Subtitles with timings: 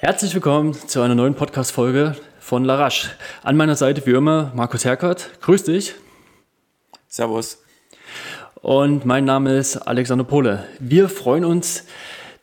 [0.00, 3.08] Herzlich willkommen zu einer neuen Podcast-Folge von Larache.
[3.42, 5.28] An meiner Seite wie immer Markus Herkert.
[5.40, 5.96] Grüß dich.
[7.08, 7.58] Servus.
[8.62, 10.62] Und mein Name ist Alexander Pohle.
[10.78, 11.82] Wir freuen uns,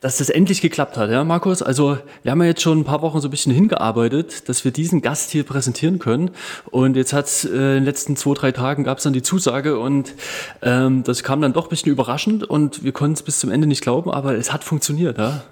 [0.02, 1.61] dass das endlich geklappt hat, ja, Markus?
[1.61, 4.71] Also, wir haben ja jetzt schon ein paar Wochen so ein bisschen hingearbeitet, dass wir
[4.71, 6.32] diesen Gast hier präsentieren können.
[6.71, 9.24] Und jetzt hat es äh, in den letzten zwei, drei Tagen gab es dann die
[9.24, 10.14] Zusage und
[10.61, 13.65] ähm, das kam dann doch ein bisschen überraschend und wir konnten es bis zum Ende
[13.65, 15.46] nicht glauben, aber es hat funktioniert, ja?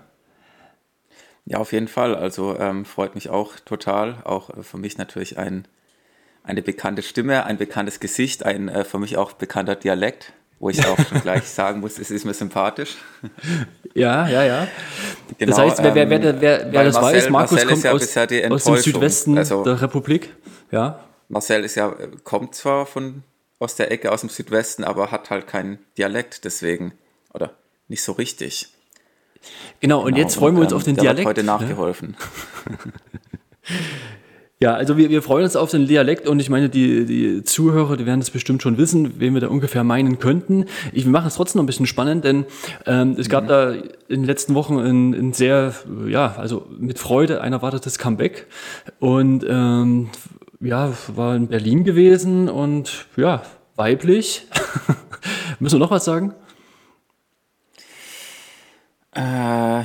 [1.45, 2.15] Ja, auf jeden Fall.
[2.15, 4.17] Also ähm, freut mich auch total.
[4.23, 5.67] Auch äh, für mich natürlich ein,
[6.43, 10.33] eine bekannte Stimme, ein bekanntes Gesicht, ein äh, für mich auch bekannter Dialekt
[10.63, 12.95] wo ich auch schon gleich sagen muss, es ist mir sympathisch.
[13.93, 14.67] Ja, ja, ja.
[15.37, 17.91] Genau, das heißt, wer, wer, wer, wer, wer das Marcel, weiß, Markus Marcel kommt ja
[17.91, 18.17] aus,
[18.51, 20.33] aus dem Südwesten also, der Republik.
[20.71, 21.03] Ja.
[21.27, 23.23] Marcel ist ja, kommt zwar von
[23.59, 26.93] aus der Ecke aus dem Südwesten, aber hat halt keinen Dialekt deswegen.
[27.33, 27.51] Oder
[27.89, 28.72] nicht so richtig.
[29.79, 31.27] Genau, und genau, jetzt freuen und, wir uns auf den der Dialekt.
[31.27, 32.15] Hat heute nachgeholfen.
[34.63, 37.97] Ja, also wir, wir freuen uns auf den Dialekt und ich meine, die, die Zuhörer,
[37.97, 40.67] die werden das bestimmt schon wissen, wen wir da ungefähr meinen könnten.
[40.93, 42.45] Ich, wir machen es trotzdem noch ein bisschen spannend, denn
[42.85, 43.47] ähm, es gab mhm.
[43.49, 45.73] da in den letzten Wochen ein, ein sehr,
[46.07, 48.47] ja, also mit Freude ein erwartetes Comeback
[48.99, 50.11] und ähm,
[50.61, 53.43] ja, war in Berlin gewesen und ja,
[53.75, 54.47] weiblich.
[55.59, 56.35] Müssen wir noch was sagen?
[59.15, 59.83] Äh,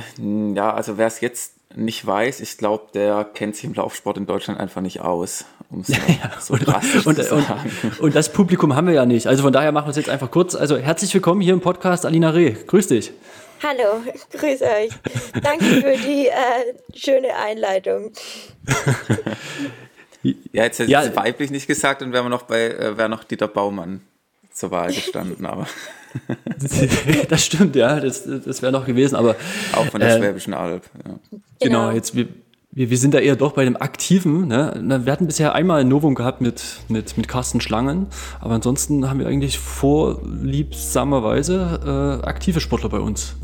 [0.55, 4.25] ja, also wer es jetzt nicht weiß, ich glaube, der kennt sich im Laufsport in
[4.25, 7.71] Deutschland einfach nicht aus, um es ja, so und, drastisch und, zu sagen.
[7.83, 9.27] Und, und, das Publikum haben wir ja nicht.
[9.27, 10.55] Also von daher machen wir es jetzt einfach kurz.
[10.55, 12.55] Also herzlich willkommen hier im Podcast, Alina Reh.
[12.65, 13.11] Grüß dich.
[13.61, 14.89] Hallo, grüß euch.
[15.43, 18.13] Danke für die äh, schöne Einleitung.
[20.23, 23.23] ja, jetzt hätte ich ja, weiblich nicht gesagt und wäre noch bei, äh, wäre noch
[23.23, 24.01] Dieter Baumann
[24.53, 25.67] zur Wahl gestanden, aber.
[27.29, 29.35] das stimmt, ja, das, das wäre noch gewesen, aber.
[29.73, 31.15] Auch von der äh, Schwäbischen Alb, ja.
[31.59, 32.27] Genau, genau jetzt wir,
[32.71, 34.47] wir, wir sind da eher doch bei dem Aktiven.
[34.47, 35.01] Ne?
[35.03, 38.07] Wir hatten bisher einmal ein Novum gehabt mit, mit, mit Carsten Schlangen,
[38.39, 43.35] aber ansonsten haben wir eigentlich vorliebsamerweise äh, aktive Sportler bei uns.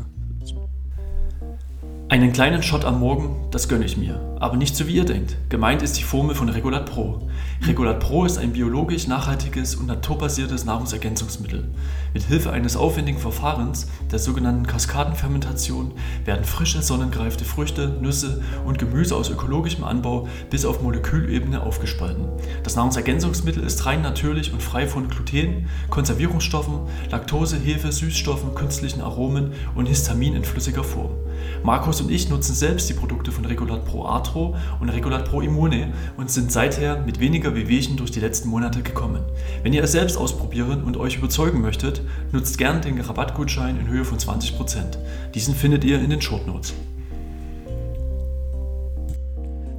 [2.08, 4.35] Einen kleinen Shot am Morgen, das gönne ich mir.
[4.38, 5.36] Aber nicht so wie ihr denkt.
[5.48, 7.22] Gemeint ist die Formel von Regulat Pro.
[7.66, 11.64] Regulat Pro ist ein biologisch nachhaltiges und naturbasiertes Nahrungsergänzungsmittel.
[12.12, 15.92] Mit Hilfe eines aufwendigen Verfahrens, der sogenannten Kaskadenfermentation,
[16.26, 22.28] werden frische, sonnengreifte Früchte, Nüsse und Gemüse aus ökologischem Anbau bis auf Molekülebene aufgespalten.
[22.62, 26.80] Das Nahrungsergänzungsmittel ist rein natürlich und frei von Gluten, Konservierungsstoffen,
[27.10, 31.12] Laktose, Hefe, Süßstoffen, künstlichen Aromen und Histamin in flüssiger Form.
[31.62, 35.92] Markus und ich nutzen selbst die Produkte von Regulat Pro Atro und Regulat Pro Immune
[36.16, 39.24] und sind seither mit weniger Wehwehchen durch die letzten Monate gekommen.
[39.62, 44.04] Wenn ihr es selbst ausprobieren und euch überzeugen möchtet, nutzt gerne den Rabattgutschein in Höhe
[44.04, 44.96] von 20%.
[45.34, 46.74] Diesen findet ihr in den Shortnotes.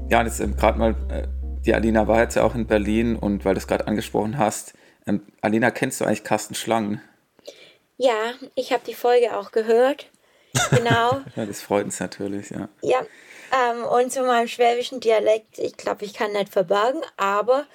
[0.10, 1.28] Ja, jetzt ähm, gerade mal, äh,
[1.66, 4.74] die Alina war jetzt ja auch in Berlin und weil du es gerade angesprochen hast,
[5.06, 7.02] ähm, Alina, kennst du eigentlich Carsten Schlangen?
[7.98, 10.08] Ja, ich habe die Folge auch gehört
[10.72, 11.22] Genau.
[11.36, 12.70] ja, das freut uns natürlich, ja.
[12.82, 13.00] Ja,
[13.52, 17.66] ähm, und zu meinem schwäbischen Dialekt, ich glaube, ich kann nicht verbergen, aber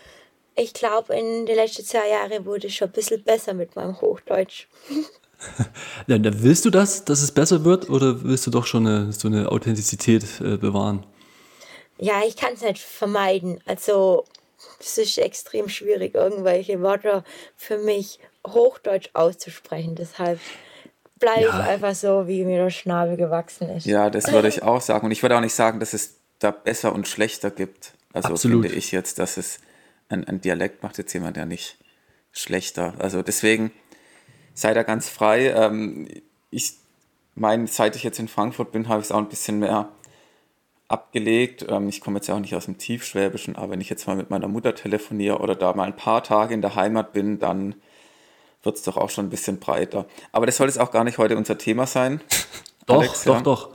[0.54, 4.00] ich glaube, in den letzten zwei Jahren wurde es schon ein bisschen besser mit meinem
[4.00, 4.68] Hochdeutsch.
[6.06, 9.12] ja, dann willst du das, dass es besser wird, oder willst du doch schon eine,
[9.12, 11.06] so eine Authentizität äh, bewahren?
[11.98, 13.60] Ja, ich kann es nicht vermeiden.
[13.64, 14.24] Also,
[14.80, 17.24] es ist extrem schwierig, irgendwelche Wörter
[17.56, 19.94] für mich Hochdeutsch auszusprechen.
[19.94, 20.38] Deshalb
[21.22, 21.60] bleibe ja.
[21.60, 23.86] einfach so, wie mir der Schnabel gewachsen ist.
[23.86, 25.06] Ja, das würde ich auch sagen.
[25.06, 27.94] Und ich würde auch nicht sagen, dass es da besser und schlechter gibt.
[28.12, 28.64] Also Absolut.
[28.64, 29.60] finde ich jetzt, dass es
[30.08, 31.78] ein, ein Dialekt macht jetzt jemand ja nicht
[32.32, 32.94] schlechter.
[32.98, 33.70] Also deswegen
[34.52, 35.50] sei da ganz frei.
[35.50, 36.08] Ähm,
[36.50, 36.74] ich
[37.34, 39.88] meine, seit ich jetzt in Frankfurt bin, habe ich es auch ein bisschen mehr
[40.88, 41.64] abgelegt.
[41.68, 44.16] Ähm, ich komme jetzt ja auch nicht aus dem Tiefschwäbischen, aber wenn ich jetzt mal
[44.16, 47.76] mit meiner Mutter telefoniere oder da mal ein paar Tage in der Heimat bin, dann
[48.62, 50.06] wird es doch auch schon ein bisschen breiter.
[50.30, 52.20] Aber das soll jetzt auch gar nicht heute unser Thema sein.
[52.86, 53.40] doch, Alex, doch, ja?
[53.42, 53.68] doch.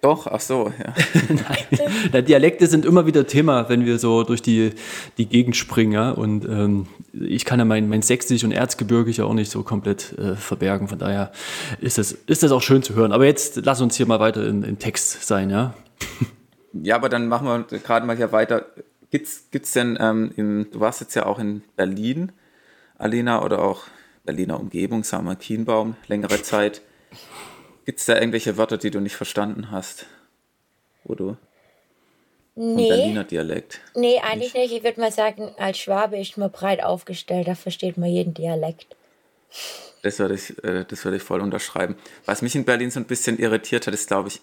[0.00, 0.94] Doch, ach so, ja.
[2.12, 4.70] Nein, Dialekte sind immer wieder Thema, wenn wir so durch die,
[5.16, 6.10] die Gegend springen, ja.
[6.10, 10.16] Und ähm, ich kann ja mein, mein Sächsisch und Erzgebirgisch ja auch nicht so komplett
[10.16, 10.86] äh, verbergen.
[10.86, 11.32] Von daher
[11.80, 13.12] ist das, ist das auch schön zu hören.
[13.12, 15.74] Aber jetzt lass uns hier mal weiter im Text sein, ja.
[16.72, 18.66] Ja, aber dann machen wir gerade mal hier weiter.
[19.10, 22.32] Gibt's, gibt's denn, ähm, im, du warst jetzt ja auch in Berlin,
[22.98, 23.84] Alina, oder auch
[24.28, 26.82] Berliner Umgebung, sagen wir Kienbaum, längere Zeit.
[27.86, 30.04] Gibt es da irgendwelche Wörter, die du nicht verstanden hast?
[31.06, 31.38] Du
[32.54, 32.90] nee.
[32.90, 33.80] Berliner Dialekt?
[33.94, 34.70] Nee, eigentlich nicht.
[34.70, 38.94] Ich würde mal sagen, als Schwabe ist man breit aufgestellt, da versteht man jeden Dialekt.
[40.02, 41.96] Das würde ich, äh, das würde ich voll unterschreiben.
[42.26, 44.42] Was mich in Berlin so ein bisschen irritiert hat, ist, glaube ich,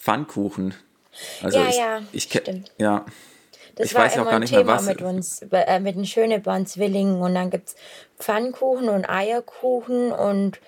[0.00, 0.74] Pfannkuchen.
[1.44, 2.72] Also ja, ich, ja, ich, stimmt.
[2.76, 3.06] ja.
[3.80, 4.86] Das ich war weiß immer auch gar ein nicht Thema mehr was.
[4.86, 7.20] mit uns, äh, mit den Schöneborn-Zwillingen.
[7.20, 7.76] Und dann gibt es
[8.18, 10.60] Pfannkuchen und Eierkuchen und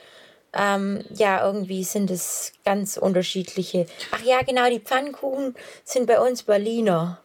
[0.55, 3.87] ähm, ja, irgendwie sind es ganz unterschiedliche.
[4.11, 5.55] Ach ja, genau, die Pfannkuchen
[5.85, 7.19] sind bei uns Berliner.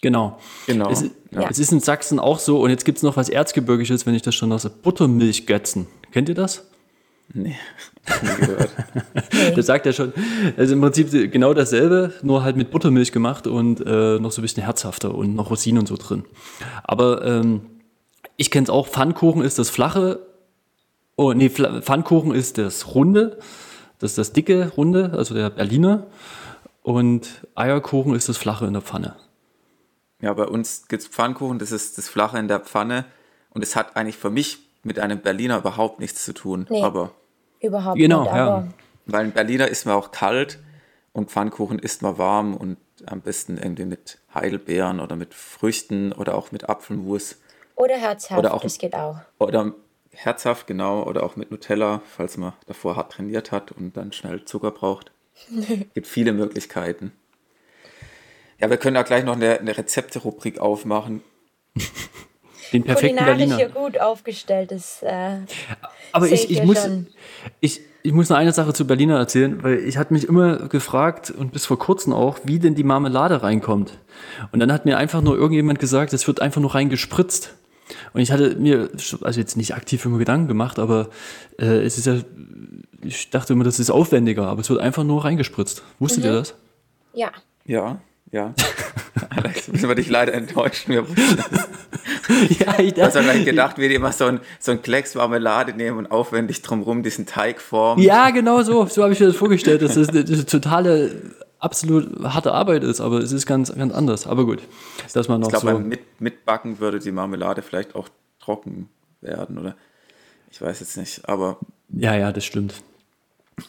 [0.00, 0.38] Genau.
[0.66, 0.90] Genau.
[0.90, 1.48] Es, Ja.
[1.50, 2.60] es ist in Sachsen auch so.
[2.60, 5.86] Und jetzt gibt es noch was Erzgebirgisches, wenn ich das schon aus Buttermilchgötzen.
[6.12, 6.64] Kennt ihr das?
[7.32, 7.56] Nee,
[8.22, 8.70] nie gehört.
[9.56, 10.12] Das sagt er schon.
[10.56, 14.42] Also im Prinzip genau dasselbe, nur halt mit Buttermilch gemacht und äh, noch so ein
[14.42, 16.24] bisschen herzhafter und noch Rosinen und so drin.
[16.84, 17.62] Aber ähm,
[18.36, 20.20] ich kenne es auch, Pfannkuchen ist das flache,
[21.16, 23.38] oh nee, Pfannkuchen ist das runde,
[23.98, 26.06] das ist das dicke runde, also der Berliner.
[26.82, 29.16] Und Eierkuchen ist das flache in der Pfanne.
[30.20, 33.06] Ja, bei uns gibt es Pfannkuchen, das ist das Flache in der Pfanne.
[33.50, 36.66] Und es hat eigentlich für mich mit einem Berliner überhaupt nichts zu tun.
[36.70, 36.82] Nee.
[36.82, 37.12] Aber
[37.60, 38.32] Überhaupt Genau, nicht.
[38.34, 38.46] ja.
[38.46, 38.68] Aber
[39.06, 40.58] weil ein Berliner isst man auch kalt
[41.12, 42.76] und Pfannkuchen isst man warm und
[43.06, 47.36] am besten irgendwie mit Heidelbeeren oder mit Früchten oder auch mit Apfelmus
[47.76, 49.16] Oder herzhaft, Oder auch- das geht auch.
[49.38, 49.72] oder
[50.12, 54.44] herzhaft, genau, oder auch mit Nutella, falls man davor hart trainiert hat und dann schnell
[54.44, 55.10] Zucker braucht.
[55.94, 57.12] gibt viele Möglichkeiten.
[58.60, 61.22] Ja, wir können da gleich noch eine, eine Rezepte-Rubrik aufmachen.
[62.72, 63.56] Den perfekten Kulinarisch Berliner.
[63.56, 65.02] hier gut aufgestellt ist.
[65.02, 65.38] Äh,
[66.12, 67.06] Aber ich, ich muss, schon.
[67.60, 71.30] ich, ich muss noch eine Sache zu Berliner erzählen, weil ich hatte mich immer gefragt
[71.30, 73.98] und bis vor kurzem auch, wie denn die Marmelade reinkommt.
[74.52, 77.54] Und dann hat mir einfach nur irgendjemand gesagt, es wird einfach nur reingespritzt.
[78.14, 78.88] Und ich hatte mir,
[79.20, 81.08] also jetzt nicht aktiv immer Gedanken gemacht, aber
[81.58, 82.16] äh, es ist ja,
[83.02, 85.82] ich dachte immer, das ist aufwendiger, aber es wird einfach nur reingespritzt.
[85.98, 86.36] Wusstet ihr Mhm.
[86.36, 86.54] das?
[87.12, 87.30] ja.
[87.66, 87.98] Ja,
[88.34, 88.52] ja.
[89.30, 90.92] Alex, müssen wir dich leider enttäuschen.
[90.92, 91.02] Wir
[92.58, 95.72] ja, ich Ich habe dachte, gleich gedacht, die immer so ein, so ein Klecks Marmelade
[95.72, 98.02] nehmen und aufwendig drumherum diesen Teig formen.
[98.02, 101.12] ja, genau so, so habe ich mir das vorgestellt, dass das eine, eine totale,
[101.60, 104.26] absolut harte Arbeit ist, aber es ist ganz, ganz anders.
[104.26, 104.60] Aber gut,
[105.12, 105.72] dass man noch Ich glaube, so.
[105.78, 108.08] beim Mit Mitbacken würde die Marmelade vielleicht auch
[108.40, 108.88] trocken
[109.20, 109.76] werden, oder?
[110.50, 111.58] Ich weiß jetzt nicht, aber
[111.88, 112.74] Ja, ja, das stimmt.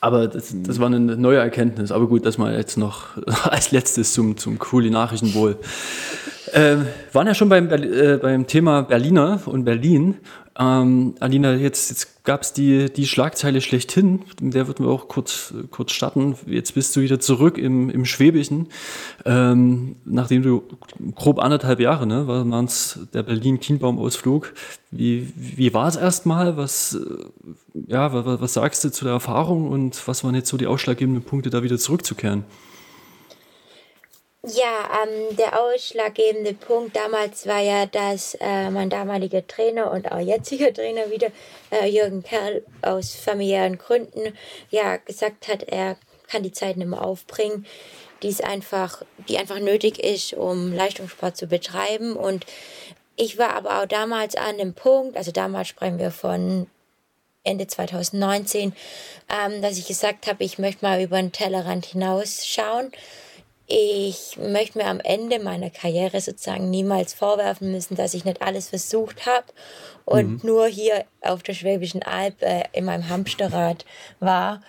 [0.01, 1.91] Aber das, das war eine neue Erkenntnis.
[1.91, 5.57] Aber gut, das mal jetzt noch als letztes zum, zum kulinarischen Wohl.
[6.53, 10.15] Ähm, waren ja schon beim, äh, beim Thema Berliner und Berlin.
[10.57, 15.09] Ähm, Alina, jetzt, jetzt gab es die, die Schlagzeile schlechthin, mit der würden wir auch
[15.09, 16.35] kurz, kurz starten.
[16.45, 18.67] Jetzt bist du wieder zurück im, im Schwäbischen,
[19.25, 20.63] ähm, nachdem du
[21.13, 24.53] grob anderthalb Jahre, ne, waren es der Berlin-Kienbaum-Ausflug.
[24.91, 26.55] Wie, wie war es erstmal?
[26.55, 30.55] Was, äh, ja, was, was sagst du zu der Erfahrung und was waren jetzt so
[30.55, 32.45] die ausschlaggebenden Punkte, da wieder zurückzukehren?
[34.47, 40.19] Ja, ähm, der ausschlaggebende Punkt damals war ja, dass äh, mein damaliger Trainer und auch
[40.19, 41.29] jetziger Trainer wieder,
[41.71, 44.37] äh, Jürgen Kerl, aus familiären Gründen,
[44.69, 45.97] ja, gesagt hat, er
[46.27, 47.65] kann die Zeit nicht mehr aufbringen,
[48.21, 52.15] die es einfach, die einfach nötig ist, um Leistungssport zu betreiben.
[52.15, 52.45] Und
[53.15, 56.67] ich war aber auch damals an dem Punkt, also damals sprechen wir von
[57.43, 58.75] Ende 2019,
[59.29, 62.91] ähm, dass ich gesagt habe, ich möchte mal über den Tellerrand hinausschauen.
[63.67, 68.69] Ich möchte mir am Ende meiner Karriere sozusagen niemals vorwerfen müssen, dass ich nicht alles
[68.69, 69.45] versucht habe
[70.05, 73.85] und nur hier auf der Schwäbischen Alb äh, in meinem Hamsterrad
[74.19, 74.61] war.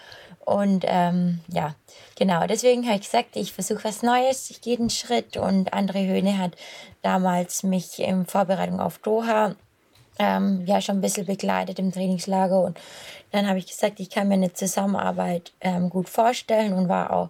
[0.46, 1.74] Und ähm, ja,
[2.16, 5.36] genau, deswegen habe ich gesagt, ich versuche was Neues, ich gehe den Schritt.
[5.36, 6.52] Und André Höhne hat
[7.02, 9.56] damals mich in Vorbereitung auf Doha
[10.18, 12.60] ähm, ja schon ein bisschen begleitet im Trainingslager.
[12.62, 12.78] Und
[13.32, 17.28] dann habe ich gesagt, ich kann mir eine Zusammenarbeit ähm, gut vorstellen und war auch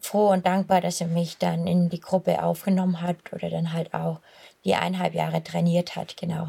[0.00, 3.94] froh und dankbar, dass er mich dann in die Gruppe aufgenommen hat oder dann halt
[3.94, 4.20] auch
[4.64, 6.48] die eineinhalb Jahre trainiert hat, genau.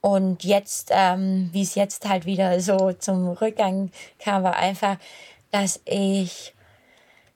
[0.00, 4.96] Und jetzt, ähm, wie es jetzt halt wieder so zum Rückgang kam, war einfach,
[5.50, 6.54] dass ich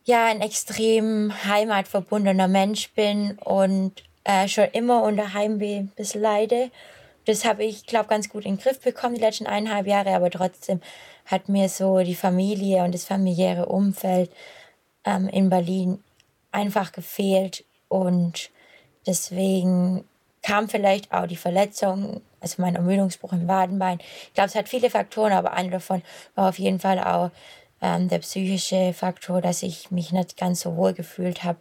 [0.05, 6.71] ja ein extrem heimatverbundener Mensch bin und äh, schon immer unter Heimweh bisschen leide.
[7.25, 10.31] Das habe ich, glaube ganz gut in den Griff bekommen die letzten eineinhalb Jahre, aber
[10.31, 10.81] trotzdem
[11.27, 14.31] hat mir so die Familie und das familiäre Umfeld
[15.05, 16.03] ähm, in Berlin
[16.51, 18.51] einfach gefehlt und
[19.07, 20.05] deswegen
[20.43, 23.99] kam vielleicht auch die Verletzung, also mein Ermüdungsbruch im Wadenbein.
[24.01, 26.03] Ich glaube, es hat viele Faktoren, aber einer davon
[26.35, 27.31] war auf jeden Fall auch
[27.81, 31.59] ähm, der psychische Faktor, dass ich mich nicht ganz so wohl gefühlt habe.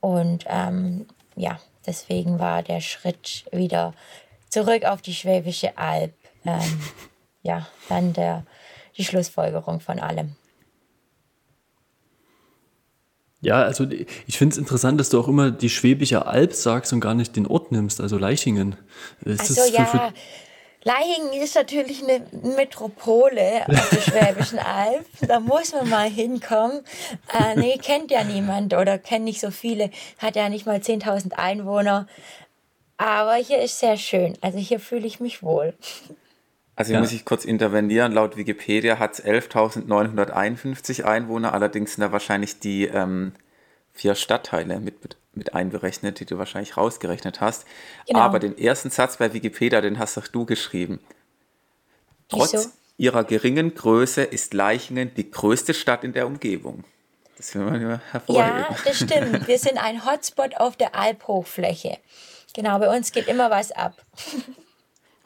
[0.00, 3.94] Und ähm, ja, deswegen war der Schritt wieder
[4.54, 6.12] zurück auf die Schwäbische Alb.
[6.46, 6.80] Ähm,
[7.42, 8.44] ja, dann der,
[8.96, 10.36] die Schlussfolgerung von allem.
[13.40, 13.86] Ja, also
[14.26, 17.36] ich finde es interessant, dass du auch immer die Schwäbische Alb sagst und gar nicht
[17.36, 18.76] den Ort nimmst, also Leichingen.
[19.22, 20.12] Ist Also das für- ja, für-
[20.86, 25.06] Leichingen ist natürlich eine Metropole auf der Schwäbischen Alb.
[25.26, 26.80] Da muss man mal hinkommen.
[27.38, 29.90] Äh, nee, kennt ja niemand oder kennt nicht so viele.
[30.18, 32.06] Hat ja nicht mal 10.000 Einwohner.
[32.96, 34.38] Aber hier ist sehr schön.
[34.40, 35.74] Also hier fühle ich mich wohl.
[36.76, 37.00] Also hier ja.
[37.00, 38.12] muss ich kurz intervenieren.
[38.12, 41.52] Laut Wikipedia hat es 11.951 Einwohner.
[41.52, 43.32] Allerdings sind da wahrscheinlich die ähm,
[43.92, 47.66] vier Stadtteile mit mit einberechnet, die du wahrscheinlich rausgerechnet hast.
[48.06, 48.20] Genau.
[48.20, 51.00] Aber den ersten Satz bei Wikipedia, den hast doch du geschrieben.
[52.28, 52.68] Trotz Wieso?
[52.96, 56.84] ihrer geringen Größe ist Leichingen die größte Stadt in der Umgebung.
[57.36, 58.60] Das will man immer hervorheben.
[58.60, 59.46] Ja, das stimmt.
[59.48, 61.98] Wir sind ein Hotspot auf der Alphochfläche.
[62.54, 64.04] Genau, bei uns geht immer was ab.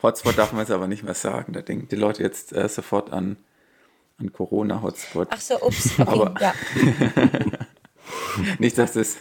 [0.02, 1.52] Hotspot darf man jetzt aber nicht mehr sagen.
[1.52, 3.37] Da denken die Leute jetzt äh, sofort an,
[4.18, 5.28] an Corona-Hotspot.
[5.30, 5.99] Ach so, ups.
[5.99, 6.54] Okay, aber ja.
[8.58, 9.16] nicht, dass das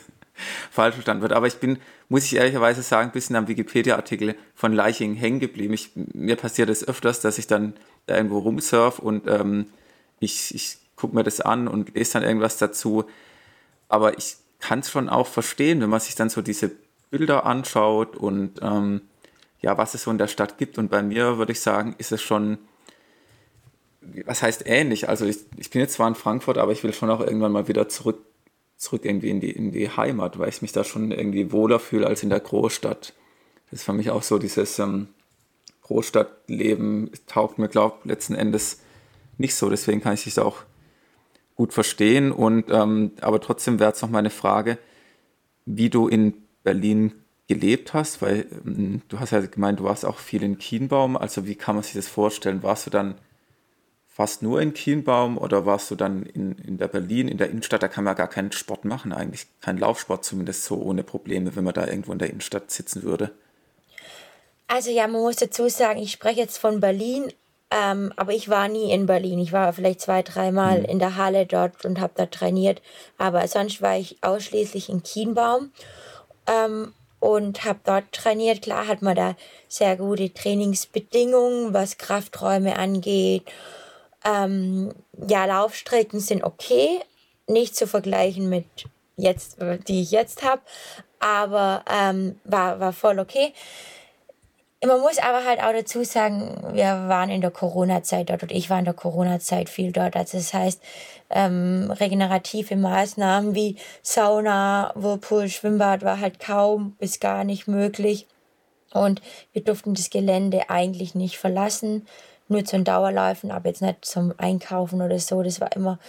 [0.72, 1.34] falsch verstanden wird.
[1.34, 5.74] Aber ich bin, muss ich ehrlicherweise sagen, ein bisschen am Wikipedia-Artikel von Leiching hängen geblieben.
[5.74, 7.74] Ich, mir passiert es öfters, dass ich dann
[8.06, 9.68] da irgendwo rumsurf und ähm,
[10.20, 13.06] ich, ich gucke mir das an und lese dann irgendwas dazu.
[13.90, 16.72] Aber ich kann es schon auch verstehen, wenn man sich dann so diese
[17.10, 19.02] Bilder anschaut und ähm,
[19.62, 20.78] ja, was es so in der Stadt gibt.
[20.78, 22.58] Und bei mir würde ich sagen, ist es schon,
[24.26, 25.10] was heißt ähnlich?
[25.10, 27.68] Also ich, ich bin jetzt zwar in Frankfurt, aber ich will schon auch irgendwann mal
[27.68, 28.20] wieder zurück
[28.78, 32.08] zurück irgendwie in die, in die Heimat, weil ich mich da schon irgendwie wohler fühle
[32.08, 33.14] als in der Großstadt.
[33.70, 35.08] Das ist für mich auch so dieses ähm,
[35.82, 38.82] Großstadtleben taugt mir, glaube ich, letzten Endes
[39.38, 39.70] nicht so.
[39.70, 40.64] Deswegen kann ich da auch
[41.56, 42.32] gut verstehen.
[42.32, 44.78] Und ähm, aber trotzdem wäre jetzt noch meine Frage,
[45.66, 46.34] wie du in
[46.68, 47.14] Berlin
[47.48, 51.16] gelebt hast, weil ähm, du hast ja gemeint, du warst auch viel in Kienbaum.
[51.16, 52.62] Also wie kann man sich das vorstellen?
[52.62, 53.16] Warst du dann
[54.10, 57.84] fast nur in Kienbaum oder warst du dann in, in der Berlin, in der Innenstadt?
[57.84, 61.64] Da kann man gar keinen Sport machen, eigentlich keinen Laufsport zumindest so ohne Probleme, wenn
[61.64, 63.32] man da irgendwo in der Innenstadt sitzen würde.
[64.68, 67.32] Also ja, man muss dazu sagen, ich spreche jetzt von Berlin,
[67.72, 69.40] ähm, aber ich war nie in Berlin.
[69.40, 70.86] Ich war vielleicht zwei, dreimal hm.
[70.86, 72.82] in der Halle dort und habe da trainiert.
[73.18, 75.72] Aber sonst war ich ausschließlich in Kienbaum
[76.48, 78.62] ähm, und habe dort trainiert.
[78.62, 79.36] Klar hat man da
[79.68, 83.44] sehr gute Trainingsbedingungen, was Krafträume angeht
[84.27, 84.94] ähm,
[85.27, 87.00] ja, Laufstrecken sind okay,
[87.48, 88.66] nicht zu vergleichen mit
[89.16, 90.62] jetzt, die ich jetzt habe,
[91.20, 93.54] aber ähm, war, war voll okay.
[94.86, 98.69] Man muss aber halt auch dazu sagen, wir waren in der Corona-Zeit dort und ich
[98.69, 100.15] war in der Corona-Zeit viel dort.
[100.15, 100.81] Also das heißt,
[101.31, 108.27] ähm, regenerative Maßnahmen wie Sauna, Whirlpool, Schwimmbad war halt kaum bis gar nicht möglich.
[108.93, 112.05] Und wir durften das Gelände eigentlich nicht verlassen
[112.50, 115.43] nur zum Dauerläufen, aber jetzt nicht zum Einkaufen oder so.
[115.43, 116.00] Das war immer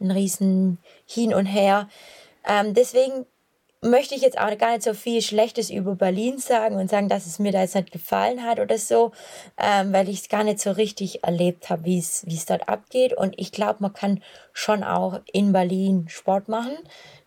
[0.00, 1.88] ein riesen Hin und Her.
[2.46, 3.26] Ähm, deswegen
[3.80, 7.26] möchte ich jetzt auch gar nicht so viel Schlechtes über Berlin sagen und sagen, dass
[7.26, 9.12] es mir da jetzt nicht gefallen hat oder so,
[9.56, 13.12] ähm, weil ich es gar nicht so richtig erlebt habe, wie es dort abgeht.
[13.12, 16.76] Und ich glaube, man kann schon auch in Berlin Sport machen.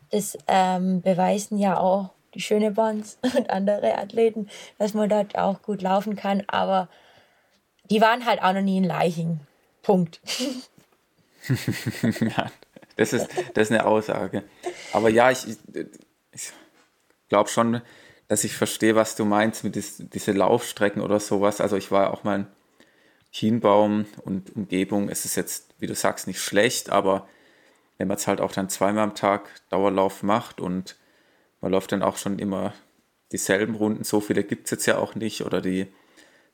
[0.10, 5.62] Das ähm, beweisen ja auch die schöne Bonds und andere Athleten, dass man dort auch
[5.62, 6.44] gut laufen kann.
[6.48, 6.90] Aber
[7.90, 9.40] die waren halt auch noch nie in Leiching.
[9.84, 10.20] Punkt.
[12.04, 12.52] ja,
[12.98, 14.44] das ist, das ist eine Aussage.
[14.94, 15.58] Aber ja, ich, ich
[17.32, 17.82] glaube schon,
[18.28, 21.62] dass ich verstehe, was du meinst mit dies, diese Laufstrecken oder sowas.
[21.62, 22.48] Also ich war auch mal in
[23.32, 25.10] Kienbaum und Umgebung.
[25.10, 27.28] Es ist jetzt, wie du sagst, nicht schlecht, aber
[27.98, 30.98] wenn man es halt auch dann zweimal am Tag Dauerlauf macht und
[31.62, 32.74] man läuft dann auch schon immer
[33.32, 35.88] dieselben Runden, so viele gibt es jetzt ja auch nicht, oder die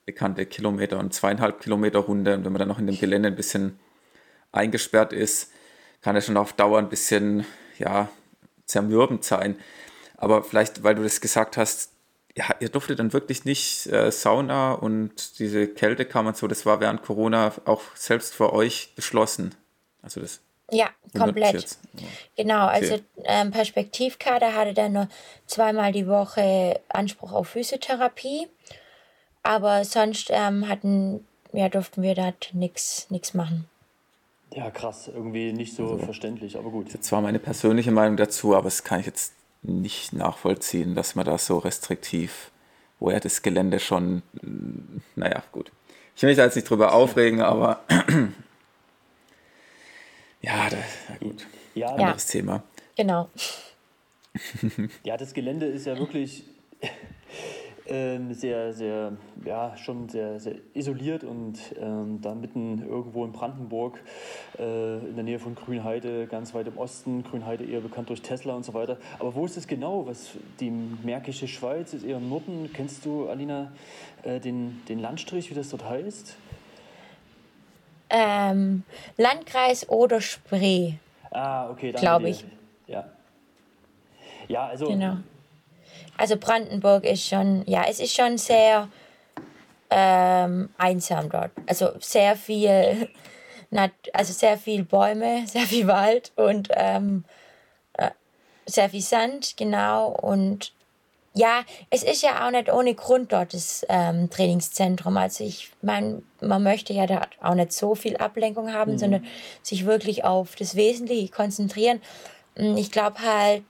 [0.06, 2.36] bekannte Kilometer und zweieinhalb Kilometer Runde.
[2.36, 3.80] Und wenn man dann noch in dem Gelände ein bisschen
[4.52, 5.52] eingesperrt ist,
[6.02, 7.46] kann es schon auf Dauer ein bisschen,
[7.80, 8.10] ja,
[8.68, 9.58] zermürbend sein.
[10.18, 11.92] Aber vielleicht, weil du das gesagt hast,
[12.36, 16.80] ja, ihr durftet dann wirklich nicht äh, Sauna und diese Kältekammer und so, das war
[16.80, 19.56] während Corona auch selbst für euch geschlossen.
[20.04, 21.78] Also das ja, komplett.
[22.36, 23.04] Genau, also okay.
[23.24, 25.08] ähm, Perspektivkader hatte dann nur
[25.46, 28.48] zweimal die Woche Anspruch auf Physiotherapie.
[29.44, 33.70] Aber sonst ähm, hatten, ja, durften wir da nichts machen.
[34.58, 36.88] Ja, krass, irgendwie nicht so also, verständlich, aber gut.
[36.88, 41.14] Das ist zwar meine persönliche Meinung dazu, aber das kann ich jetzt nicht nachvollziehen, dass
[41.14, 42.50] man da so restriktiv,
[43.00, 44.24] wo ja das Gelände schon,
[45.16, 45.72] naja, gut.
[46.16, 47.82] Ich will mich da jetzt nicht drüber aufregen, aber
[50.42, 51.46] ja, das, ja gut.
[51.76, 52.40] Ja, anderes ja.
[52.40, 52.64] Thema.
[52.96, 53.30] Genau.
[55.04, 56.46] ja, das Gelände ist ja wirklich
[57.88, 59.14] ähm, sehr, sehr,
[59.46, 64.00] ja, schon sehr, sehr isoliert und ähm, da mitten irgendwo in Brandenburg,
[64.60, 67.24] äh, in der Nähe von Grünheide, ganz weit im Osten.
[67.24, 68.98] Grünheide eher bekannt durch Tesla und so weiter.
[69.20, 70.06] Aber wo ist es genau?
[70.08, 72.70] Was, die Märkische Schweiz ist eher im Norden.
[72.74, 73.72] Kennst du, Alina,
[74.24, 76.36] äh, den, den Landstrich, wie das dort heißt?
[78.10, 78.84] Ähm,
[79.18, 80.94] Landkreis oder Spree.
[81.32, 81.92] Ah, okay.
[81.92, 82.46] Glaube ich.
[82.88, 83.06] Ja.
[84.48, 84.88] Ja, also.
[84.88, 85.18] Genau.
[86.18, 88.90] Also Brandenburg ist schon, ja, es ist schon sehr
[89.90, 91.52] ähm, einsam dort.
[91.68, 93.10] Also sehr viel,
[94.14, 97.24] also sehr viel Bäume, sehr viel Wald und ähm,
[97.94, 98.10] äh,
[98.66, 100.10] sehr viel Sand, genau.
[100.10, 100.74] Und
[101.34, 105.18] ja, es ist ja auch nicht ohne Grund dort das ähm, Trainingszentrum.
[105.18, 108.98] Also ich meine, man möchte ja da auch nicht so viel Ablenkung haben, mhm.
[108.98, 109.26] sondern
[109.62, 112.02] sich wirklich auf das Wesentliche konzentrieren.
[112.56, 113.64] Ich glaube halt,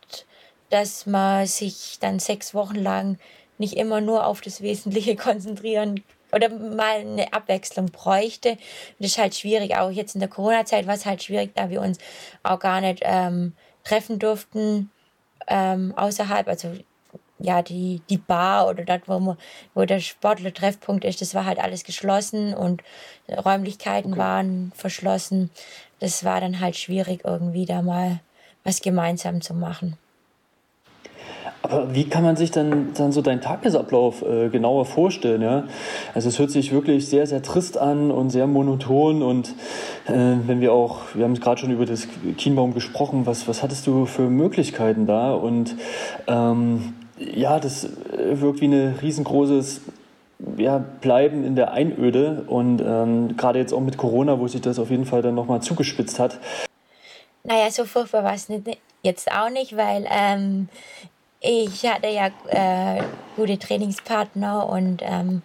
[0.69, 3.17] dass man sich dann sechs Wochen lang
[3.57, 8.51] nicht immer nur auf das Wesentliche konzentrieren oder mal eine Abwechslung bräuchte.
[8.51, 8.59] Und
[8.99, 9.77] das ist halt schwierig.
[9.77, 11.97] Auch jetzt in der Corona-Zeit war es halt schwierig, da wir uns
[12.43, 14.91] auch gar nicht ähm, treffen durften
[15.47, 16.47] ähm, außerhalb.
[16.47, 16.73] Also
[17.39, 19.37] ja, die, die Bar oder dort, wo, man,
[19.73, 22.83] wo der Sportler-Treffpunkt ist, das war halt alles geschlossen und
[23.29, 24.19] Räumlichkeiten okay.
[24.19, 25.51] waren verschlossen.
[25.99, 28.19] Das war dann halt schwierig, irgendwie da mal
[28.63, 29.97] was gemeinsam zu machen.
[31.61, 35.41] Aber wie kann man sich dann, dann so deinen Tagesablauf äh, genauer vorstellen?
[35.41, 35.63] Ja?
[36.13, 39.21] Also es hört sich wirklich sehr, sehr trist an und sehr monoton.
[39.21, 39.49] Und
[40.07, 40.13] äh,
[40.45, 44.05] wenn wir auch, wir haben gerade schon über das Kienbaum gesprochen, was, was hattest du
[44.05, 45.33] für Möglichkeiten da?
[45.33, 45.75] Und
[46.27, 49.81] ähm, ja, das wirkt wie ein riesengroßes
[50.57, 52.43] ja, Bleiben in der Einöde.
[52.47, 55.61] Und ähm, gerade jetzt auch mit Corona, wo sich das auf jeden Fall dann nochmal
[55.61, 56.39] zugespitzt hat.
[57.43, 58.47] Naja, so furchtbar war es
[59.03, 60.67] jetzt auch nicht, weil ähm,
[61.47, 63.01] ich hatte ja äh,
[63.35, 65.41] gute Trainingspartner und ähm,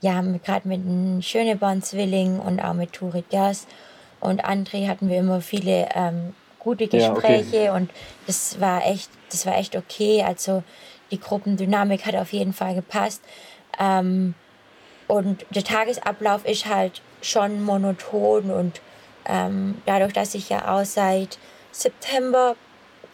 [0.00, 3.66] ja, gerade mit einem Schöneborn-Zwilling und auch mit Turit Gers
[4.20, 7.70] und André hatten wir immer viele ähm, gute Gespräche ja, okay.
[7.70, 7.90] und
[8.26, 10.24] das war echt, das war echt okay.
[10.26, 10.64] Also
[11.12, 13.22] die Gruppendynamik hat auf jeden Fall gepasst.
[13.78, 14.34] Ähm,
[15.06, 18.80] und der Tagesablauf ist halt schon monoton und
[19.26, 21.38] ähm, dadurch, dass ich ja auch seit
[21.70, 22.56] September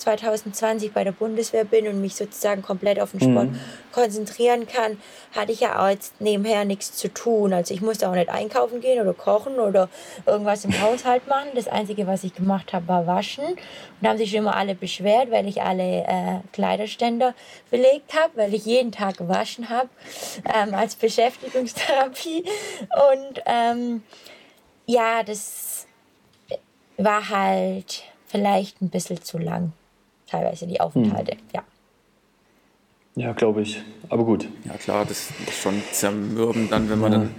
[0.03, 3.61] 2020 bei der Bundeswehr bin und mich sozusagen komplett auf den Sport mhm.
[3.93, 5.01] konzentrieren kann,
[5.35, 7.53] hatte ich ja auch jetzt nebenher nichts zu tun.
[7.53, 9.89] Also ich musste auch nicht einkaufen gehen oder kochen oder
[10.27, 11.49] irgendwas im Haushalt machen.
[11.55, 13.45] Das Einzige, was ich gemacht habe, war waschen.
[13.45, 13.59] Und
[14.01, 17.35] da haben sich schon immer alle beschwert, weil ich alle äh, Kleiderständer
[17.71, 19.89] belegt habe, weil ich jeden Tag gewaschen habe
[20.55, 22.45] ähm, als Beschäftigungstherapie.
[22.81, 24.03] Und ähm,
[24.87, 25.87] ja, das
[26.97, 29.73] war halt vielleicht ein bisschen zu lang
[30.33, 31.39] teilweise die Aufenthalte, hm.
[31.55, 31.63] ja.
[33.15, 33.83] Ja, glaube ich.
[34.09, 34.49] Aber gut.
[34.65, 37.19] Ja, klar, das ist schon zermürbend dann, wenn man ja.
[37.19, 37.35] dann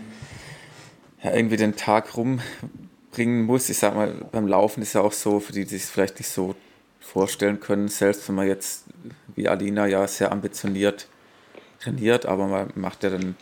[1.24, 3.70] ja, irgendwie den Tag rumbringen muss.
[3.70, 6.30] Ich sag mal, beim Laufen ist ja auch so, für die, die sich vielleicht nicht
[6.30, 6.54] so
[7.00, 8.86] vorstellen können, selbst wenn man jetzt
[9.36, 11.08] wie Alina ja sehr ambitioniert
[11.82, 13.36] trainiert, aber man macht ja dann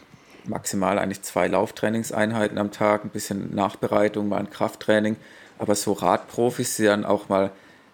[0.45, 5.17] maximal eigentlich zwei Lauftrainingseinheiten am Tag, ein bisschen Nachbereitung, mal ein Krafttraining.
[5.59, 7.51] Aber so Radprofis, die dann auch mal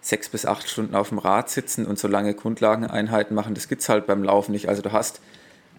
[0.07, 3.81] sechs bis acht Stunden auf dem Rad sitzen und so lange Grundlageneinheiten machen, das gibt
[3.81, 4.69] es halt beim Laufen nicht.
[4.69, 5.19] Also du hast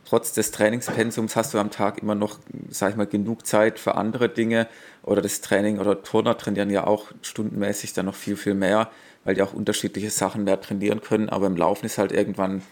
[0.04, 2.38] trotz des Trainingspensums hast du am Tag immer noch,
[2.68, 4.68] sag ich mal, genug Zeit für andere Dinge
[5.02, 8.90] oder das Training oder Turner trainieren ja auch stundenmäßig dann noch viel, viel mehr,
[9.24, 12.62] weil die auch unterschiedliche Sachen mehr trainieren können, aber im Laufen ist halt irgendwann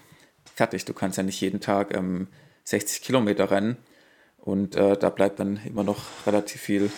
[0.55, 0.85] fertig.
[0.85, 2.29] Du kannst ja nicht jeden Tag ähm,
[2.65, 3.77] 60 Kilometer rennen
[4.39, 6.91] und äh, da bleibt dann immer noch relativ viel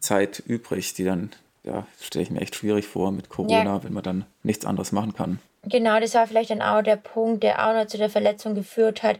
[0.00, 1.30] Zeit übrig, die dann
[1.64, 3.84] ja, stelle ich mir echt schwierig vor mit Corona, ja.
[3.84, 5.38] wenn man dann nichts anderes machen kann.
[5.64, 9.02] Genau, das war vielleicht dann auch der Punkt, der auch noch zu der Verletzung geführt
[9.02, 9.18] hat,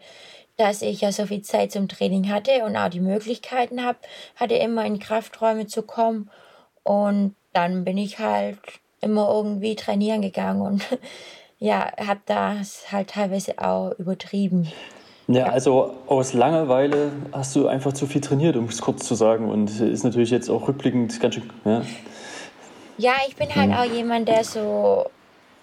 [0.57, 3.99] dass ich ja so viel Zeit zum Training hatte und auch die Möglichkeiten habe,
[4.37, 6.31] hatte immer in Krafträume zu kommen.
[6.83, 8.59] Und dann bin ich halt
[9.01, 10.83] immer irgendwie trainieren gegangen und
[11.59, 14.69] ja, habe das halt teilweise auch übertrieben.
[15.29, 19.51] Ja, also aus Langeweile hast du einfach zu viel trainiert, um es kurz zu sagen.
[19.51, 21.51] Und ist natürlich jetzt auch rückblickend ganz schön.
[21.67, 21.83] Ja.
[22.99, 25.07] Ja, ich bin halt auch jemand, der so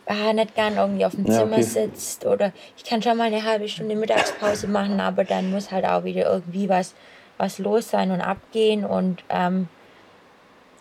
[0.05, 1.63] ah, nicht gern irgendwie auf dem ja, Zimmer okay.
[1.63, 5.85] sitzt oder ich kann schon mal eine halbe Stunde Mittagspause machen, aber dann muss halt
[5.85, 6.95] auch wieder irgendwie was,
[7.37, 9.67] was los sein und abgehen und ähm,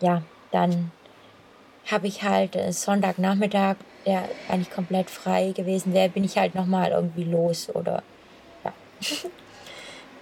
[0.00, 0.92] ja, dann
[1.90, 6.90] habe ich halt äh, Sonntagnachmittag, der eigentlich komplett frei gewesen wäre, bin ich halt nochmal
[6.90, 8.02] irgendwie los oder
[8.64, 8.72] ja.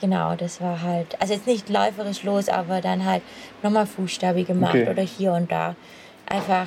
[0.01, 3.23] genau, das war halt, also jetzt nicht läuferisch los, aber dann halt
[3.63, 4.89] nochmal Fußstabi gemacht okay.
[4.89, 5.77] oder hier und da
[6.33, 6.67] einfach,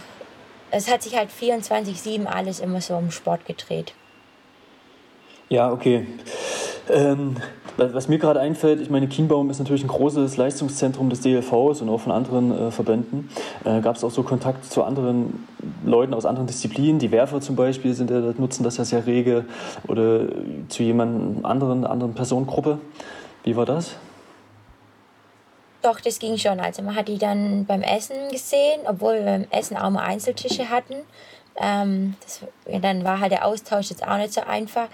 [0.72, 3.94] es hat sich halt 24-7 alles immer so um Sport gedreht.
[5.50, 6.08] Ja, okay.
[6.90, 7.38] Ähm,
[7.78, 11.90] was mir gerade einfällt, ich meine, Kienbaum ist natürlich ein großes Leistungszentrum des DLVs und
[11.90, 13.30] auch von anderen äh, Verbänden.
[13.64, 15.46] Äh, Gab es auch so Kontakt zu anderen
[15.84, 17.00] Leuten aus anderen Disziplinen?
[17.00, 19.46] Die Werfer zum Beispiel sind ja, nutzen das ja sehr rege
[19.88, 20.22] oder
[20.70, 22.80] zu jemandem anderen, anderen Personengruppe.
[23.44, 23.98] Wie war das?
[25.86, 26.60] Doch, das ging schon.
[26.60, 30.72] Also man hat die dann beim Essen gesehen, obwohl wir beim Essen auch mal Einzeltische
[30.72, 30.96] hatten.
[31.58, 32.42] Ähm, das,
[32.82, 34.88] dann war halt der Austausch jetzt auch nicht so einfach.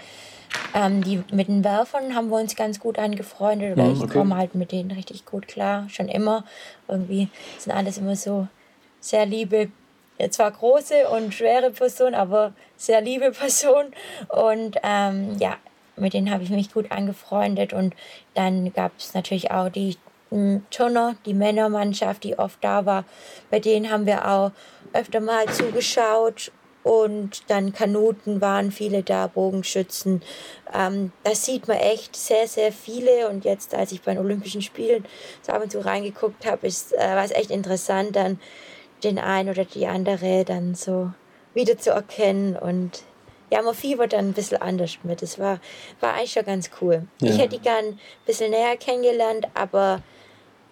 [0.74, 4.04] Ähm, die, mit den Werfern haben wir uns ganz gut angefreundet, weil mhm, okay.
[4.04, 6.44] ich komme halt mit denen richtig gut klar, schon immer.
[6.88, 8.48] Irgendwie sind alles immer so
[9.00, 9.68] sehr liebe,
[10.28, 13.94] zwar große und schwere Personen, aber sehr liebe Personen.
[14.28, 15.56] Und ähm, ja,
[15.96, 17.72] mit denen habe ich mich gut angefreundet.
[17.72, 17.94] Und
[18.34, 19.96] dann gab es natürlich auch die
[20.70, 23.04] Turner, die Männermannschaft, die oft da war.
[23.50, 24.52] Bei denen haben wir auch
[24.92, 30.22] öfter mal zugeschaut und dann Kanuten waren viele da, Bogenschützen.
[30.74, 33.28] Ähm, das sieht man echt sehr, sehr viele.
[33.28, 35.04] Und jetzt, als ich bei den Olympischen Spielen
[35.42, 38.40] so ab und zu reingeguckt habe, ist, äh, war es echt interessant, dann
[39.04, 41.12] den einen oder die andere dann so
[41.54, 42.56] wieder zu erkennen.
[42.56, 43.04] Und
[43.50, 45.22] ja, man fiebert dann ein bisschen anders mit.
[45.22, 45.60] Das war,
[46.00, 47.06] war eigentlich schon ganz cool.
[47.20, 47.30] Ja.
[47.30, 50.02] Ich hätte die gern ein bisschen näher kennengelernt, aber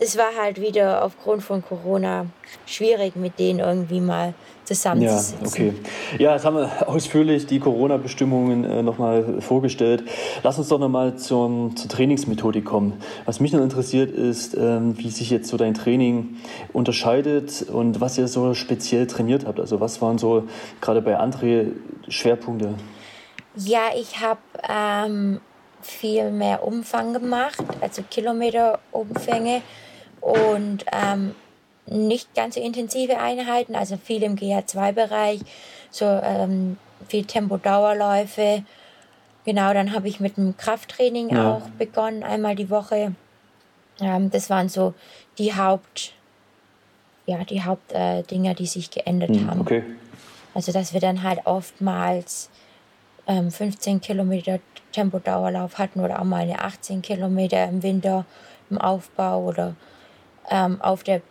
[0.00, 2.26] es war halt wieder aufgrund von Corona
[2.64, 4.32] schwierig, mit denen irgendwie mal
[4.64, 5.38] zusammenzusitzen.
[5.42, 5.74] Ja, okay.
[6.18, 10.04] Ja, jetzt haben wir ausführlich die Corona-Bestimmungen äh, nochmal vorgestellt.
[10.42, 13.02] Lass uns doch nochmal zur, Trainingsmethodik kommen.
[13.26, 16.36] Was mich noch interessiert ist, ähm, wie sich jetzt so dein Training
[16.72, 19.60] unterscheidet und was ihr so speziell trainiert habt.
[19.60, 20.44] Also was waren so
[20.80, 21.72] gerade bei André
[22.08, 22.74] Schwerpunkte?
[23.54, 25.40] Ja, ich habe ähm,
[25.82, 29.62] viel mehr Umfang gemacht, also Kilometerumfänge
[30.20, 31.35] und ähm,
[31.87, 35.40] nicht ganz so intensive Einheiten, also viel im GH2-Bereich,
[35.90, 36.76] so ähm,
[37.09, 38.64] viel Tempo-Dauerläufe.
[39.44, 41.52] Genau, dann habe ich mit dem Krafttraining ja.
[41.52, 43.14] auch begonnen, einmal die Woche.
[44.00, 44.94] Ähm, das waren so
[45.38, 46.12] die Haupt,
[47.26, 49.61] ja, die Hauptdinger, äh, die sich geändert hm, haben.
[49.61, 49.83] Okay.
[50.54, 52.50] Also, dass wir dann halt oftmals
[53.26, 54.59] ähm, 15 Kilometer
[54.92, 58.24] Tempodauerlauf hatten oder auch mal eine 18 Kilometer im Winter
[58.70, 59.74] im Aufbau oder
[60.50, 61.22] ähm, auf der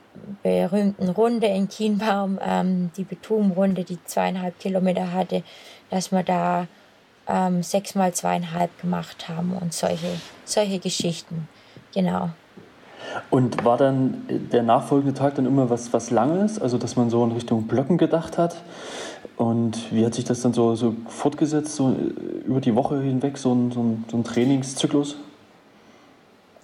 [0.43, 5.43] berühmten Runde in Kienbaum, ähm, die Betum-Runde, die zweieinhalb Kilometer hatte,
[5.89, 6.67] dass wir da
[7.27, 10.07] ähm, sechs mal zweieinhalb gemacht haben und solche,
[10.45, 11.47] solche Geschichten.
[11.93, 12.29] Genau.
[13.29, 17.23] Und war dann der nachfolgende Tag dann immer was, was Langes, also dass man so
[17.23, 18.55] in Richtung Blöcken gedacht hat?
[19.37, 21.95] Und wie hat sich das dann so, so fortgesetzt, so
[22.45, 25.17] über die Woche hinweg, so ein, so ein, so ein Trainingszyklus?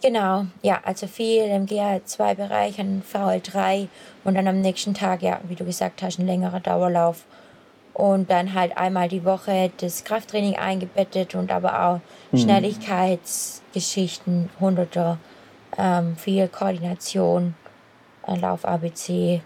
[0.02, 3.88] Genau, ja, also viel im GA2-Bereich, ein VL3
[4.24, 7.24] und dann am nächsten Tag, ja, wie du gesagt hast, ein längerer Dauerlauf.
[7.94, 12.38] Und dann halt einmal die Woche das Krafttraining eingebettet und aber auch mhm.
[12.38, 15.18] Schnelligkeitsgeschichten, Hunderter,
[15.78, 17.56] ähm, viel Koordination,
[18.28, 19.42] äh, Lauf ABC.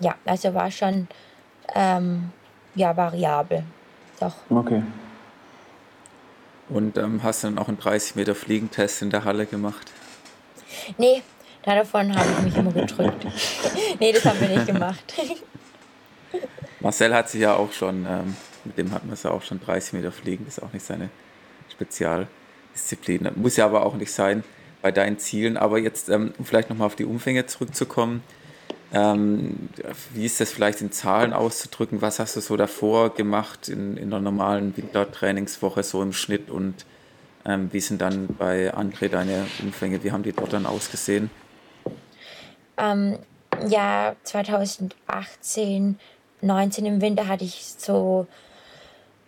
[0.00, 1.06] Ja, also war schon
[1.74, 2.32] ähm,
[2.74, 3.62] ja, variabel.
[4.18, 4.36] Doch.
[4.48, 4.82] Okay.
[6.72, 9.90] Und ähm, hast du dann auch einen 30 Meter Fliegentest in der Halle gemacht?
[10.96, 11.22] Nee,
[11.64, 13.26] davon habe ich mich immer gedrückt.
[14.00, 15.14] nee, das haben wir nicht gemacht.
[16.80, 19.60] Marcel hat sich ja auch schon, ähm, mit dem hat man es ja auch schon
[19.60, 21.10] 30 Meter fliegen, das ist auch nicht seine
[21.70, 23.28] Spezialdisziplin.
[23.36, 24.42] Muss ja aber auch nicht sein
[24.80, 25.56] bei deinen Zielen.
[25.56, 28.22] Aber jetzt, ähm, um vielleicht nochmal auf die Umfänge zurückzukommen,
[28.92, 29.70] ähm,
[30.12, 32.02] wie ist das vielleicht in Zahlen auszudrücken?
[32.02, 36.84] Was hast du so davor gemacht in, in einer normalen Wintertrainingswoche so im Schnitt und
[37.44, 40.04] ähm, wie sind dann bei André deine Umfänge?
[40.04, 41.30] Wie haben die dort dann ausgesehen?
[42.76, 43.18] Ähm,
[43.68, 45.98] ja, 2018,
[46.42, 48.26] 19 im Winter hatte ich so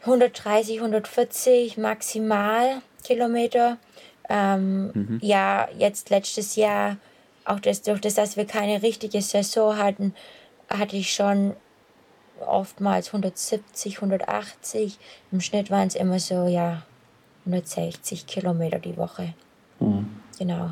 [0.02, 3.78] 130, 140 maximal Kilometer.
[4.28, 5.18] Ähm, mhm.
[5.22, 6.96] Ja, jetzt letztes Jahr
[7.44, 10.14] auch das, durch das, dass wir keine richtige Saison hatten,
[10.68, 11.54] hatte ich schon
[12.40, 14.98] oftmals 170, 180.
[15.30, 16.82] Im Schnitt waren es immer so, ja,
[17.46, 19.34] 160 Kilometer die Woche.
[19.80, 20.08] Mhm.
[20.38, 20.70] Genau.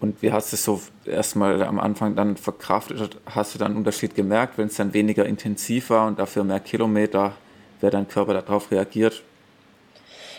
[0.00, 3.16] Und wie hast du es so erstmal am Anfang dann verkraftet?
[3.26, 6.60] Hast du dann einen Unterschied gemerkt, wenn es dann weniger intensiv war und dafür mehr
[6.60, 7.32] Kilometer,
[7.80, 9.22] wer dein Körper darauf reagiert?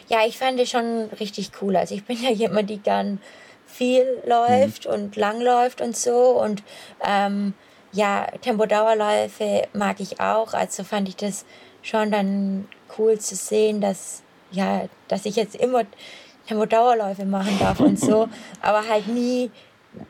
[0.08, 1.75] Ja, ich fand es schon richtig cool.
[1.75, 3.19] Also ich bin ja jemand, die gern
[3.69, 4.93] viel läuft mhm.
[4.93, 6.41] und lang läuft und so.
[6.41, 6.63] Und
[7.05, 7.53] ähm,
[7.91, 10.53] ja, Tempodauerläufe mag ich auch.
[10.53, 11.45] Also fand ich das
[11.82, 15.84] schon dann cool zu sehen, dass, ja, dass ich jetzt immer
[16.47, 18.27] Tempodauerläufe machen darf und so,
[18.62, 19.51] aber halt nie,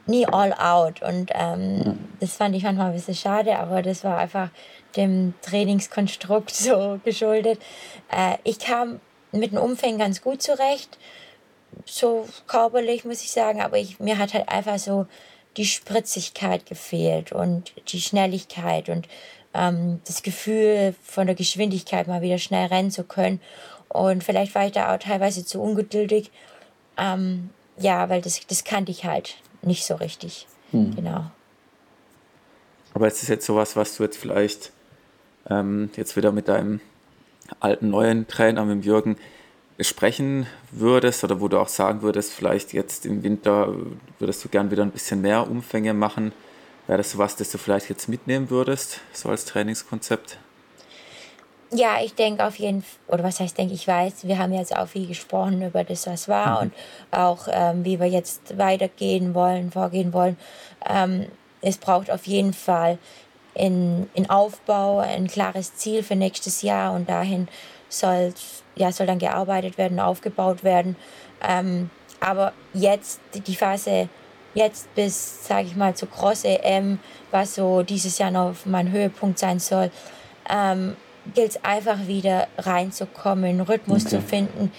[0.07, 1.01] nie all out.
[1.01, 4.49] Und ähm, das fand ich manchmal ein bisschen schade, aber das war einfach
[4.95, 7.61] dem Trainingskonstrukt so geschuldet.
[8.11, 8.99] Äh, ich kam
[9.31, 10.97] mit dem Umfängen ganz gut zurecht.
[11.85, 13.61] So körperlich, muss ich sagen.
[13.61, 15.07] Aber ich, mir hat halt einfach so
[15.57, 19.07] die Spritzigkeit gefehlt und die Schnelligkeit und
[19.53, 23.41] ähm, das Gefühl von der Geschwindigkeit mal wieder schnell rennen zu können.
[23.87, 26.31] Und vielleicht war ich da auch teilweise zu ungeduldig.
[26.97, 30.47] Ähm, ja, weil das, das kannte ich halt nicht so richtig.
[30.71, 30.95] Hm.
[30.95, 31.25] Genau.
[32.93, 34.71] Aber es ist jetzt sowas, was du jetzt vielleicht
[35.49, 36.81] ähm, jetzt wieder mit deinem
[37.59, 39.17] alten neuen Trainer, mit Jürgen,
[39.79, 43.73] besprechen würdest oder wo du auch sagen würdest, vielleicht jetzt im Winter
[44.19, 46.33] würdest du gern wieder ein bisschen mehr Umfänge machen.
[46.85, 50.37] Wäre das sowas, das du vielleicht jetzt mitnehmen würdest, so als Trainingskonzept?
[51.71, 54.75] Ja, ich denke auf jeden Fall, oder was heißt, denke ich weiß, wir haben jetzt
[54.75, 56.71] auch viel gesprochen über das, was war mhm.
[56.71, 56.73] und
[57.17, 60.35] auch, ähm, wie wir jetzt weitergehen wollen, vorgehen wollen.
[60.85, 61.27] Ähm,
[61.61, 62.97] es braucht auf jeden Fall
[63.53, 67.47] in, in Aufbau ein klares Ziel für nächstes Jahr und dahin
[67.89, 68.33] soll,
[68.75, 70.95] ja, soll dann gearbeitet werden, aufgebaut werden.
[71.47, 74.09] Ähm, aber jetzt die Phase,
[74.53, 76.99] jetzt bis, sage ich mal, zur Cross EM,
[77.31, 79.91] was so dieses Jahr noch mein Höhepunkt sein soll,
[80.49, 80.95] ähm,
[81.33, 84.15] gilt es einfach wieder reinzukommen, Rhythmus okay.
[84.15, 84.71] zu finden,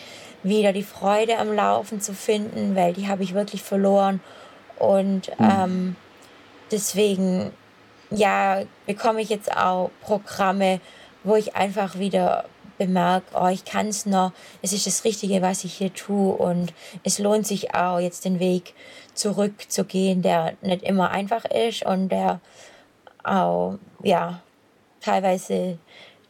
[0.43, 4.21] wieder die Freude am Laufen zu finden, weil die habe ich wirklich verloren.
[4.79, 5.51] Und mhm.
[5.51, 5.97] ähm,
[6.71, 7.53] deswegen,
[8.11, 10.81] ja, bekomme ich jetzt auch Programme,
[11.23, 12.47] wo ich einfach wieder
[12.81, 16.73] bemerke, oh, ich kann es noch, es ist das Richtige, was ich hier tue und
[17.05, 18.75] es lohnt sich auch, jetzt den Weg
[19.13, 22.41] zurückzugehen, der nicht immer einfach ist und der
[23.23, 24.41] auch, ja,
[25.03, 25.79] teilweise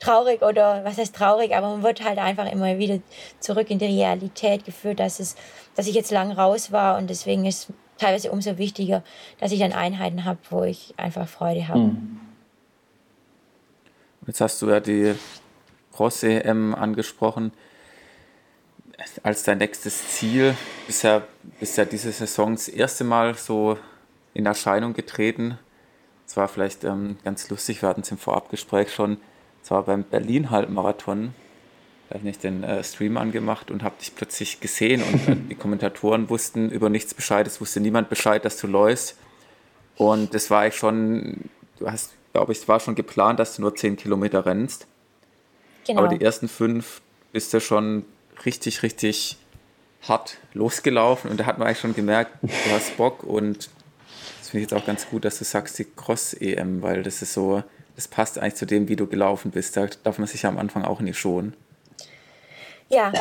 [0.01, 2.99] traurig oder was heißt traurig, aber man wird halt einfach immer wieder
[3.39, 5.37] zurück in die Realität geführt, dass es,
[5.77, 9.05] dass ich jetzt lang raus war und deswegen ist teilweise umso wichtiger,
[9.39, 11.79] dass ich dann Einheiten habe, wo ich einfach Freude habe.
[11.79, 12.21] Mhm.
[14.27, 15.15] Jetzt hast du ja die
[16.01, 17.53] Cross-EM angesprochen
[19.23, 20.55] als dein nächstes Ziel.
[20.87, 21.27] Bisher
[21.61, 23.77] ist ja diese Saison das erste Mal so
[24.33, 25.59] in Erscheinung getreten.
[26.27, 29.19] Es war vielleicht ähm, ganz lustig, wir hatten es im Vorabgespräch schon
[29.63, 31.35] zwar beim Berlin-Halbmarathon,
[32.09, 35.55] da habe ich den äh, Stream angemacht und habe dich plötzlich gesehen und äh, die
[35.55, 39.19] Kommentatoren wussten über nichts Bescheid, es wusste niemand Bescheid, dass du läufst.
[39.97, 43.63] Und das war ich schon, du hast, glaube ich, es war schon geplant, dass du
[43.63, 44.87] nur 10 Kilometer rennst.
[45.87, 46.01] Genau.
[46.01, 47.01] Aber die ersten fünf
[47.33, 48.05] bist du schon
[48.45, 49.37] richtig, richtig
[50.03, 53.69] hart losgelaufen und da hat man eigentlich schon gemerkt, du hast Bock und
[54.39, 57.35] das finde ich jetzt auch ganz gut, dass du sagst, die Cross-EM, weil das ist
[57.35, 57.63] so,
[57.97, 59.77] das passt eigentlich zu dem, wie du gelaufen bist.
[59.77, 61.55] Da darf man sich am Anfang auch nicht schonen.
[62.89, 63.13] Ja,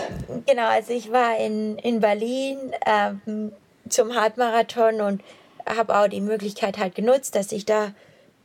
[0.48, 0.68] genau.
[0.68, 3.52] Also ich war in, in Berlin ähm,
[3.88, 5.22] zum Halbmarathon und
[5.68, 7.94] habe auch die Möglichkeit halt genutzt, dass ich da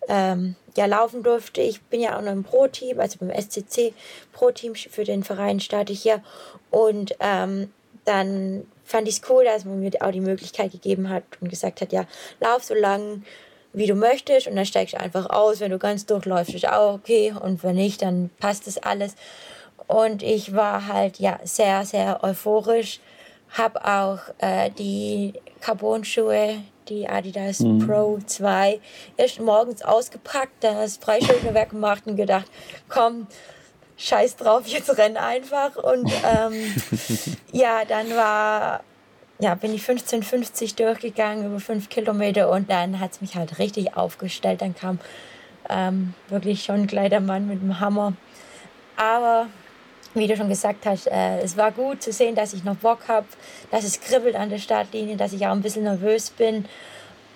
[0.09, 1.61] ähm, ja laufen durfte.
[1.61, 3.93] Ich bin ja auch noch im Pro-Team, also beim SCC
[4.33, 6.23] Pro-Team für den Verein starte ich hier.
[6.71, 7.71] Und ähm,
[8.05, 11.81] dann fand ich es cool, dass man mir auch die Möglichkeit gegeben hat und gesagt
[11.81, 12.07] hat, ja,
[12.41, 13.25] lauf so lang
[13.73, 15.61] wie du möchtest und dann steigst du einfach aus.
[15.61, 19.17] Wenn du ganz durchläufst, ist auch okay und wenn nicht, dann passt das alles.
[19.87, 23.01] Und ich war halt ja sehr, sehr euphorisch.
[23.51, 27.87] Hab auch äh, die Carbon-Schuhe, die Adidas mhm.
[27.87, 28.81] Pro 2,
[29.17, 32.47] erst morgens ausgepackt, das Preisschild mir weggemacht und gedacht,
[32.89, 33.27] komm,
[33.97, 35.77] scheiß drauf, jetzt renn einfach.
[35.77, 36.75] Und ähm,
[37.53, 38.83] ja, dann war
[39.41, 43.97] ja, bin ich 15,50 durchgegangen über fünf Kilometer und dann hat es mich halt richtig
[43.97, 44.63] aufgestellt.
[44.63, 45.01] Dann kam
[45.69, 48.13] ähm, wirklich schon gleich der Mann mit dem Hammer.
[48.97, 49.49] Aber
[50.15, 53.09] wie du schon gesagt hast, äh, es war gut zu sehen, dass ich noch Bock
[53.09, 53.27] habe,
[53.71, 56.65] dass es kribbelt an der Startlinie, dass ich auch ein bisschen nervös bin.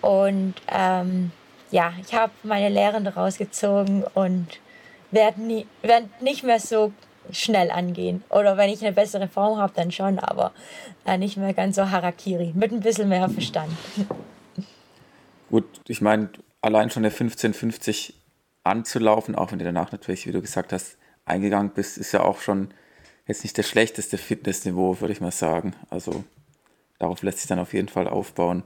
[0.00, 1.32] Und ähm,
[1.70, 4.46] ja, ich habe meine Lehren daraus gezogen und
[5.10, 6.92] werde werd nicht mehr so
[7.32, 8.22] schnell angehen.
[8.30, 10.52] Oder wenn ich eine bessere Form habe, dann schon, aber
[11.04, 13.72] äh, nicht mehr ganz so Harakiri, mit ein bisschen mehr Verstand.
[15.50, 18.14] Gut, ich meine, allein schon eine 1550
[18.64, 20.97] anzulaufen, auch wenn du danach natürlich, wie du gesagt hast,
[21.28, 22.72] eingegangen bist, ist ja auch schon
[23.26, 25.74] jetzt nicht das schlechteste Fitnessniveau, würde ich mal sagen.
[25.90, 26.24] Also
[26.98, 28.62] darauf lässt sich dann auf jeden Fall aufbauen.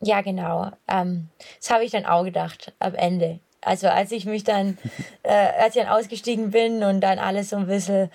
[0.00, 0.70] Ja, genau.
[0.88, 1.28] Ähm,
[1.58, 3.40] das habe ich dann auch gedacht am Ende.
[3.60, 4.78] Also als ich mich dann,
[5.22, 8.10] äh, als ich dann ausgestiegen bin und dann alles so ein bisschen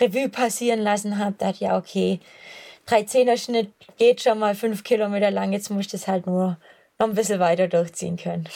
[0.00, 2.20] Revue passieren lassen habe, dachte ich, ja, okay,
[2.88, 6.56] 13er Schnitt geht schon mal fünf Kilometer lang, jetzt muss ich das halt nur
[6.98, 8.48] noch ein bisschen weiter durchziehen können.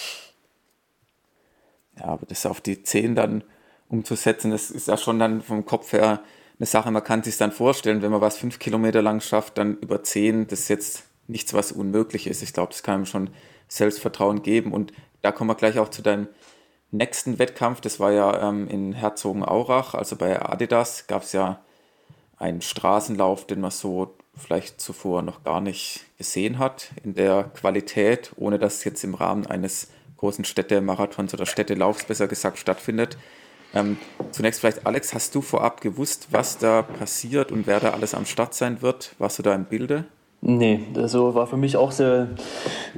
[1.99, 3.45] Ja, aber das auf die 10 dann
[3.95, 6.21] umzusetzen, das ist ja schon dann vom Kopf her
[6.59, 9.77] eine Sache, man kann sich dann vorstellen, wenn man was fünf Kilometer lang schafft, dann
[9.79, 12.43] über 10, das ist jetzt nichts, was unmöglich ist.
[12.43, 13.31] Ich glaube, das kann einem schon
[13.69, 16.29] Selbstvertrauen geben und da kommen wir gleich auch zu deinem
[16.91, 17.81] nächsten Wettkampf.
[17.81, 21.61] Das war ja ähm, in Herzogenaurach, also bei Adidas gab es ja
[22.37, 28.33] ein Straßenlauf, den man so vielleicht zuvor noch gar nicht gesehen hat in der Qualität,
[28.37, 33.17] ohne dass es jetzt im Rahmen eines großen Städtemarathons oder Städtelaufs besser gesagt stattfindet.
[33.75, 33.97] Ähm,
[34.31, 38.25] zunächst vielleicht, Alex, hast du vorab gewusst, was da passiert und wer da alles am
[38.25, 39.15] Start sein wird?
[39.19, 40.05] Warst du da im Bilde?
[40.47, 42.29] Nee, also war für mich auch sehr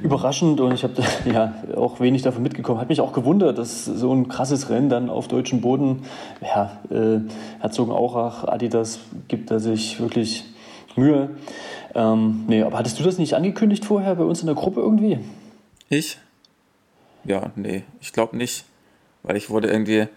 [0.03, 0.95] überraschend und ich habe
[1.33, 2.81] ja auch wenig davon mitgekommen.
[2.81, 6.03] Hat mich auch gewundert, dass so ein krasses Rennen dann auf deutschem Boden,
[6.41, 7.21] ja, äh,
[7.61, 10.43] Herzogenaurach, Adidas gibt da sich wirklich
[10.97, 11.29] Mühe.
[11.95, 15.19] Ähm, nee, aber hattest du das nicht angekündigt vorher bei uns in der Gruppe irgendwie?
[15.87, 16.17] Ich?
[17.23, 18.65] Ja, nee, ich glaube nicht,
[19.23, 20.07] weil ich wurde irgendwie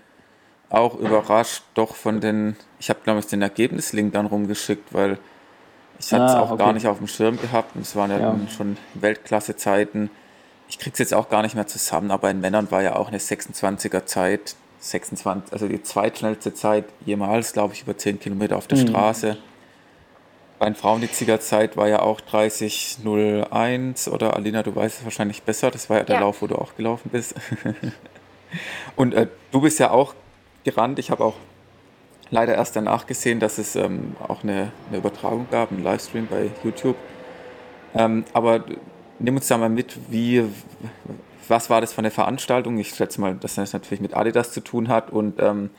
[0.70, 5.18] auch überrascht doch von den, ich habe glaube ich den Ergebnislink dann rumgeschickt, weil
[5.98, 6.64] ich hatte es ah, auch okay.
[6.64, 8.36] gar nicht auf dem Schirm gehabt und es waren ja, ja.
[8.56, 10.10] schon Weltklasse-Zeiten.
[10.68, 13.18] Ich krieg's jetzt auch gar nicht mehr zusammen, aber in Männern war ja auch eine
[13.18, 18.78] 26er Zeit, 26, also die zweitschnellste Zeit jemals, glaube ich, über 10 Kilometer auf der
[18.78, 18.88] mhm.
[18.88, 19.36] Straße.
[20.58, 25.42] Bei den Frauen die Ziegerzeit war ja auch 30.01 oder Alina, du weißt es wahrscheinlich
[25.42, 26.20] besser, das war ja der ja.
[26.20, 27.34] Lauf, wo du auch gelaufen bist.
[28.96, 30.14] und äh, du bist ja auch
[30.64, 31.36] gerannt, ich habe auch
[32.30, 36.50] leider erst danach gesehen, dass es ähm, auch eine, eine, Übertragung gab, einen Livestream bei
[36.62, 36.96] YouTube.
[37.94, 38.64] Ähm, aber
[39.18, 40.44] nimm uns da mal mit, wie,
[41.48, 42.78] was war das für eine Veranstaltung?
[42.78, 45.70] Ich schätze mal, dass das natürlich mit Adidas zu tun hat und ähm,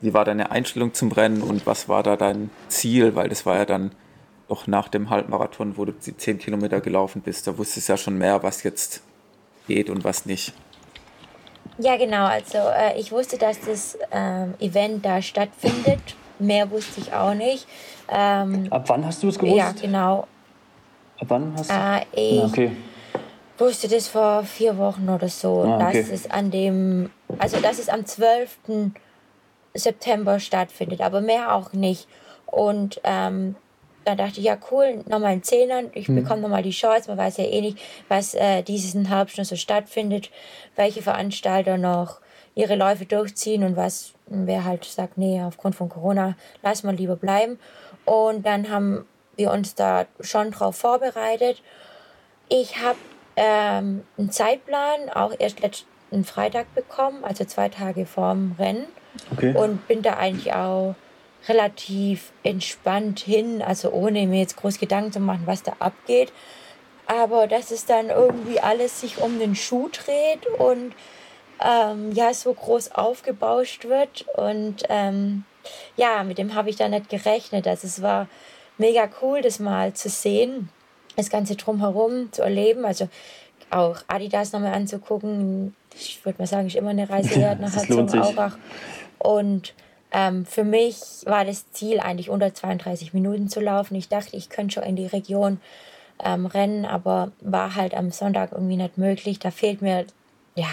[0.00, 3.14] wie war deine Einstellung zum Rennen und was war da dein Ziel?
[3.14, 3.92] Weil das war ja dann
[4.48, 7.96] doch nach dem Halbmarathon, wo du die 10 Kilometer gelaufen bist, da wusstest du ja
[7.96, 9.02] schon mehr, was jetzt
[9.66, 10.52] geht und was nicht.
[11.78, 12.24] Ja, genau.
[12.26, 16.00] Also äh, ich wusste, dass das ähm, Event da stattfindet.
[16.38, 17.66] Mehr wusste ich auch nicht.
[18.08, 19.56] Ähm, Ab wann hast du es gewusst?
[19.56, 20.26] Ja, genau.
[21.20, 21.74] Ab wann hast du?
[21.74, 22.70] Äh, ich ja, okay.
[23.58, 25.62] wusste das vor vier Wochen oder so.
[25.62, 26.02] Ah, okay.
[26.02, 28.58] Dass es an dem, also dass es am 12.
[29.74, 32.06] September stattfindet, aber mehr auch nicht.
[32.46, 33.56] Und ähm,
[34.04, 36.16] dann dachte ich, ja cool, nochmal ein Zehner, ich mhm.
[36.16, 40.30] bekomme nochmal die Chance, man weiß ja eh nicht, was äh, dieses Herbst so stattfindet,
[40.76, 42.20] welche Veranstalter noch
[42.54, 47.16] ihre Läufe durchziehen und was, wer halt sagt, nee, aufgrund von Corona, lass mal lieber
[47.16, 47.58] bleiben.
[48.04, 51.62] Und dann haben wir uns da schon drauf vorbereitet.
[52.48, 52.98] Ich habe
[53.36, 58.84] ähm, einen Zeitplan auch erst letzten Freitag bekommen, also zwei Tage vorm Rennen.
[59.32, 59.54] Okay.
[59.54, 60.94] Und bin da eigentlich auch
[61.48, 66.32] relativ entspannt hin, also ohne mir jetzt groß Gedanken zu machen, was da abgeht.
[67.06, 70.94] Aber dass es dann irgendwie alles sich um den Schuh dreht und
[71.60, 74.26] ähm, ja, so groß aufgebauscht wird.
[74.36, 75.44] Und ähm,
[75.96, 77.66] ja, mit dem habe ich da nicht gerechnet.
[77.66, 78.28] Also es war
[78.78, 80.68] mega cool, das mal zu sehen,
[81.16, 82.84] das Ganze drumherum zu erleben.
[82.84, 83.08] Also
[83.70, 85.74] auch Adidas nochmal anzugucken.
[85.94, 88.56] Ich würde mal sagen, ist immer eine Reise wert nach Herzogenaurach.
[89.18, 89.74] Und
[90.12, 93.94] ähm, für mich war das Ziel eigentlich unter 32 Minuten zu laufen.
[93.94, 95.60] Ich dachte, ich könnte schon in die Region
[96.22, 99.38] ähm, rennen, aber war halt am Sonntag irgendwie nicht möglich.
[99.38, 100.06] Da fehlt mir
[100.54, 100.68] ja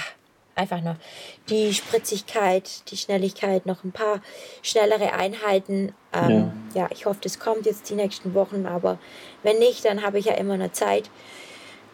[0.55, 0.95] einfach noch
[1.47, 4.21] die Spritzigkeit, die Schnelligkeit, noch ein paar
[4.61, 5.95] schnellere Einheiten.
[6.11, 6.81] Ähm, ja.
[6.81, 6.87] ja.
[6.91, 8.99] ich hoffe, das kommt jetzt die nächsten Wochen, aber
[9.41, 11.09] wenn nicht, dann habe ich ja immer noch Zeit.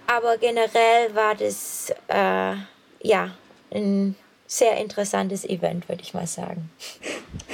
[0.07, 2.55] Aber generell war das äh,
[3.01, 3.29] ja
[3.71, 4.15] ein
[4.47, 6.69] sehr interessantes Event, würde ich mal sagen.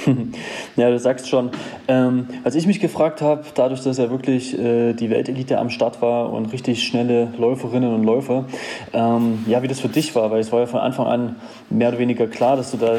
[0.76, 1.50] ja, du sagst schon.
[1.88, 6.02] Ähm, als ich mich gefragt habe, dadurch, dass ja wirklich äh, die Weltelite am Start
[6.02, 8.44] war und richtig schnelle Läuferinnen und Läufer,
[8.92, 11.36] ähm, ja, wie das für dich war, weil es war ja von Anfang an
[11.70, 12.96] mehr oder weniger klar, dass du da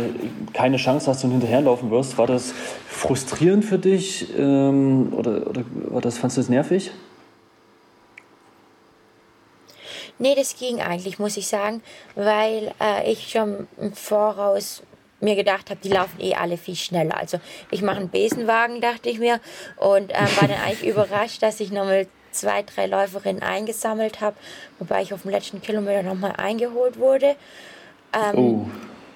[0.54, 2.18] keine Chance hast und hinterherlaufen wirst.
[2.18, 2.54] War das
[2.88, 6.92] frustrierend für dich ähm, oder, oder war das, fandest du das nervig?
[10.24, 11.84] Nee, das ging eigentlich, muss ich sagen,
[12.16, 14.82] weil äh, ich schon im Voraus
[15.20, 17.18] mir gedacht habe, die laufen eh alle viel schneller.
[17.18, 19.42] Also ich mache einen Besenwagen, dachte ich mir,
[19.76, 24.38] und äh, war dann eigentlich überrascht, dass ich nochmal zwei, drei Läuferinnen eingesammelt habe,
[24.80, 27.36] wobei ich auf dem letzten Kilometer nochmal eingeholt wurde.
[28.14, 28.66] Ähm, oh.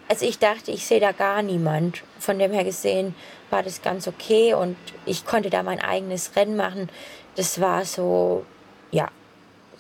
[0.10, 2.04] Also ich dachte, ich sehe da gar niemand.
[2.20, 3.16] Von dem her gesehen
[3.50, 6.90] war das ganz okay und ich konnte da mein eigenes Rennen machen.
[7.38, 8.46] Das war so,
[8.92, 9.08] ja,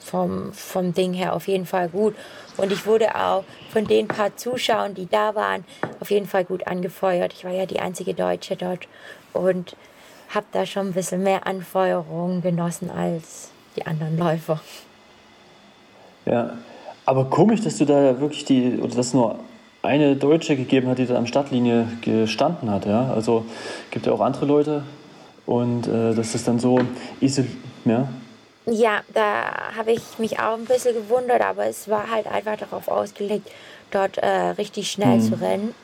[0.07, 2.15] vom, vom Ding her auf jeden Fall gut.
[2.57, 5.65] Und ich wurde auch von den paar Zuschauern, die da waren,
[5.99, 7.33] auf jeden Fall gut angefeuert.
[7.33, 8.87] Ich war ja die einzige Deutsche dort
[9.33, 9.75] und
[10.29, 14.59] habe da schon ein bisschen mehr Anfeuerung genossen als die anderen Läufer.
[16.25, 16.57] Ja,
[17.05, 19.39] aber komisch, dass du da wirklich die, oder dass nur
[19.81, 22.85] eine Deutsche gegeben hat, die da am Startlinie gestanden hat.
[22.85, 23.11] Ja?
[23.13, 23.45] Also
[23.91, 24.83] gibt ja auch andere Leute
[25.45, 26.79] und äh, dass das dann so
[27.21, 27.53] isoliert.
[27.85, 28.09] Ja?
[28.69, 32.89] Ja, da habe ich mich auch ein bisschen gewundert, aber es war halt einfach darauf
[32.89, 33.49] ausgelegt,
[33.91, 35.21] dort äh, richtig schnell mhm.
[35.21, 35.75] zu rennen.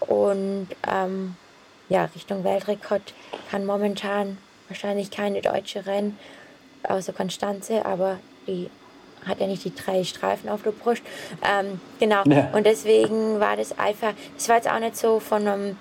[0.00, 1.36] Und ähm,
[1.90, 3.12] ja, Richtung Weltrekord
[3.50, 6.18] kann momentan wahrscheinlich keine deutsche Rennen,
[6.82, 8.70] außer Konstanze, aber die
[9.26, 11.02] hat ja nicht die drei Streifen auf der Brust.
[11.42, 12.22] Ähm, genau.
[12.24, 12.50] Ja.
[12.52, 15.78] Und deswegen war das einfach, das war jetzt auch nicht so von einem,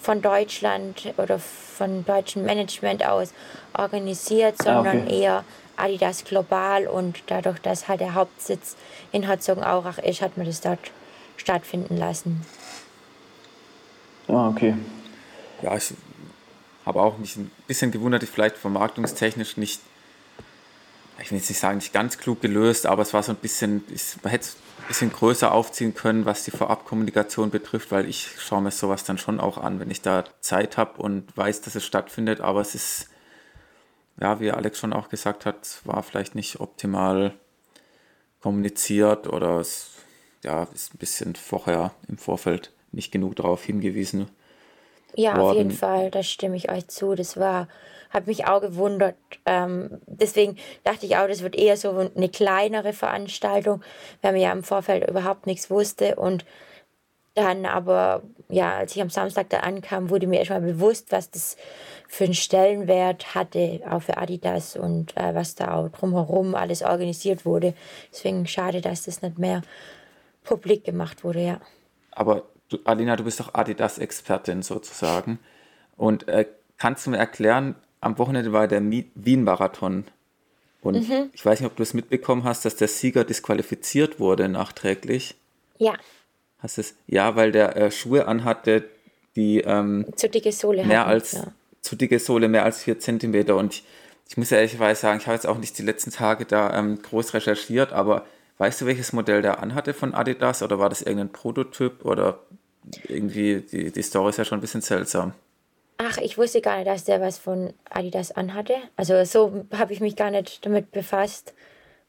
[0.00, 3.32] von Deutschland oder von deutschem Management aus
[3.76, 5.20] organisiert, ah, sondern okay.
[5.22, 5.44] eher
[5.76, 8.76] Adidas global und dadurch, dass halt der Hauptsitz
[9.12, 10.78] in Herzogenaurach ist, hat man das dort
[11.36, 12.44] stattfinden lassen.
[14.28, 14.74] Ah, okay.
[15.62, 15.92] Ja, ich
[16.86, 19.80] habe auch mich ein bisschen gewundert, vielleicht vermarktungstechnisch nicht
[21.22, 23.84] ich will jetzt nicht sagen, nicht ganz klug gelöst, aber es war so ein bisschen,
[24.22, 24.48] man hätte
[24.90, 29.38] bisschen größer aufziehen können, was die Vorabkommunikation betrifft, weil ich schaue mir sowas dann schon
[29.38, 33.08] auch an, wenn ich da Zeit habe und weiß, dass es stattfindet, aber es ist,
[34.20, 37.34] ja, wie Alex schon auch gesagt hat, war vielleicht nicht optimal
[38.40, 39.90] kommuniziert oder es
[40.42, 44.28] ja, ist ein bisschen vorher im Vorfeld nicht genug darauf hingewiesen.
[45.16, 45.42] Ja, worden.
[45.42, 47.14] auf jeden Fall, da stimme ich euch zu.
[47.14, 47.68] Das war
[48.10, 49.14] habe mich auch gewundert.
[49.46, 53.82] Ähm, deswegen dachte ich auch, das wird eher so eine kleinere Veranstaltung,
[54.20, 56.16] weil man ja im Vorfeld überhaupt nichts wusste.
[56.16, 56.44] Und
[57.34, 61.56] dann aber, ja, als ich am Samstag da ankam, wurde mir erstmal bewusst, was das
[62.08, 67.46] für einen Stellenwert hatte, auch für Adidas und äh, was da auch drumherum alles organisiert
[67.46, 67.74] wurde.
[68.12, 69.62] Deswegen schade, dass das nicht mehr
[70.42, 71.60] publik gemacht wurde, ja.
[72.10, 75.38] Aber du, Alina, du bist doch Adidas-Expertin sozusagen.
[75.96, 76.46] Und äh,
[76.78, 80.04] kannst du mir erklären, am Wochenende war der Wien-Marathon.
[80.80, 81.30] Und mhm.
[81.34, 85.34] ich weiß nicht, ob du es mitbekommen hast, dass der Sieger disqualifiziert wurde nachträglich.
[85.76, 85.94] Ja.
[86.58, 86.94] Hast es?
[87.06, 88.88] Ja, weil der äh, Schuhe anhatte,
[89.36, 91.52] die ähm, zu dicke Sohle mehr hatten, als ja.
[91.82, 93.56] zu dicke Sohle mehr als vier Zentimeter.
[93.56, 93.84] Und ich,
[94.28, 97.34] ich muss ehrlicherweise sagen, ich habe jetzt auch nicht die letzten Tage da ähm, groß
[97.34, 98.24] recherchiert, aber
[98.58, 102.40] weißt du, welches Modell der anhatte von Adidas oder war das irgendein Prototyp oder
[103.08, 105.32] irgendwie die, die Story ist ja schon ein bisschen seltsam.
[105.98, 108.74] Ach, ich wusste gar nicht, dass der was von Adidas anhatte.
[108.96, 111.52] Also so habe ich mich gar nicht damit befasst.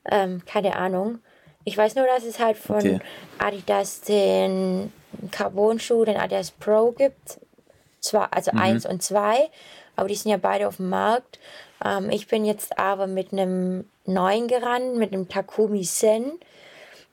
[0.10, 1.20] Ähm, keine Ahnung.
[1.66, 3.00] Ich weiß nur, dass es halt von okay.
[3.38, 4.92] Adidas den
[5.32, 7.40] Carbon-Schuh, den Adidas Pro gibt.
[8.00, 8.60] Zwar, also mhm.
[8.60, 9.50] eins und zwei,
[9.96, 11.40] aber die sind ja beide auf dem Markt.
[11.86, 16.32] Ähm, ich bin jetzt aber mit einem neuen gerannt, mit einem Takumi Sen.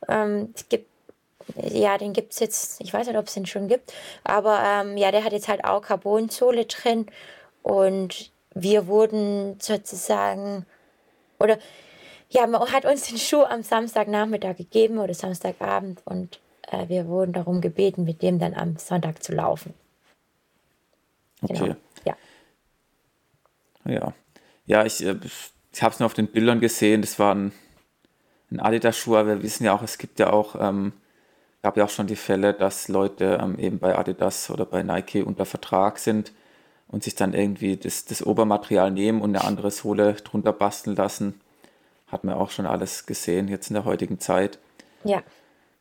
[0.09, 0.88] Ähm, es gibt
[1.57, 3.93] ja, den gibt es jetzt, ich weiß nicht, ob es den schon gibt,
[4.25, 7.07] aber ähm, ja, der hat jetzt halt auch Carbonsohle drin
[7.63, 10.67] und wir wurden sozusagen,
[11.39, 11.59] oder
[12.31, 16.41] ja, man hat uns den Schuh am Samstagnachmittag gegeben oder Samstagabend und
[16.71, 19.75] äh, wir wurden darum gebeten, mit dem dann am Sonntag zu laufen.
[21.41, 21.63] Genau.
[21.63, 21.77] Okay.
[22.05, 22.17] Ja.
[23.85, 24.13] Ja.
[24.67, 25.17] Ja, ich, äh,
[25.73, 27.53] ich habe es nur auf den Bildern gesehen, das war ein,
[28.51, 30.93] ein Adidas-Schuh, aber wir wissen ja auch, es gibt ja auch ähm,
[31.63, 35.23] gab ja auch schon die Fälle, dass Leute ähm, eben bei Adidas oder bei Nike
[35.23, 36.33] unter Vertrag sind
[36.89, 41.41] und sich dann irgendwie das, das Obermaterial nehmen und eine andere Sohle drunter basteln lassen.
[42.07, 44.59] Hat man auch schon alles gesehen, jetzt in der heutigen Zeit.
[45.05, 45.23] Ja.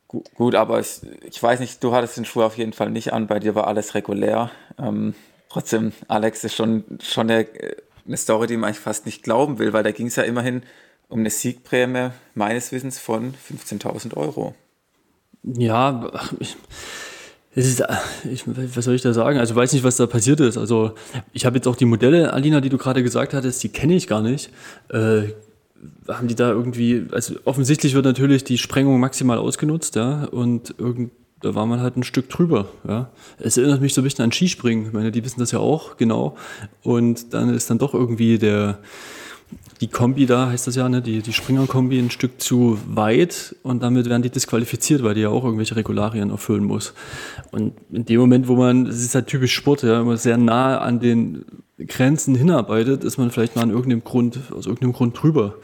[0.06, 3.12] Gut, gut aber ich, ich weiß nicht, du hattest den Schuh auf jeden Fall nicht
[3.12, 4.50] an, bei dir war alles regulär.
[4.78, 5.14] Ähm,
[5.48, 7.46] trotzdem, Alex, ist schon, schon eine,
[8.06, 10.62] eine Story, die man eigentlich fast nicht glauben will, weil da ging es ja immerhin
[11.08, 14.54] um eine Siegprämie meines Wissens von 15.000 Euro.
[15.42, 16.56] Ja, ich,
[17.54, 17.82] ist,
[18.30, 19.38] ich, was soll ich da sagen?
[19.38, 20.56] Also ich weiß nicht, was da passiert ist.
[20.56, 20.92] Also
[21.32, 24.06] ich habe jetzt auch die Modelle, Alina, die du gerade gesagt hattest, die kenne ich
[24.06, 24.50] gar nicht.
[24.90, 25.32] Äh,
[26.08, 31.12] haben die da irgendwie, also offensichtlich wird natürlich die Sprengung maximal ausgenutzt, ja, und irgend,
[31.40, 33.10] da war man halt ein Stück drüber, ja.
[33.38, 34.86] Es erinnert mich so ein bisschen an Skispringen.
[34.86, 36.36] Ich meine, die wissen das ja auch, genau.
[36.82, 38.78] Und dann ist dann doch irgendwie der,
[39.80, 43.82] die Kombi da, heißt das ja, ne, die, die Springer-Kombi ein Stück zu weit und
[43.82, 46.94] damit werden die disqualifiziert, weil die ja auch irgendwelche Regularien erfüllen muss.
[47.52, 50.78] Und in dem Moment, wo man, das ist halt typisch Sport, ja, immer sehr nah
[50.78, 51.44] an den
[51.78, 55.54] Grenzen hinarbeitet, ist man vielleicht mal an irgendeinem Grund, aus irgendeinem Grund drüber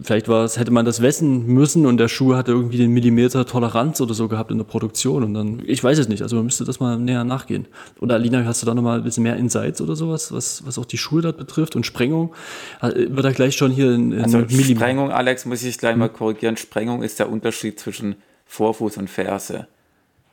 [0.00, 3.46] vielleicht war es, hätte man das wessen müssen und der Schuh hatte irgendwie den Millimeter
[3.46, 6.46] Toleranz oder so gehabt in der Produktion und dann, ich weiß es nicht, also man
[6.46, 7.66] müsste das mal näher nachgehen.
[8.00, 10.84] Oder Alina, hast du da nochmal ein bisschen mehr Insights oder sowas, was, was auch
[10.84, 12.34] die Schuhe dort betrifft und Sprengung?
[12.82, 15.96] Äh, wird da gleich schon hier in, in Also Millimeter Sprengung, Alex, muss ich gleich
[15.96, 18.16] mal korrigieren, Sprengung ist der Unterschied zwischen
[18.46, 19.68] Vorfuß und Ferse.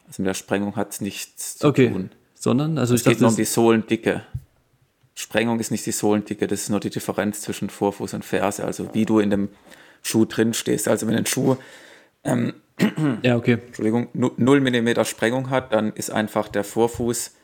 [0.07, 1.89] Also mit der Sprengung hat es nichts zu okay.
[1.89, 2.09] tun.
[2.35, 2.77] Sondern?
[2.77, 4.23] Also es geht nur um die Sohlendicke.
[5.15, 8.93] Sprengung ist nicht die Sohlendicke, das ist nur die Differenz zwischen Vorfuß und Ferse, also
[8.93, 9.49] wie du in dem
[10.01, 10.87] Schuh drin stehst.
[10.87, 11.57] Also wenn ein Schuh
[12.23, 12.53] ähm,
[13.23, 13.57] ja, okay.
[13.65, 17.35] Entschuldigung, 0 mm Sprengung hat, dann ist einfach der Vorfuß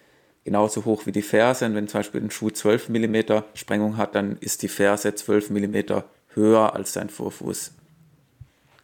[0.44, 1.66] genauso hoch wie die Ferse.
[1.66, 5.50] Und wenn zum Beispiel ein Schuh 12 mm Sprengung hat, dann ist die Ferse 12
[5.50, 5.78] mm
[6.34, 7.74] höher als sein Vorfuß.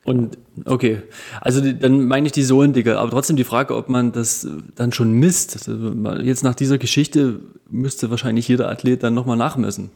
[0.05, 1.01] Und okay,
[1.39, 4.45] also dann meine ich die Sohlendicke, aber trotzdem die Frage, ob man das
[4.75, 5.55] dann schon misst.
[5.69, 7.39] Also jetzt nach dieser Geschichte
[7.69, 9.91] müsste wahrscheinlich jeder Athlet dann nochmal nachmessen.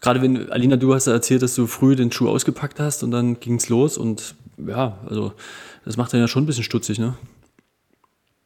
[0.00, 3.10] Gerade wenn, Alina, du hast ja erzählt, dass du früh den Schuh ausgepackt hast und
[3.10, 5.32] dann ging es los und ja, also
[5.84, 7.16] das macht dann ja schon ein bisschen stutzig, ne?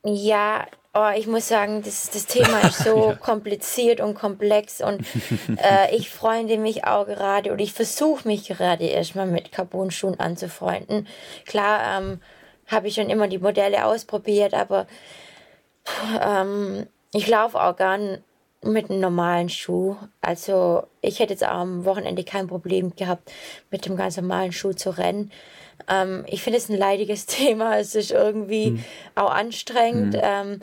[0.04, 0.66] Ja,
[0.96, 3.14] oh, ich muss sagen, das, das Thema ist so ja.
[3.14, 5.00] kompliziert und komplex und
[5.58, 11.06] äh, ich freunde mich auch gerade oder ich versuche mich gerade erstmal mit Carbon-Schuhen anzufreunden.
[11.44, 12.20] Klar ähm,
[12.66, 14.86] habe ich schon immer die Modelle ausprobiert, aber
[16.20, 18.18] ähm, ich laufe auch gern
[18.62, 19.96] mit einem normalen Schuh.
[20.20, 23.30] Also ich hätte jetzt am Wochenende kein Problem gehabt,
[23.70, 25.30] mit dem ganz normalen Schuh zu rennen.
[25.88, 27.78] Ähm, ich finde es ein leidiges Thema.
[27.78, 28.84] Es ist irgendwie hm.
[29.14, 30.14] auch anstrengend.
[30.14, 30.22] Hm.
[30.22, 30.60] Ähm,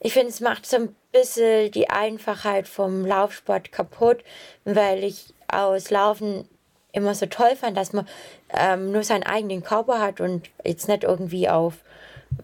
[0.00, 4.24] ich finde, es macht so ein bisschen die Einfachheit vom Laufsport kaputt,
[4.64, 6.48] weil ich aus Laufen
[6.92, 8.06] immer so toll fand, dass man
[8.50, 11.74] ähm, nur seinen eigenen Körper hat und jetzt nicht irgendwie auf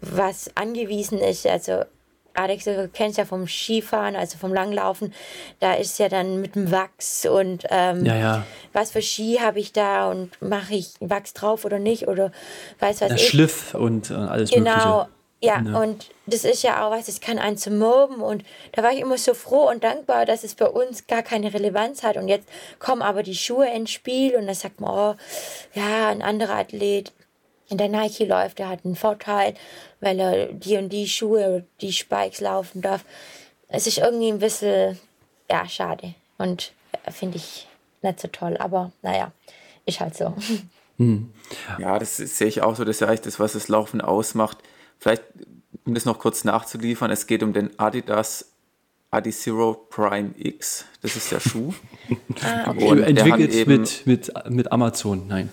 [0.00, 1.46] was angewiesen ist.
[1.46, 1.84] Also
[2.38, 5.12] Alex, du kennst ja vom Skifahren, also vom Langlaufen,
[5.60, 8.46] da ist ja dann mit dem Wachs und ähm, ja, ja.
[8.72, 12.32] was für Ski habe ich da und mache ich Wachs drauf oder nicht oder
[12.78, 13.28] weiß was Der ich.
[13.28, 14.88] Schliff und äh, alles genau, Mögliche.
[14.88, 15.08] Genau,
[15.40, 18.82] ja, ja, und das ist ja auch was, das kann einen zum Mobben und da
[18.82, 22.16] war ich immer so froh und dankbar, dass es bei uns gar keine Relevanz hat
[22.16, 22.48] und jetzt
[22.80, 25.16] kommen aber die Schuhe ins Spiel und da sagt man, oh,
[25.74, 27.12] ja, ein anderer Athlet
[27.76, 29.54] der Nike läuft, der hat einen Vorteil,
[30.00, 33.04] weil er die und die Schuhe oder die Spikes laufen darf.
[33.68, 34.98] Es ist irgendwie ein bisschen,
[35.50, 36.72] ja, schade und
[37.04, 37.66] äh, finde ich
[38.02, 39.32] nicht so toll, aber naja,
[39.84, 40.34] ist halt so.
[40.98, 41.32] Hm.
[41.78, 44.58] Ja, das sehe ich auch so, das ist ja eigentlich das, was das Laufen ausmacht.
[44.98, 45.22] Vielleicht,
[45.86, 48.50] um das noch kurz nachzuliefern, es geht um den Adidas
[49.12, 50.84] Adizero Prime X.
[51.00, 51.72] Das ist der Schuh.
[52.42, 53.02] ah, okay.
[53.02, 55.50] Entwickelt mit, mit, mit Amazon, nein.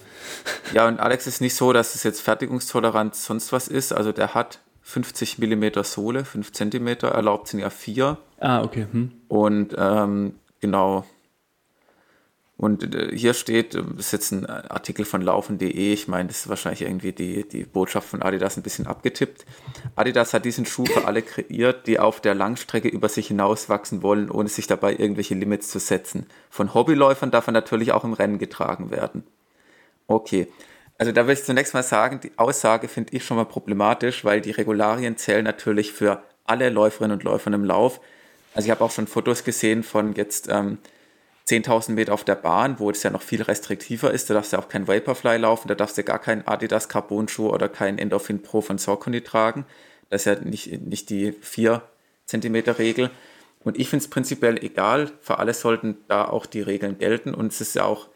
[0.74, 3.94] Ja, und Alex ist nicht so, dass es jetzt fertigungstolerant sonst was ist.
[3.94, 8.18] Also der hat 50 mm Sohle, 5 cm, erlaubt sind ja 4.
[8.40, 8.88] Ah, okay.
[8.92, 9.12] Hm.
[9.28, 11.06] Und ähm, genau.
[12.58, 16.50] Und äh, hier steht, das ist jetzt ein Artikel von laufen.de, ich meine, das ist
[16.50, 19.46] wahrscheinlich irgendwie die, die Botschaft von Adidas ein bisschen abgetippt.
[19.96, 24.32] Adidas hat diesen Schuh für alle kreiert, die auf der Langstrecke über sich hinauswachsen wollen,
[24.32, 26.28] ohne sich dabei irgendwelche Limits zu setzen.
[26.50, 29.24] Von Hobbyläufern darf er natürlich auch im Rennen getragen werden.
[30.08, 30.48] Okay.
[30.98, 34.40] Also da will ich zunächst mal sagen, die Aussage finde ich schon mal problematisch, weil
[34.40, 38.00] die Regularien zählen natürlich für alle Läuferinnen und Läufer im Lauf.
[38.54, 40.78] Also ich habe auch schon Fotos gesehen von jetzt ähm,
[41.48, 44.30] 10.000 Meter auf der Bahn, wo es ja noch viel restriktiver ist.
[44.30, 47.68] Da darfst du auch kein Vaporfly laufen, da darfst du gar keinen Adidas Carbon-Schuh oder
[47.68, 49.66] keinen Endorphin Pro von Saucony tragen.
[50.10, 51.82] Das ist ja nicht, nicht die 4
[52.26, 53.12] cm Regel.
[53.64, 57.34] Und ich finde es prinzipiell egal, für alle sollten da auch die Regeln gelten.
[57.34, 58.08] Und es ist ja auch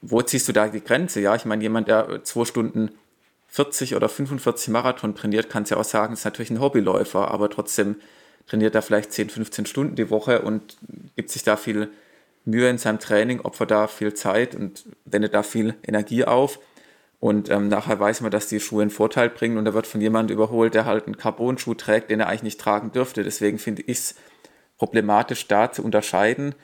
[0.00, 1.20] wo ziehst du da die Grenze?
[1.20, 2.90] Ja, ich meine, jemand, der zwei Stunden
[3.48, 7.50] 40 oder 45 Marathon trainiert, kann es ja auch sagen, ist natürlich ein Hobbyläufer, aber
[7.50, 7.96] trotzdem
[8.46, 10.78] trainiert er vielleicht 10, 15 Stunden die Woche und
[11.16, 11.90] gibt sich da viel
[12.44, 16.58] Mühe in seinem Training, opfert da viel Zeit und wendet da viel Energie auf.
[17.20, 20.00] Und ähm, nachher weiß man, dass die Schuhe einen Vorteil bringen und er wird von
[20.00, 23.24] jemandem überholt, der halt einen Carbon-Schuh trägt, den er eigentlich nicht tragen dürfte.
[23.24, 24.14] Deswegen finde ich es
[24.78, 26.54] problematisch, da zu unterscheiden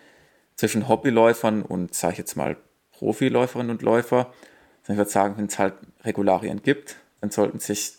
[0.54, 2.56] zwischen Hobbyläufern und, sage ich jetzt mal,
[3.04, 4.32] Profiläuferinnen und Läufer.
[4.88, 5.74] Ich würde sagen, wenn es halt
[6.04, 7.92] Regularien gibt, dann sollten sich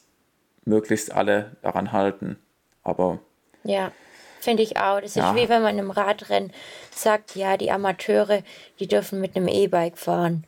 [0.66, 2.38] möglichst alle daran halten.
[2.82, 3.20] Aber.
[3.64, 3.92] Ja,
[4.40, 5.00] finde ich auch.
[5.00, 5.30] Das ja.
[5.30, 6.52] ist wie wenn man im Radrennen
[6.90, 8.42] sagt, ja, die Amateure,
[8.80, 10.46] die dürfen mit einem E-Bike fahren.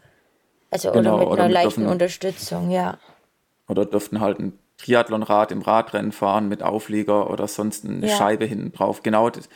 [0.71, 2.97] Also genau, oder mit oder einer mit leichten dürfen, Unterstützung, ja.
[3.67, 8.15] Oder dürften halt ein Triathlonrad im Radrennen fahren mit Auflieger oder sonst eine ja.
[8.15, 9.03] Scheibe hinten drauf.
[9.03, 9.49] Genau, das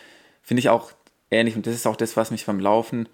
[0.44, 0.92] finde ich auch
[1.32, 1.56] ähnlich.
[1.56, 3.10] Und das ist auch das, was mich beim Laufen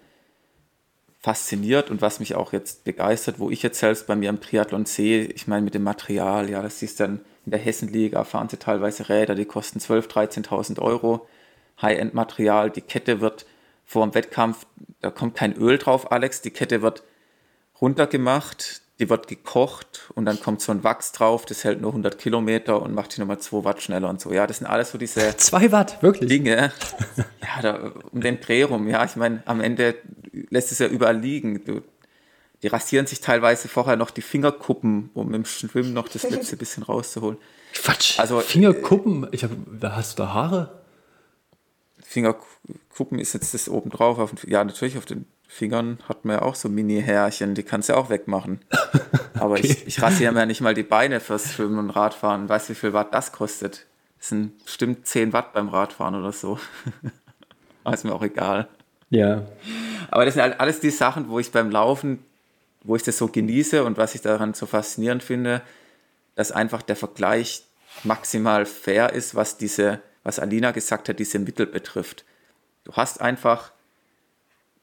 [1.20, 4.86] fasziniert und was mich auch jetzt begeistert, wo ich jetzt selbst bei mir im Triathlon
[4.86, 8.56] sehe, ich meine mit dem Material, ja, das ist dann in der Hessenliga, fahren sie
[8.56, 11.26] teilweise Räder, die kosten 12.000, 13.000 Euro,
[11.82, 13.46] High-End-Material, die Kette wird
[13.84, 14.66] vor dem Wettkampf,
[15.00, 17.02] da kommt kein Öl drauf, Alex, die Kette wird
[17.80, 22.18] runtergemacht, die wird gekocht und dann kommt so ein Wachs drauf, das hält nur 100
[22.18, 24.32] Kilometer und macht die nochmal 2 Watt schneller und so.
[24.32, 26.28] Ja, das sind alles so diese 2 Watt, wirklich?
[26.28, 26.72] Dinge.
[27.16, 28.88] Ja, da, um den Dreh rum.
[28.88, 29.94] Ja, ich meine, am Ende
[30.50, 31.64] lässt es ja überall liegen.
[31.64, 31.82] Du,
[32.62, 36.82] die rasieren sich teilweise vorher noch die Fingerkuppen, um im Schwimmen noch das letzte bisschen
[36.82, 37.38] rauszuholen.
[37.74, 38.18] Quatsch.
[38.18, 39.28] Also, Fingerkuppen?
[39.30, 39.50] Ich hab,
[39.82, 40.82] hast du da Haare?
[42.02, 44.18] Fingerkuppen ist jetzt das oben drauf.
[44.18, 47.94] Auf, ja, natürlich auf den Fingern hat man ja auch so Mini-Härchen, die kannst du
[47.94, 48.60] ja auch wegmachen.
[49.34, 49.66] Aber okay.
[49.66, 52.48] ich, ich rasiere mir ja nicht mal die Beine fürs Schwimmen und Radfahren.
[52.48, 53.86] Weißt du, wie viel Watt das kostet?
[54.18, 56.58] Das sind bestimmt 10 Watt beim Radfahren oder so.
[57.84, 58.68] Aber ist mir auch egal.
[59.08, 59.46] Ja.
[60.10, 62.22] Aber das sind halt alles die Sachen, wo ich beim Laufen,
[62.84, 65.62] wo ich das so genieße und was ich daran so faszinierend finde,
[66.34, 67.64] dass einfach der Vergleich
[68.04, 72.24] maximal fair ist, was diese, was Alina gesagt hat, diese Mittel betrifft.
[72.84, 73.72] Du hast einfach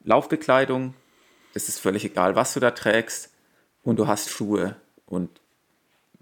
[0.06, 0.94] Laufbekleidung,
[1.52, 3.30] das ist völlig egal, was du da trägst,
[3.82, 4.76] und du hast Schuhe.
[5.04, 5.40] Und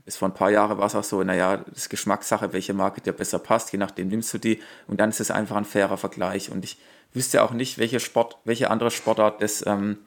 [0.05, 3.01] bis vor ein paar Jahren war es auch so, naja, das ist Geschmackssache, welche Marke
[3.01, 4.61] dir besser passt, je nachdem nimmst du die.
[4.87, 6.51] Und dann ist es einfach ein fairer Vergleich.
[6.51, 6.79] Und ich
[7.13, 9.99] wüsste auch nicht, welche Sport, welche andere Sportart das ähm,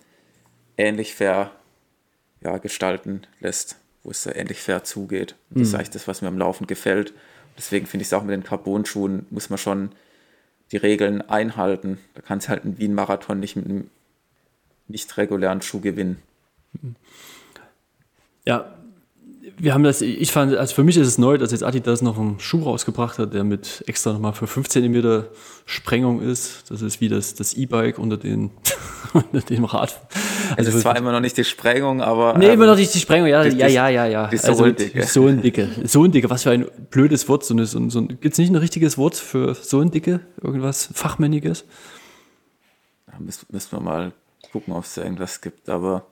[0.78, 1.52] ähnlich fair
[2.42, 5.36] ja, gestalten lässt, wo es ähnlich fair zugeht.
[5.50, 5.80] Und das ist mhm.
[5.80, 7.14] eigentlich das, was mir am Laufen gefällt.
[7.58, 9.92] Deswegen finde ich es auch mit den Carbon-Schuhen, muss man schon
[10.72, 12.00] die Regeln einhalten.
[12.14, 13.90] Da kann es halt ein Wien-Marathon nicht mit einem
[14.88, 16.22] nicht regulären Schuh gewinnen.
[18.46, 18.77] Ja,
[19.60, 22.20] wir haben das, ich fand, also für mich ist es neu, dass jetzt Adidas noch
[22.20, 25.26] einen Schuh rausgebracht hat, der mit extra nochmal für 5 cm
[25.66, 26.70] Sprengung ist.
[26.70, 28.52] Das ist wie das, das E-Bike unter den,
[29.14, 30.00] unter dem Rad.
[30.56, 32.38] Also, es ist zwar immer noch nicht die Sprengung, aber.
[32.38, 34.28] Nee, ähm, immer noch nicht die Sprengung, ja, die, ja, ja, ja, ja.
[34.28, 35.00] Die Sohlendicke.
[35.02, 35.70] Also, Sohlendicke.
[35.86, 37.44] Sohlendicke, was für ein blödes Wort.
[37.44, 40.20] So eine, so, so, Gibt es nicht ein richtiges Wort für Sohlendicke?
[40.42, 41.66] Irgendwas Fachmänniges?
[43.08, 44.14] Da müssen, müssen wir mal
[44.52, 46.06] gucken, ob es da irgendwas gibt, aber.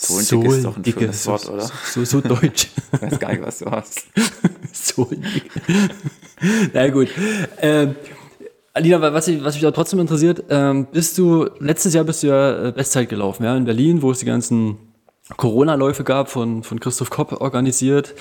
[0.00, 1.62] Sohlendicke ist doch ein dicke, schönes Wort, oder?
[1.62, 2.68] So, so, so deutsch.
[2.92, 4.06] ich weiß gar nicht, was du hast.
[4.72, 5.60] Sohlendicke.
[6.72, 7.08] Na gut.
[7.58, 7.96] Ähm,
[8.72, 12.28] Alina, was, ich, was mich da trotzdem interessiert, ähm, bist du, letztes Jahr bist du
[12.28, 14.78] ja äh, Bestzeit gelaufen, ja, in Berlin, wo es die ganzen
[15.36, 18.14] Corona-Läufe gab, von, von Christoph Kopp organisiert,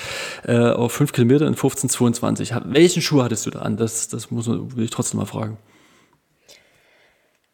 [0.44, 2.54] äh, auf 5 Kilometer in 1522.
[2.66, 3.78] Welchen Schuh hattest du da an?
[3.78, 5.58] Das, das muss, will ich trotzdem mal fragen.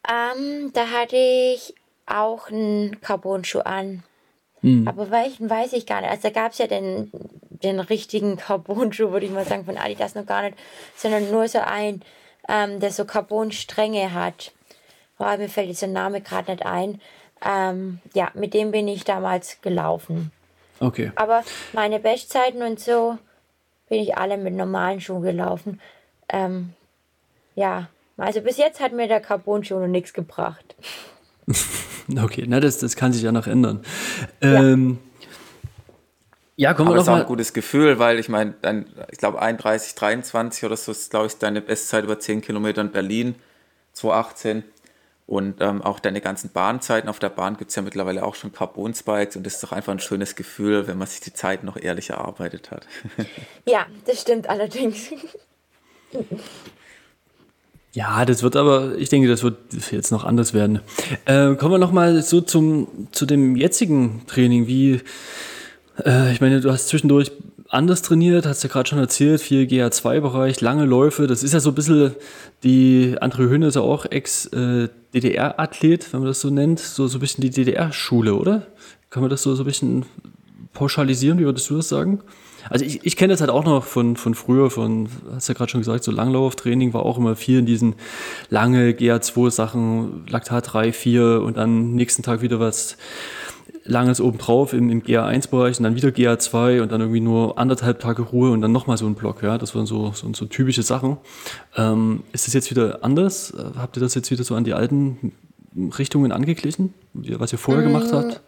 [0.08, 1.74] Ähm, da hatte ich
[2.06, 4.02] auch einen Carbon-Schuh an.
[4.66, 4.88] Hm.
[4.88, 6.10] Aber welchen weiß ich gar nicht.
[6.10, 7.12] Also da gab es ja den,
[7.50, 10.58] den richtigen Carbon-Schuh, würde ich mal sagen, von Adidas noch gar nicht,
[10.96, 12.02] sondern nur so ein,
[12.48, 14.50] ähm, der so Carbon-Stränge hat.
[15.20, 17.00] Oh, mir fällt dieser Name gerade nicht ein.
[17.44, 20.32] Ähm, ja, mit dem bin ich damals gelaufen.
[20.80, 21.12] Okay.
[21.14, 23.18] Aber meine Bestzeiten und so
[23.88, 25.80] bin ich alle mit normalen Schuhen gelaufen.
[26.28, 26.72] Ähm,
[27.54, 30.74] ja, also bis jetzt hat mir der Carbon-Schuh noch nichts gebracht.
[32.22, 33.80] okay, na, das, das kann sich ja noch ändern.
[34.40, 34.98] Ähm,
[36.56, 37.12] ja, kommen wir noch mal.
[37.12, 38.54] ist auch ein gutes Gefühl, weil ich meine,
[39.10, 42.92] ich glaube 31, 23 oder so ist, glaube ich, deine Bestzeit über 10 Kilometer in
[42.92, 43.34] Berlin,
[43.92, 44.64] 2018.
[45.26, 48.52] Und ähm, auch deine ganzen Bahnzeiten auf der Bahn gibt es ja mittlerweile auch schon
[48.52, 51.76] Carbon-Spikes und das ist doch einfach ein schönes Gefühl, wenn man sich die Zeit noch
[51.76, 52.86] ehrlich erarbeitet hat.
[53.66, 55.10] ja, das stimmt allerdings.
[57.92, 59.56] Ja, das wird aber, ich denke, das wird
[59.90, 60.80] jetzt noch anders werden.
[61.24, 64.66] Äh, kommen wir nochmal so zum, zu dem jetzigen Training.
[64.66, 65.00] Wie,
[66.04, 67.32] äh, ich meine, du hast zwischendurch
[67.68, 71.26] anders trainiert, hast ja gerade schon erzählt, viel GA2-Bereich, lange Läufe.
[71.26, 72.14] Das ist ja so ein bisschen,
[72.62, 76.80] die Andre Höhne ist ja auch Ex-DDR-Athlet, wenn man das so nennt.
[76.80, 78.66] So, so ein bisschen die DDR-Schule, oder?
[79.10, 80.06] Kann man das so, so ein bisschen
[80.72, 81.38] pauschalisieren?
[81.38, 82.20] Wie würdest du das sagen?
[82.70, 85.70] Also ich, ich kenne das halt auch noch von, von früher, von, hast ja gerade
[85.70, 87.94] schon gesagt, so Langlauftraining war auch immer viel in diesen
[88.50, 92.96] lange GA2-Sachen, Laktat 3, 4 und dann nächsten Tag wieder was
[93.84, 98.22] Langes obendrauf im, im GA1-Bereich und dann wieder GA2 und dann irgendwie nur anderthalb Tage
[98.22, 99.42] Ruhe und dann nochmal so ein Block.
[99.42, 101.18] Ja, das waren so, so, so typische Sachen.
[101.76, 103.54] Ähm, ist das jetzt wieder anders?
[103.76, 105.32] Habt ihr das jetzt wieder so an die alten
[105.98, 108.40] Richtungen angeglichen, was ihr vorher mmh, gemacht habt?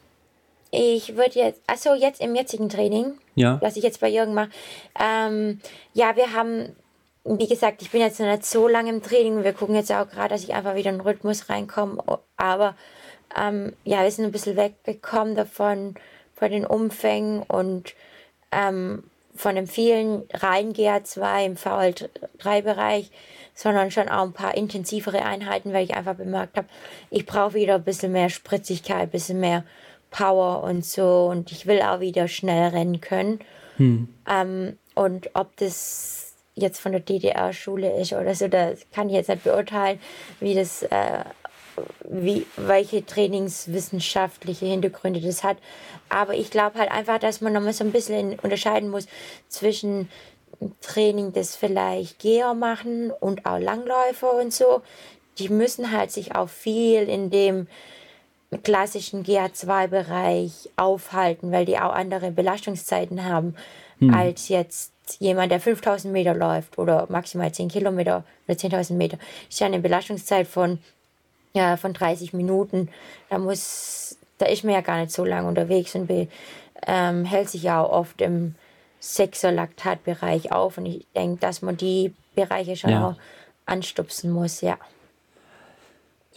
[0.70, 3.58] Ich würde jetzt, also jetzt im jetzigen Training, ja.
[3.60, 4.50] was ich jetzt bei Jürgen mache,
[5.00, 5.60] ähm,
[5.94, 6.76] ja, wir haben
[7.24, 9.44] wie gesagt, ich bin jetzt noch nicht so lange im Training.
[9.44, 12.02] Wir gucken jetzt auch gerade, dass ich einfach wieder in den Rhythmus reinkomme.
[12.36, 12.74] Aber
[13.36, 15.94] ähm, ja, wir sind ein bisschen weggekommen davon,
[16.34, 17.94] von den Umfängen und
[18.52, 19.04] ähm,
[19.34, 23.10] von dem vielen rein GA2 im VL3-Bereich,
[23.54, 26.68] sondern schon auch ein paar intensivere Einheiten, weil ich einfach bemerkt habe,
[27.10, 29.64] ich brauche wieder ein bisschen mehr Spritzigkeit, ein bisschen mehr
[30.10, 33.40] Power und so und ich will auch wieder schnell rennen können.
[33.76, 34.08] Hm.
[34.28, 39.28] Ähm, und ob das jetzt von der DDR-Schule ist oder so, das kann ich jetzt
[39.28, 40.00] nicht beurteilen,
[40.40, 41.24] wie das äh,
[42.08, 45.58] wie, welche trainingswissenschaftliche Hintergründe das hat.
[46.08, 49.06] Aber ich glaube halt einfach, dass man nochmal so ein bisschen unterscheiden muss
[49.48, 50.08] zwischen
[50.80, 54.82] Training, das vielleicht Geher machen und auch Langläufer und so.
[55.38, 57.68] Die müssen halt sich auch viel in dem
[58.62, 63.54] klassischen GA2-Bereich aufhalten, weil die auch andere Belastungszeiten haben
[63.98, 64.14] hm.
[64.14, 69.16] als jetzt jemand, der 5000 Meter läuft oder maximal 10 Kilometer oder 10.000 Meter.
[69.16, 70.78] Das ist ja eine Belastungszeit von
[71.54, 72.88] ja, von 30 Minuten.
[73.30, 76.28] Da muss, da ist man ja gar nicht so lange unterwegs und be,
[76.86, 78.54] ähm, hält sich ja auch oft im
[79.00, 80.78] Sechser-Laktatbereich auf.
[80.78, 83.08] Und ich denke, dass man die Bereiche schon ja.
[83.08, 83.14] auch
[83.66, 84.78] anstupsen muss, ja.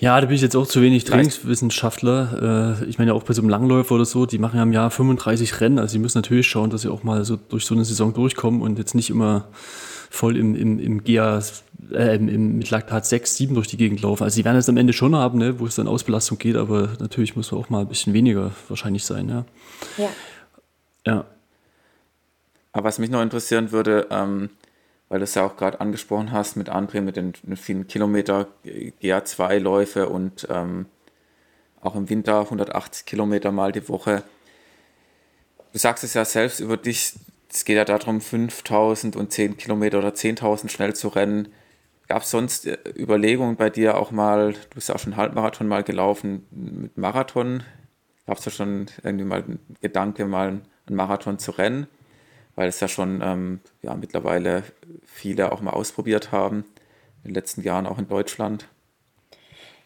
[0.02, 2.80] Ja, da bin ich jetzt auch zu wenig Trainingswissenschaftler.
[2.82, 4.74] Äh, ich meine ja auch bei so einem Langläufer oder so, die machen ja im
[4.74, 5.78] Jahr 35 Rennen.
[5.78, 8.64] Also sie müssen natürlich schauen, dass sie auch mal so durch so eine Saison durchkommen
[8.64, 9.48] und jetzt nicht immer
[10.10, 11.44] voll im, im, im GA,
[11.94, 14.24] äh, im, mit Laktat 6, 7 durch die Gegend laufen.
[14.24, 16.90] Also sie werden es am Ende schon haben, ne, wo es dann Ausbelastung geht, aber
[17.00, 19.46] natürlich muss man auch mal ein bisschen weniger wahrscheinlich sein, ja.
[20.00, 20.10] Ja.
[21.06, 21.26] Ja.
[22.72, 24.50] Aber was mich noch interessieren würde, ähm,
[25.12, 30.08] weil du es ja auch gerade angesprochen hast mit André, mit den, vielen Kilometer GA2-Läufe
[30.08, 30.86] und ähm,
[31.82, 34.24] auch im Winter 180 Kilometer mal die Woche.
[35.74, 37.16] Du sagst es ja selbst über dich,
[37.52, 41.50] es geht ja darum, 5000 und 10 Kilometer oder 10.000 schnell zu rennen.
[42.08, 45.68] Gab es sonst äh, Überlegungen bei dir auch mal, du bist ja auch schon Halbmarathon
[45.68, 47.64] mal gelaufen, mit Marathon?
[48.28, 51.88] Gab es da schon irgendwie mal einen Gedanke, mal einen Marathon zu rennen?
[52.62, 54.62] Weil es ja schon ähm, ja, mittlerweile
[55.04, 56.58] viele auch mal ausprobiert haben,
[57.24, 58.68] in den letzten Jahren auch in Deutschland.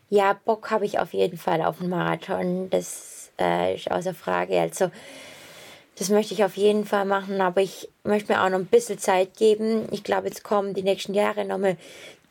[0.10, 4.60] Ja, Bock habe ich auf jeden Fall auf einen Marathon, das äh, ist außer Frage.
[4.60, 4.92] Also,
[5.98, 9.00] das möchte ich auf jeden Fall machen, aber ich möchte mir auch noch ein bisschen
[9.00, 9.88] Zeit geben.
[9.92, 11.78] Ich glaube, jetzt kommen die nächsten Jahre nochmal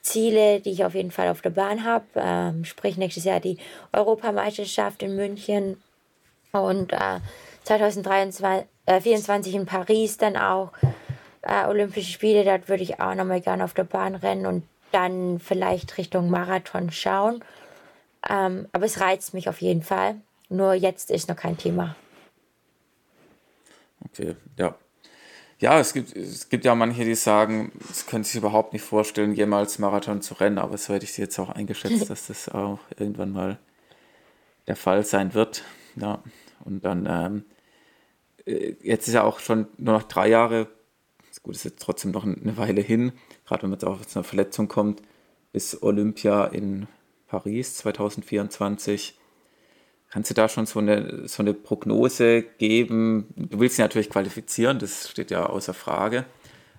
[0.03, 2.05] Ziele, die ich auf jeden Fall auf der Bahn habe.
[2.17, 3.57] Ähm, sprich, nächstes Jahr die
[3.95, 5.83] Europameisterschaft in München
[6.53, 7.21] und äh,
[7.65, 10.73] 2023, äh, 24 in Paris dann auch
[11.43, 12.45] äh, Olympische Spiele.
[12.45, 16.91] Dort würde ich auch nochmal gerne auf der Bahn rennen und dann vielleicht Richtung Marathon
[16.91, 17.43] schauen.
[18.29, 20.17] Ähm, aber es reizt mich auf jeden Fall.
[20.49, 21.97] Nur jetzt ist noch kein Thema.
[24.07, 24.75] Okay, ja.
[25.59, 29.35] Ja, es gibt, es gibt ja manche, die sagen, es können sich überhaupt nicht vorstellen,
[29.35, 32.81] jemals Marathon zu rennen, aber so hätte ich sie jetzt auch eingeschätzt, dass das auch
[32.99, 33.59] irgendwann mal
[34.67, 35.65] der Fall sein wird.
[35.97, 36.23] Ja,
[36.65, 37.54] und dann ähm, äh,
[38.47, 40.69] jetzt ist ja auch schon nur noch drei Jahre,
[41.43, 43.13] gut, ist jetzt trotzdem noch eine Weile hin,
[43.47, 45.03] gerade wenn man jetzt auch zu einer Verletzung kommt,
[45.53, 46.89] bis Olympia in
[47.29, 49.19] Paris 2024.
[50.11, 53.27] Kannst du da schon so eine, so eine Prognose geben?
[53.37, 56.25] Du willst sie natürlich qualifizieren, das steht ja außer Frage.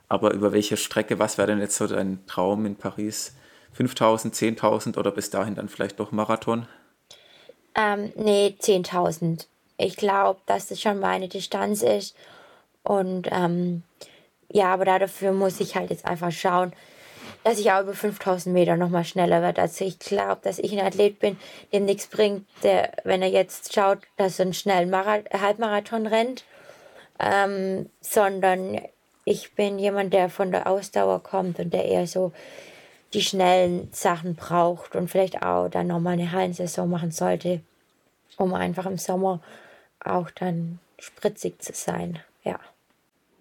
[0.08, 3.36] Aber über welche Strecke, was wäre denn jetzt so dein Traum in Paris?
[3.74, 6.68] 5000, 10.000 oder bis dahin dann vielleicht doch Marathon?
[7.76, 9.48] Ähm, nee, 10.000
[9.78, 12.16] ich glaube, dass das schon meine Distanz ist.
[12.84, 13.84] Und ähm,
[14.52, 16.74] ja, aber dafür muss ich halt jetzt einfach schauen,
[17.44, 19.62] dass ich auch über 5000 Meter nochmal schneller werde.
[19.62, 21.38] Also ich glaube, dass ich ein Athlet bin,
[21.74, 26.44] dem nichts bringt, der, wenn er jetzt schaut, dass er einen schnellen Marath Halbmarathon rennt,
[27.20, 28.82] ähm, sondern
[29.26, 32.32] ich bin jemand, der von der Ausdauer kommt und der eher so
[33.14, 37.62] die schnellen Sachen braucht und vielleicht auch dann nochmal eine Hallensaison machen sollte,
[38.38, 39.40] um einfach im Sommer
[40.08, 42.60] auch dann spritzig zu sein, ja.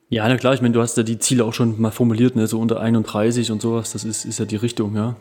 [0.08, 2.46] Ja, na klar, ich meine, du hast ja die Ziele auch schon mal formuliert, ne?
[2.46, 5.16] so unter 31 und sowas, das ist, ist ja die Richtung, ja.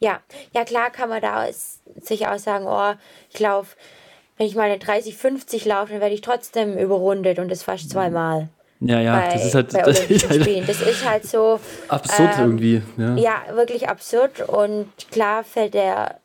[0.00, 0.20] Ja,
[0.54, 1.46] ja klar kann man da
[2.00, 2.94] sich auch sagen, oh,
[3.30, 3.76] ich laufe,
[4.36, 8.48] wenn ich meine 30, 50 laufe, dann werde ich trotzdem überrundet und das fast zweimal.
[8.80, 11.58] Ja, ja, bei, das ist halt, das ist halt das ist halt so
[11.88, 12.82] absurd ähm, irgendwie.
[12.96, 13.16] Ja.
[13.16, 16.20] ja, wirklich absurd und klar fällt der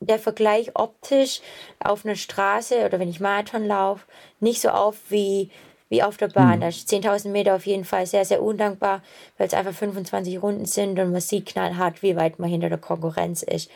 [0.00, 1.40] der Vergleich optisch
[1.78, 4.06] auf einer Straße oder wenn ich Marathon laufe,
[4.40, 5.50] nicht so auf wie,
[5.88, 6.56] wie auf der Bahn.
[6.56, 6.60] Mhm.
[6.60, 9.02] Da ist 10.000 Meter auf jeden Fall sehr, sehr undankbar,
[9.38, 12.78] weil es einfach 25 Runden sind und man sieht knallhart, wie weit man hinter der
[12.78, 13.70] Konkurrenz ist.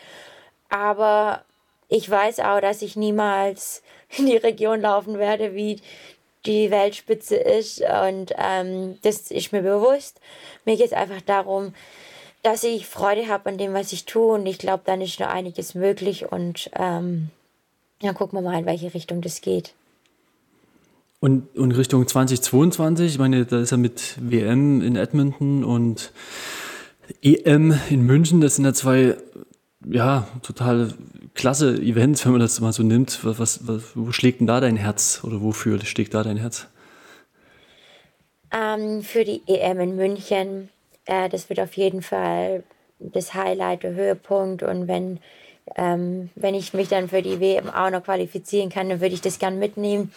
[0.69, 1.43] Aber
[1.89, 3.83] ich weiß auch, dass ich niemals
[4.17, 5.81] in die Region laufen werde, wie
[6.45, 7.81] die Weltspitze ist.
[7.81, 10.19] Und ähm, das ist mir bewusst.
[10.65, 11.73] Mir geht es einfach darum,
[12.43, 14.33] dass ich Freude habe an dem, was ich tue.
[14.33, 16.31] Und ich glaube, dann ist noch einiges möglich.
[16.31, 17.29] Und ähm,
[17.99, 19.73] dann gucken wir mal, in welche Richtung das geht.
[21.19, 26.11] Und, und Richtung 2022, ich meine, da ist ja mit WM in Edmonton und
[27.21, 29.17] EM in München, das sind ja zwei,
[29.87, 30.95] ja, total
[31.35, 33.23] klasse Events, wenn man das mal so nimmt.
[33.23, 36.67] Was, was, wo schlägt denn da dein Herz oder wofür schlägt da dein Herz?
[38.51, 40.69] Ähm, für die EM in München
[41.05, 42.63] äh, das wird auf jeden Fall
[42.99, 44.63] das Highlight, der Höhepunkt.
[44.63, 45.19] Und wenn,
[45.75, 49.21] ähm, wenn ich mich dann für die WM auch noch qualifizieren kann, dann würde ich
[49.21, 50.13] das gern mitnehmen.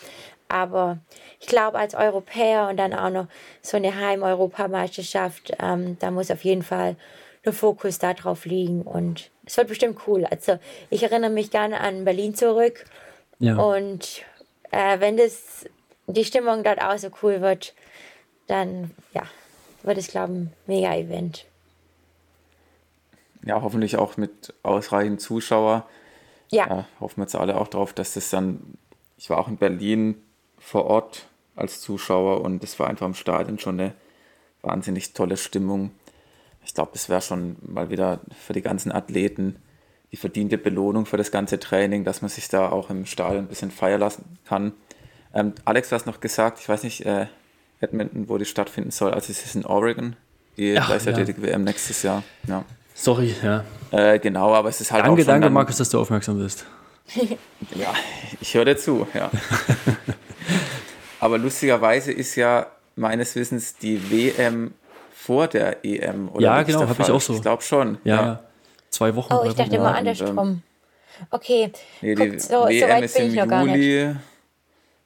[0.49, 0.99] Aber
[1.41, 3.27] ich glaube, als Europäer und dann auch noch
[3.63, 6.97] so eine Heim-Europameisterschaft, ähm, da muss auf jeden Fall
[7.45, 8.83] der Fokus darauf liegen.
[8.83, 10.27] Und es wird bestimmt cool.
[10.27, 10.59] Also
[10.91, 12.85] ich erinnere mich gerne an Berlin zurück.
[13.39, 13.57] Ja.
[13.57, 14.23] Und
[14.71, 15.67] äh, wenn das
[16.07, 17.75] die Stimmung dort auch so cool wird,
[18.47, 19.23] dann ja,
[19.85, 21.47] wird es, glaube ich, ein Mega-Event.
[23.45, 25.87] Ja, hoffentlich auch mit ausreichend Zuschauer.
[26.51, 26.67] Ja.
[26.69, 26.87] ja.
[27.01, 28.79] Hoffen wir jetzt alle auch drauf, dass das dann.
[29.17, 30.17] Ich war auch in Berlin
[30.59, 31.27] vor Ort
[31.57, 33.95] als Zuschauer und es war einfach im Stadion schon eine
[34.63, 35.93] wahnsinnig tolle Stimmung.
[36.65, 39.57] Ich glaube, das wäre schon mal wieder für die ganzen Athleten,
[40.11, 43.49] die verdiente Belohnung für das ganze Training, dass man sich da auch im Stadion ein
[43.49, 44.73] bisschen feiern lassen kann.
[45.35, 47.27] Ähm, Alex, du hast noch gesagt, ich weiß nicht, äh,
[47.81, 50.17] Edmonton, wo die stattfinden soll, also es ist in Oregon,
[50.57, 51.49] die gleichzeitige ja.
[51.49, 52.23] WM nächstes Jahr.
[52.47, 52.65] Ja.
[52.95, 53.65] Sorry, ja.
[53.91, 56.65] Äh, genau, aber es ist halt danke, auch Danke, danke, Markus, dass du aufmerksam bist.
[57.75, 57.93] ja,
[58.41, 59.31] ich höre dir zu, ja.
[61.21, 62.67] aber lustigerweise ist ja
[62.97, 64.75] meines Wissens die WM
[65.13, 66.29] vor der EM.
[66.29, 67.35] Oder ja, genau, habe ich auch so.
[67.35, 67.99] Ich glaube schon.
[68.05, 68.45] Ja, ja,
[68.91, 69.33] zwei Wochen.
[69.33, 70.63] Oh, ich dachte immer andersrum.
[71.31, 71.73] Okay.
[72.01, 74.17] Nee, die Guckt, so, WM so ist im Juli.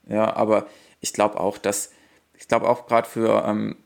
[0.08, 0.66] Ja, aber
[1.00, 1.92] ich glaube auch, dass,
[2.38, 3.76] ich glaube auch gerade für, ähm,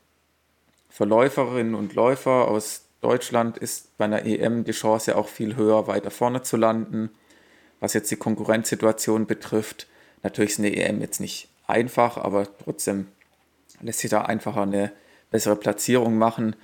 [0.89, 5.87] für Läuferinnen und Läufer aus Deutschland ist bei einer EM die Chance auch viel höher,
[5.87, 7.09] weiter vorne zu landen.
[7.79, 9.87] Was jetzt die Konkurrenzsituation betrifft,
[10.21, 13.07] natürlich ist eine EM jetzt nicht einfach, aber trotzdem
[13.81, 14.91] lässt sich da einfacher eine
[15.31, 16.55] bessere Platzierung machen.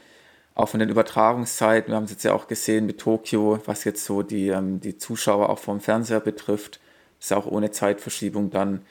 [0.54, 4.06] Auch von den Übertragungszeiten, wir haben es jetzt ja auch gesehen mit Tokio, was jetzt
[4.06, 6.80] so die, ähm, die Zuschauer auch vom Fernseher betrifft,
[7.20, 8.86] ist auch ohne Zeitverschiebung dann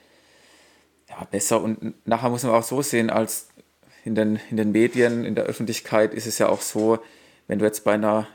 [1.09, 1.63] ja, besser.
[1.63, 3.49] Und nachher muss man auch so sehen, als
[4.05, 6.99] in den, in den Medien, in der Öffentlichkeit ist es ja auch so,
[7.47, 8.27] wenn du jetzt bei einer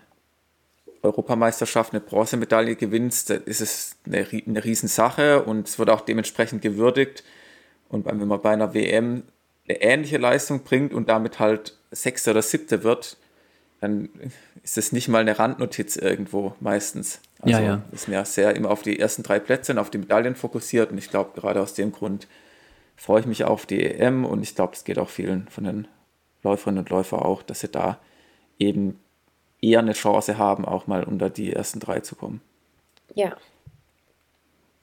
[1.02, 6.62] Europameisterschaft eine Bronzemedaille gewinnst, dann ist es eine, eine Riesensache und es wird auch dementsprechend
[6.62, 7.24] gewürdigt.
[7.90, 9.24] Und wenn man bei einer WM
[9.68, 13.18] eine ähnliche Leistung bringt und damit halt Sechster oder Siebter wird,
[13.82, 14.10] dann
[14.64, 17.20] ist das nicht mal eine Randnotiz irgendwo meistens.
[17.42, 17.82] Also ja, ja.
[17.92, 20.98] ist mir sehr immer auf die ersten drei Plätze und auf die Medaillen fokussiert und
[20.98, 22.28] ich glaube, gerade aus dem Grund
[22.96, 25.88] freue ich mich auf die EM und ich glaube, es geht auch vielen von den
[26.44, 27.98] Läuferinnen und Läufern auch, dass sie da
[28.60, 29.00] eben
[29.62, 32.42] eher eine Chance haben, auch mal unter die ersten drei zu kommen.
[33.16, 33.36] Ja.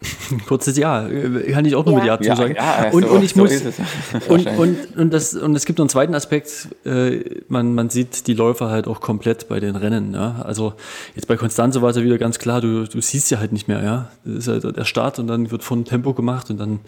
[0.47, 1.07] Kurzes Ja,
[1.53, 2.17] kann ich auch nur ja.
[2.17, 2.55] mit Ja zusagen.
[2.55, 3.53] Ja, ja, und, so, und ich so muss
[4.29, 8.27] und, und, und, das, und es gibt noch einen zweiten Aspekt, äh, man, man sieht
[8.27, 10.15] die Läufer halt auch komplett bei den Rennen.
[10.15, 10.43] Ja?
[10.43, 10.73] Also
[11.15, 13.69] jetzt bei Konstanze war es ja wieder ganz klar, du, du siehst ja halt nicht
[13.69, 14.11] mehr, ja.
[14.25, 16.81] Das ist halt der Start und dann wird von Tempo gemacht und dann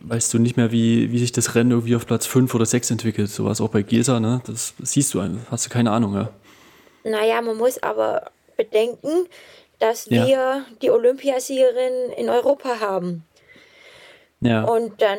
[0.00, 2.90] weißt du nicht mehr, wie, wie sich das Rennen irgendwie auf Platz 5 oder 6
[2.90, 3.30] entwickelt.
[3.30, 4.42] Sowas auch bei Gesa, ne?
[4.46, 6.30] Das siehst du einfach, hast du keine Ahnung, ja.
[7.04, 9.26] Naja, man muss aber bedenken,
[9.78, 10.26] dass ja.
[10.26, 13.24] wir die Olympiasiegerin in Europa haben.
[14.40, 14.64] Ja.
[14.64, 15.18] Und dann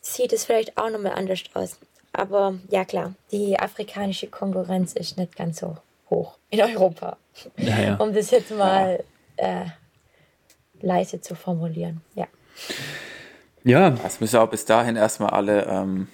[0.00, 1.78] sieht es vielleicht auch nochmal anders aus.
[2.12, 5.76] Aber ja klar, die afrikanische Konkurrenz ist nicht ganz so
[6.10, 7.16] hoch in Europa.
[7.56, 7.96] Ja, ja.
[7.96, 9.04] Um das jetzt mal
[9.36, 9.66] äh,
[10.80, 12.00] leise zu formulieren.
[12.14, 12.26] Ja.
[13.64, 13.94] Ja.
[14.06, 16.08] Es müssen auch bis dahin erstmal alle, ähm,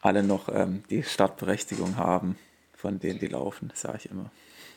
[0.00, 2.38] alle noch ähm, die Startberechtigung haben,
[2.74, 4.30] von denen die laufen, sage ich immer.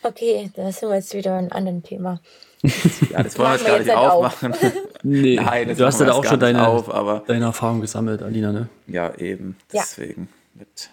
[0.03, 2.19] Okay, da sind wir jetzt wieder ein anderes Thema.
[2.63, 4.53] ja, das wollen wir jetzt gar nicht aufmachen.
[4.53, 4.73] Auf.
[5.03, 8.51] nee, Nein, du hast ja da auch schon deine, auf, aber deine Erfahrung gesammelt, Alina,
[8.51, 8.69] ne?
[8.87, 9.57] Ja, eben.
[9.71, 10.59] Deswegen ja.
[10.59, 10.89] mit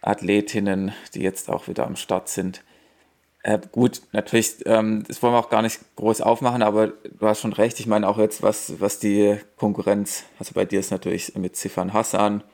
[0.00, 2.62] Athletinnen, die jetzt auch wieder am Start sind.
[3.42, 7.40] Äh, gut, natürlich, ähm, das wollen wir auch gar nicht groß aufmachen, aber du hast
[7.40, 7.80] schon recht.
[7.80, 11.92] Ich meine auch jetzt, was, was die Konkurrenz, also bei dir ist natürlich mit Sifan
[11.94, 12.44] Hassan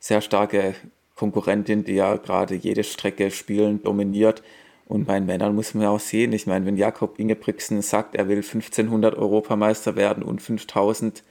[0.00, 0.74] sehr starke
[1.14, 4.42] Konkurrentin, die ja gerade jede Strecke spielen, dominiert.
[4.86, 8.14] Und bei den Männern muss man ja auch sehen, ich meine, wenn Jakob Ingebrigtsen sagt,
[8.14, 11.22] er will 1500 Europameister werden und 5000,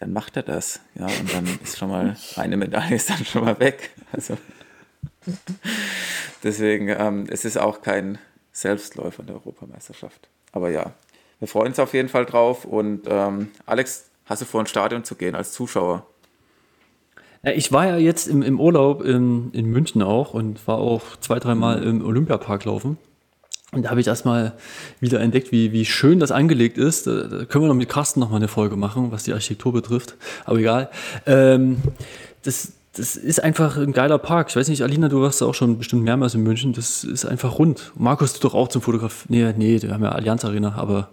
[0.00, 0.80] dann macht er das.
[0.96, 3.90] Ja, und dann ist schon mal eine Medaille ist dann schon mal weg.
[4.10, 4.36] Also
[6.42, 8.18] deswegen, ähm, es ist auch kein
[8.52, 10.28] Selbstläufer in der Europameisterschaft.
[10.52, 10.92] Aber ja,
[11.38, 12.64] wir freuen uns auf jeden Fall drauf.
[12.64, 16.06] Und ähm, Alex, hast du vor, ins Stadion zu gehen als Zuschauer?
[17.42, 21.16] Ja, ich war ja jetzt im, im Urlaub in, in München auch und war auch
[21.20, 21.88] zwei, dreimal mhm.
[21.88, 22.98] im Olympiapark laufen.
[23.72, 24.52] Und da habe ich erstmal
[25.00, 27.06] wieder entdeckt, wie, wie schön das angelegt ist.
[27.06, 29.72] Da, da können wir noch mit Carsten noch mal eine Folge machen, was die Architektur
[29.72, 30.14] betrifft.
[30.44, 30.90] Aber egal.
[31.26, 31.78] Ähm,
[32.42, 34.50] das, das ist einfach ein geiler Park.
[34.50, 36.74] Ich weiß nicht, Alina, du warst auch schon bestimmt mehrmals in München.
[36.74, 37.92] Das ist einfach rund.
[37.96, 39.24] Markus, du doch auch zum Fotograf.
[39.28, 41.08] Nee, nee, wir haben ja Allianz Arena, aber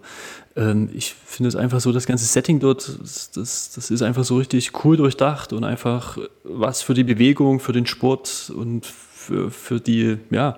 [0.56, 4.24] ähm, ich finde es einfach so, das ganze Setting dort, das, das, das, ist einfach
[4.24, 8.86] so richtig cool durchdacht und einfach was für die Bewegung, für den Sport und
[9.20, 10.56] für, für, die, ja,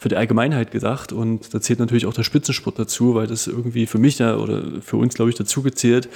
[0.00, 1.12] für die Allgemeinheit gedacht.
[1.12, 4.62] Und da zählt natürlich auch der Spitzensport dazu, weil das irgendwie für mich ja, oder
[4.80, 6.08] für uns, glaube ich, dazu gezählt,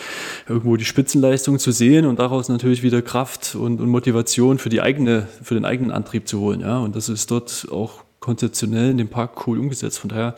[0.48, 4.80] irgendwo die Spitzenleistung zu sehen und daraus natürlich wieder Kraft und, und Motivation für, die
[4.80, 6.60] eigene, für den eigenen Antrieb zu holen.
[6.60, 6.78] Ja?
[6.78, 9.98] Und das ist dort auch konzeptionell in dem Park cool umgesetzt.
[9.98, 10.34] Von daher,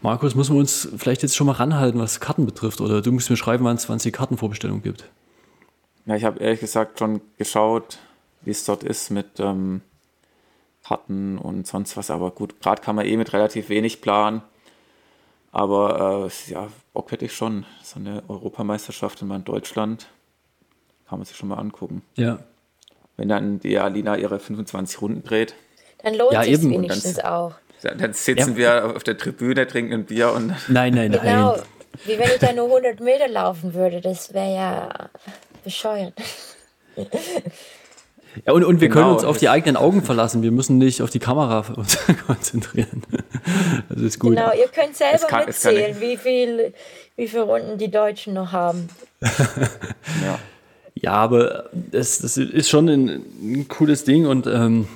[0.00, 2.80] Markus, müssen wir uns vielleicht jetzt schon mal ranhalten, was Karten betrifft.
[2.80, 5.04] Oder du musst mir schreiben, wann es die Kartenvorbestellung gibt.
[6.06, 7.98] Ja, ich habe ehrlich gesagt schon geschaut,
[8.42, 9.82] wie es dort ist mit ähm,
[10.90, 12.10] hatten und sonst was.
[12.10, 14.42] Aber gut, gerade kann man eh mit relativ wenig planen.
[15.52, 17.64] Aber äh, ja, Bock hätte ich schon.
[17.82, 20.08] So eine Europameisterschaft in Deutschland
[21.08, 22.02] kann man sich schon mal angucken.
[22.16, 22.38] Ja.
[23.16, 25.54] Wenn dann die Alina ihre 25 Runden dreht.
[26.02, 27.54] Dann lohnt ja, sich wenigstens auch.
[27.82, 28.56] Dann sitzen ja.
[28.56, 30.54] wir auf der Tribüne, trinken ein Bier und.
[30.68, 31.20] Nein, nein, nein.
[31.22, 31.56] Genau,
[32.04, 34.00] wie wenn ich da nur 100 Meter laufen würde.
[34.00, 35.10] Das wäre ja
[35.64, 36.14] bescheuert.
[38.46, 40.42] Ja, und, und wir genau, können uns auf die eigenen Augen verlassen.
[40.42, 43.02] Wir müssen nicht auf die Kamera uns konzentrieren.
[43.88, 44.36] Das ist gut.
[44.36, 46.72] Genau, ihr könnt selber kann, mitzählen, wie viel,
[47.16, 48.88] wie viele Runden die Deutschen noch haben.
[49.20, 50.38] ja.
[50.94, 53.08] ja, aber das, das ist schon ein,
[53.42, 54.86] ein cooles Ding und ähm,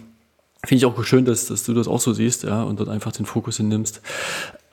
[0.64, 3.12] finde ich auch schön, dass, dass du das auch so siehst, ja, und dort einfach
[3.12, 4.00] den Fokus hinnimmst.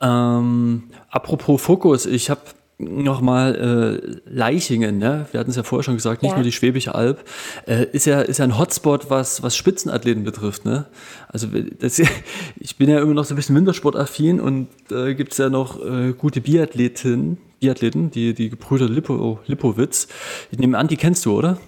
[0.00, 2.40] Ähm, apropos Fokus, ich habe
[2.80, 5.26] nochmal äh, Leichingen, ne?
[5.30, 6.36] wir hatten es ja vorher schon gesagt, nicht ja.
[6.36, 7.24] nur die Schwäbische Alb,
[7.66, 10.64] äh, ist, ja, ist ja ein Hotspot, was, was Spitzenathleten betrifft.
[10.64, 10.86] Ne?
[11.28, 11.98] Also das,
[12.60, 15.84] ich bin ja immer noch so ein bisschen Wintersportaffin und äh, gibt es ja noch
[15.84, 20.08] äh, gute Biathleten, Biathleten, die, die Gebrüder Lipo, Lipowitz.
[20.50, 21.58] Ich nehme an, die kennst du, oder?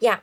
[0.00, 0.20] Ja,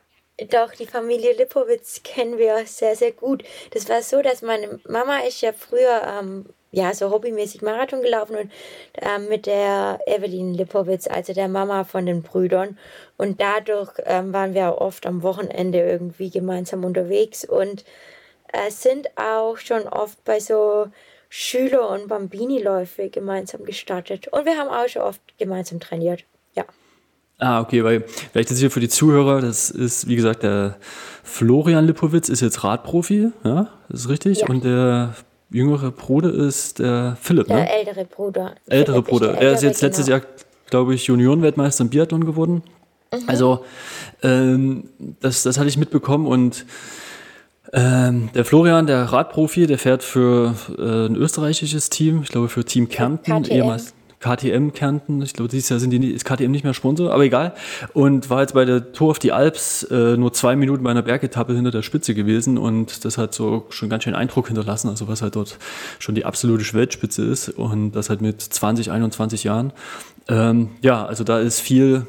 [0.49, 3.43] doch, die Familie Lipowitz kennen wir sehr, sehr gut.
[3.71, 6.45] Das war so, dass meine Mama ist ja früher ähm,
[6.75, 8.51] ja, so hobbymäßig Marathon gelaufen und
[8.93, 12.77] äh, mit der Evelyn Lipowitz, also der Mama von den Brüdern.
[13.15, 17.85] Und dadurch ähm, waren wir auch oft am Wochenende irgendwie gemeinsam unterwegs und
[18.51, 20.87] äh, sind auch schon oft bei so
[21.29, 24.27] Schüler- und Bambini-Läufe gemeinsam gestartet.
[24.27, 26.25] Und wir haben auch schon oft gemeinsam trainiert.
[26.55, 26.65] Ja.
[27.37, 30.77] Ah, okay, weil vielleicht ist hier für die Zuhörer, das ist, wie gesagt, der
[31.23, 34.39] Florian Lipowitz ist jetzt Radprofi, ja, das ist richtig.
[34.39, 34.47] Ja.
[34.47, 35.15] Und der
[35.55, 37.63] jüngere Bruder ist der Philipp, der ne?
[37.63, 38.55] Der ältere Bruder.
[38.67, 39.27] Ältere Philipp Bruder.
[39.29, 39.87] Ältere, er ist jetzt genau.
[39.87, 40.21] letztes Jahr,
[40.69, 42.61] glaube ich, Juniorenweltmeister im Biathlon geworden.
[43.13, 43.19] Mhm.
[43.27, 43.63] Also,
[44.21, 44.89] ähm,
[45.21, 46.65] das, das hatte ich mitbekommen und
[47.73, 52.63] ähm, der Florian, der Radprofi, der fährt für äh, ein österreichisches Team, ich glaube für
[52.63, 53.51] Team Kärnten, KTM.
[53.51, 53.93] ehemals.
[54.19, 57.53] KTM Kärnten, ich glaube, dieses Jahr sind die, ist KTM nicht mehr Sponsor, aber egal.
[57.93, 61.01] Und war jetzt bei der Tour auf die Alps äh, nur zwei Minuten bei einer
[61.01, 65.07] Bergetappe hinter der Spitze gewesen und das hat so schon ganz schön Eindruck hinterlassen, also
[65.07, 65.57] was halt dort
[65.99, 69.73] schon die absolute Weltspitze ist und das halt mit 20, 21 Jahren.
[70.27, 72.07] Ähm, ja, also da ist viel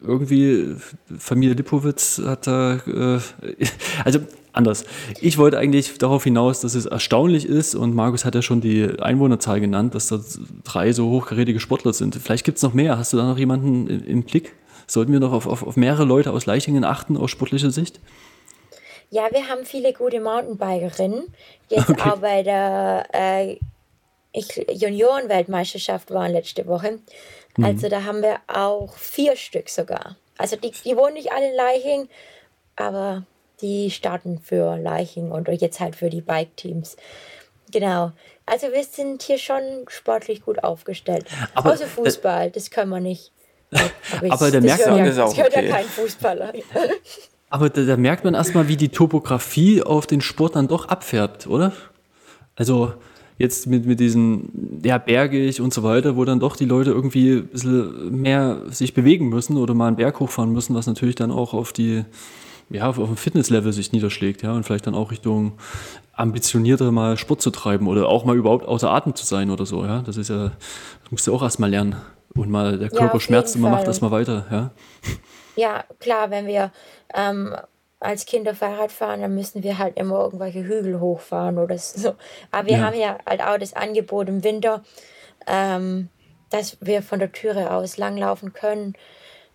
[0.00, 0.76] irgendwie
[1.16, 3.20] Familie Lipowitz hat da, äh,
[4.04, 4.20] also
[4.52, 4.84] anders.
[5.20, 8.98] Ich wollte eigentlich darauf hinaus, dass es erstaunlich ist und Markus hat ja schon die
[9.00, 10.20] Einwohnerzahl genannt, dass da
[10.64, 12.14] drei so hochgerätige Sportler sind.
[12.16, 12.98] Vielleicht gibt es noch mehr.
[12.98, 14.54] Hast du da noch jemanden im Blick?
[14.86, 18.00] Sollten wir noch auf, auf, auf mehrere Leute aus Leichingen achten aus sportlicher Sicht?
[19.10, 21.24] Ja, wir haben viele gute Mountainbikerinnen.
[21.68, 22.10] Jetzt okay.
[22.10, 23.58] auch bei der äh,
[24.72, 26.98] Juniorenweltmeisterschaft waren letzte Woche.
[27.56, 27.64] Mhm.
[27.64, 30.16] Also da haben wir auch vier Stück sogar.
[30.38, 32.08] Also die, die wohnen nicht alle in Leiching,
[32.76, 33.24] aber
[33.62, 36.96] die starten für Leiching und jetzt halt für die Bike-Teams.
[37.70, 38.12] Genau.
[38.44, 41.24] Also wir sind hier schon sportlich gut aufgestellt.
[41.54, 43.32] Aber, Außer Fußball, das können wir nicht.
[43.72, 45.46] Aber, ich, aber da merkt man, ja, das okay.
[45.50, 46.52] ja kein Fußballer.
[47.48, 51.46] aber da, da, merkt man erstmal, wie die Topografie auf den Sport dann doch abfärbt,
[51.46, 51.72] oder?
[52.54, 52.92] Also
[53.38, 57.36] jetzt mit, mit diesen, ja, bergig und so weiter, wo dann doch die Leute irgendwie
[57.38, 61.30] ein bisschen mehr sich bewegen müssen oder mal einen Berg hochfahren müssen, was natürlich dann
[61.30, 62.04] auch auf die,
[62.72, 65.58] ja, auf, auf dem Fitnesslevel sich niederschlägt, ja, und vielleicht dann auch Richtung
[66.14, 69.84] ambitionierter mal Sport zu treiben oder auch mal überhaupt außer Atem zu sein oder so,
[69.84, 70.02] ja.
[70.02, 70.52] Das ist ja,
[71.02, 71.96] das musst du auch erstmal lernen.
[72.34, 74.70] Und mal der Körper ja, schmerzt und man macht das mal weiter, ja.
[75.54, 76.72] Ja, klar, wenn wir
[77.14, 77.54] ähm,
[78.00, 82.14] als Kinder Fahrrad fahren, dann müssen wir halt immer irgendwelche Hügel hochfahren oder so.
[82.50, 82.84] Aber wir ja.
[82.84, 84.82] haben ja halt auch das Angebot im Winter,
[85.46, 86.08] ähm,
[86.50, 88.94] dass wir von der Türe aus langlaufen können.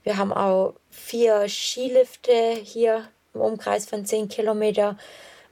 [0.03, 4.97] Wir haben auch vier Skilifte hier im Umkreis von 10 Kilometer.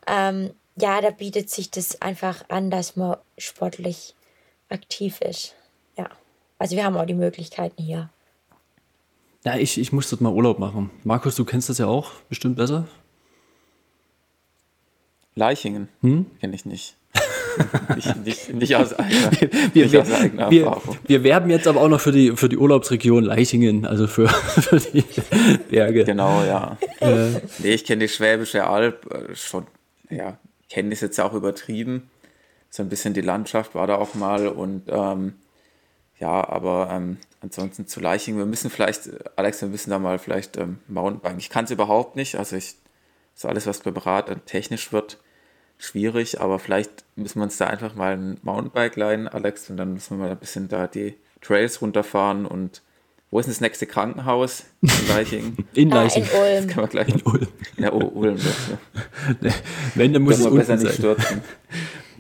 [0.08, 4.16] Ähm, ja, da bietet sich das einfach an, dass man sportlich
[4.70, 5.56] aktiv ist.
[5.98, 6.10] Ja,
[6.60, 8.10] also wir haben auch die Möglichkeiten hier.
[9.46, 10.90] Ja, ich, ich muss dort mal Urlaub machen.
[11.04, 12.88] Markus, du kennst das ja auch bestimmt besser.
[15.36, 16.26] Leichingen hm?
[16.40, 16.96] kenne ich nicht.
[17.96, 19.32] nicht, nicht, nicht, aus eigener,
[19.74, 20.98] wir, nicht aus eigener wir, Erfahrung.
[21.06, 24.28] Wir, wir werben jetzt aber auch noch für die, für die Urlaubsregion Leichingen, also für,
[24.30, 25.04] für die
[25.70, 26.04] Berge.
[26.04, 26.78] Genau, ja.
[27.00, 27.42] Äh.
[27.60, 29.68] Nee, ich kenne die Schwäbische Alb äh, schon,
[30.10, 30.38] ja,
[30.70, 32.10] kenne es jetzt auch übertrieben.
[32.70, 35.34] So ein bisschen die Landschaft war da auch mal und ähm,
[36.20, 40.58] ja, aber ähm, ansonsten zu Leiching, wir müssen vielleicht, Alex, wir müssen da mal vielleicht
[40.58, 41.40] ähm, Mountainbiken.
[41.40, 42.76] Ich kann es überhaupt nicht, also ich,
[43.34, 43.96] so alles, was beim
[44.46, 45.20] technisch wird,
[45.78, 49.94] schwierig, aber vielleicht müssen wir uns da einfach mal ein Mountainbike leihen, Alex, und dann
[49.94, 52.82] müssen wir mal ein bisschen da die Trails runterfahren und
[53.32, 54.64] wo ist denn das nächste Krankenhaus?
[54.82, 55.58] In Leiching.
[55.74, 56.24] In Leiching.
[56.24, 56.68] Ah, in Ulm.
[56.68, 57.48] Das kann man gleich in Ulm.
[57.78, 58.38] Ja, oh, Ulm.
[58.38, 59.52] Ja.
[59.96, 60.80] Wenn, dann muss es besser sein.
[60.80, 61.42] nicht stürzen.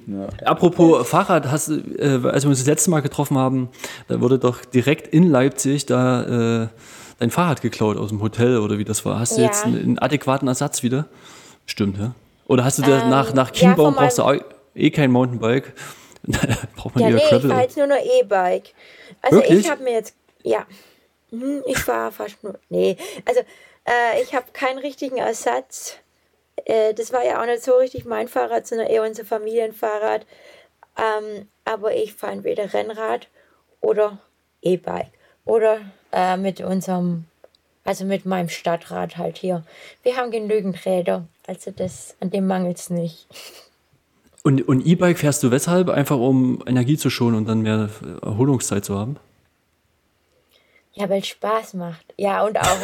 [0.08, 0.28] Ja.
[0.46, 3.70] Apropos Fahrrad, hast, äh, als wir uns das letzte Mal getroffen haben,
[4.08, 6.68] da wurde doch direkt in Leipzig da äh,
[7.18, 9.20] dein Fahrrad geklaut aus dem Hotel oder wie das war.
[9.20, 9.48] Hast du ja.
[9.48, 11.08] jetzt einen, einen, adäquaten Ersatz wieder?
[11.66, 12.14] Stimmt, ja?
[12.48, 14.36] Oder hast du ähm, nach, nach Kienbaum ja, brauchst du auch,
[14.76, 15.74] eh kein Mountainbike.
[16.76, 17.40] braucht man ja, nee, Gravel.
[17.40, 18.74] ich fahre jetzt nur noch E-Bike.
[19.22, 19.60] Also Wirklich?
[19.60, 20.66] ich habe mir jetzt, ja,
[21.30, 23.42] hm, ich fahre fast nur, nee, also
[23.86, 25.98] äh, ich habe keinen richtigen Ersatz.
[26.66, 30.26] Äh, das war ja auch nicht so richtig mein Fahrrad, sondern eher unser Familienfahrrad.
[30.98, 33.28] Ähm, aber ich fahre entweder Rennrad
[33.82, 34.20] oder
[34.62, 35.12] E-Bike.
[35.46, 35.82] Oder
[36.12, 37.26] äh, mit unserem,
[37.86, 39.64] also mit meinem Stadtrad halt hier.
[40.04, 43.28] Wir haben genügend Räder, also das, an dem mangelt es nicht.
[44.44, 45.90] Und, und E-Bike fährst du weshalb?
[45.90, 47.90] Einfach um Energie zu schonen und dann mehr
[48.22, 49.18] Erholungszeit zu haben?
[50.94, 52.14] Ja, weil es Spaß macht.
[52.18, 52.78] Ja, und auch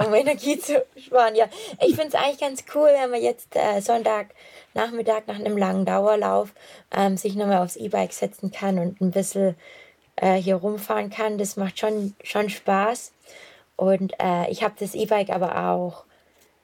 [0.06, 1.34] um Energie zu sparen.
[1.34, 1.46] Ja,
[1.80, 4.28] ich finde es eigentlich ganz cool, wenn man jetzt äh, Sonntag
[4.74, 6.54] Nachmittag nach einem langen Dauerlauf
[6.90, 9.54] ähm, sich nochmal aufs E-Bike setzen kann und ein bisschen
[10.16, 11.38] äh, hier rumfahren kann.
[11.38, 13.12] Das macht schon, schon Spaß.
[13.82, 16.04] Und äh, ich habe das E-Bike aber auch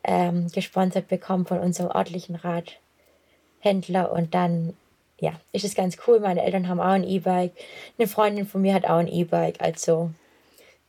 [0.04, 4.12] ähm, gesponsert bekommen von unserem örtlichen Radhändler.
[4.12, 4.74] Und dann,
[5.18, 6.20] ja, ist es ganz cool.
[6.20, 7.50] Meine Eltern haben auch ein E-Bike.
[7.98, 9.60] Eine Freundin von mir hat auch ein E-Bike.
[9.60, 10.10] Also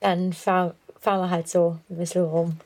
[0.02, 2.60] dann fahren fahr wir halt so ein bisschen rum.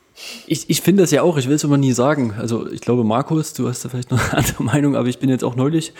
[0.46, 2.34] Ich, ich finde das ja auch, ich will es immer nie sagen.
[2.38, 5.30] Also ich glaube, Markus, du hast da vielleicht noch eine andere Meinung, aber ich bin
[5.30, 5.94] jetzt auch neulich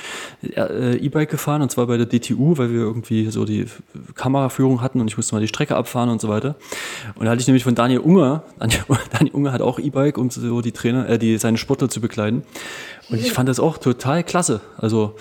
[0.44, 3.66] äh, E-Bike gefahren und zwar bei der DTU, weil wir irgendwie so die
[4.16, 6.56] Kameraführung hatten und ich musste mal die Strecke abfahren und so weiter.
[7.16, 10.30] Und da hatte ich nämlich von Daniel Unger, Daniel, Daniel Unger hat auch E-Bike, um
[10.30, 12.44] so die Trainer, äh, die seine Sportler zu bekleiden.
[13.10, 14.62] Und ich fand das auch total klasse.
[14.78, 15.16] Also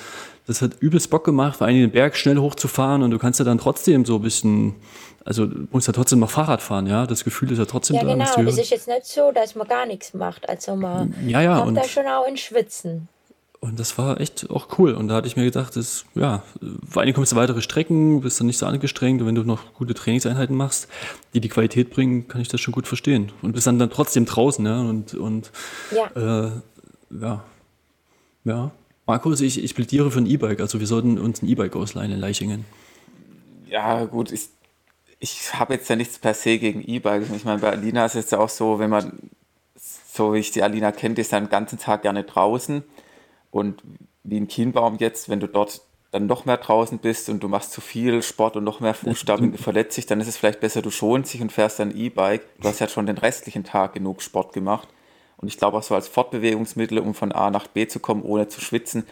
[0.46, 3.44] das hat übelst Bock gemacht, vor allem den Berg schnell hochzufahren und du kannst ja
[3.44, 4.74] dann trotzdem so ein bisschen
[5.24, 7.06] also du musst ja trotzdem noch Fahrrad fahren, ja.
[7.06, 8.12] Das Gefühl ist ja trotzdem ja, da.
[8.12, 8.50] Genau.
[8.50, 10.48] Es ist jetzt nicht so, dass man gar nichts macht.
[10.48, 13.08] Also man ja, ja, kommt da schon auch in Schwitzen.
[13.60, 14.92] Und das war echt auch cool.
[14.92, 16.42] Und da hatte ich mir gedacht, das, ja,
[16.88, 19.20] vor allem kommst du weitere Strecken, bist dann nicht so angestrengt.
[19.20, 20.88] Und wenn du noch gute Trainingseinheiten machst,
[21.32, 23.30] die die Qualität bringen, kann ich das schon gut verstehen.
[23.40, 24.80] Und bist dann, dann trotzdem draußen, ja.
[24.80, 25.52] Und, und
[25.92, 26.46] ja.
[26.46, 26.50] Äh,
[27.20, 27.44] ja.
[28.42, 28.72] Ja.
[29.06, 30.60] Markus, ich, ich plädiere für ein E-Bike.
[30.60, 32.64] Also wir sollten uns ein E-Bike ausleihen in Leichingen.
[33.66, 34.50] Ja, gut, ist
[35.22, 37.30] ich habe jetzt ja nichts per se gegen E-Bikes.
[37.30, 39.30] Ich meine, bei Alina ist es ja auch so, wenn man,
[39.76, 42.82] so wie ich die Alina kennt, ist dann den ganzen Tag gerne draußen.
[43.52, 43.84] Und
[44.24, 47.70] wie ein Kienbaum jetzt, wenn du dort dann noch mehr draußen bist und du machst
[47.70, 50.58] zu viel Sport und noch mehr Fußstapfen und du verletzt dich, dann ist es vielleicht
[50.58, 52.42] besser, du schonst dich und fährst dann E-Bike.
[52.60, 54.88] Du hast ja schon den restlichen Tag genug Sport gemacht.
[55.42, 58.48] Und ich glaube auch so als Fortbewegungsmittel, um von A nach B zu kommen, ohne
[58.48, 59.04] zu schwitzen,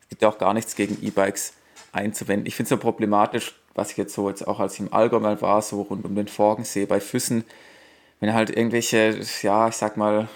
[0.00, 1.52] es gibt ja auch gar nichts gegen E-Bikes
[1.92, 2.46] einzuwenden.
[2.46, 5.20] Ich finde es so problematisch, was ich jetzt so jetzt auch als ich im Allgäu
[5.20, 7.44] war, so rund um den Forgensee bei Füssen,
[8.20, 10.28] wenn halt irgendwelche, ja, ich sag mal,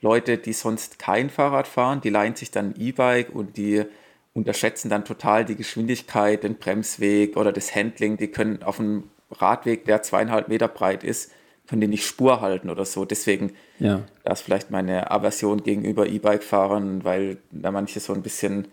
[0.00, 3.84] Leute, die sonst kein Fahrrad fahren, die leihen sich dann ein E-Bike und die
[4.34, 8.16] unterschätzen dann total die Geschwindigkeit, den Bremsweg oder das Handling.
[8.16, 11.32] Die können auf einem Radweg, der zweieinhalb Meter breit ist,
[11.70, 13.04] können die nicht Spur halten oder so.
[13.04, 14.02] Deswegen, ja.
[14.24, 18.66] da ist vielleicht meine Aversion gegenüber E-Bike-Fahrern, weil da manche so ein bisschen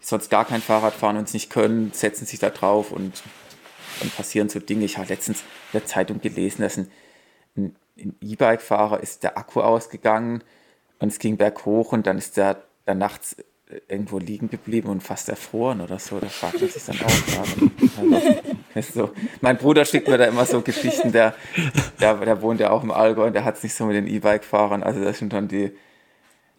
[0.00, 3.22] sonst gar kein Fahrrad fahren und es nicht können, setzen sich da drauf und
[4.00, 4.86] dann passieren so Dinge.
[4.86, 6.90] Ich habe letztens in der Zeitung gelesen, dass ein,
[7.58, 10.42] ein, ein E-Bike-Fahrer ist der Akku ausgegangen
[10.98, 13.36] und es ging berghoch und dann ist der dann nachts
[13.86, 16.18] irgendwo liegen geblieben und fast erfroren oder so.
[16.18, 18.56] Da fragt man sich dann auch gerade.
[18.94, 19.10] so.
[19.40, 21.34] Mein Bruder schickt mir da immer so Geschichten, der,
[22.00, 24.06] der, der wohnt ja auch im Allgäu und der hat es nicht so mit den
[24.06, 24.82] E-Bike-Fahrern.
[24.82, 25.72] Also das sind dann die,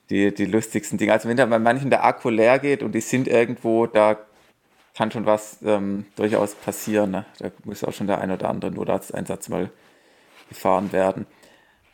[0.10, 1.14] die, die lustigsten Dinge.
[1.14, 4.18] Also wenn da bei manchen der Akku leer geht und die sind irgendwo, da
[4.96, 7.12] kann schon was ähm, durchaus passieren.
[7.12, 7.26] Ne?
[7.40, 9.70] Da muss auch schon der ein oder andere Notarzteinsatz mal
[10.50, 11.26] gefahren werden.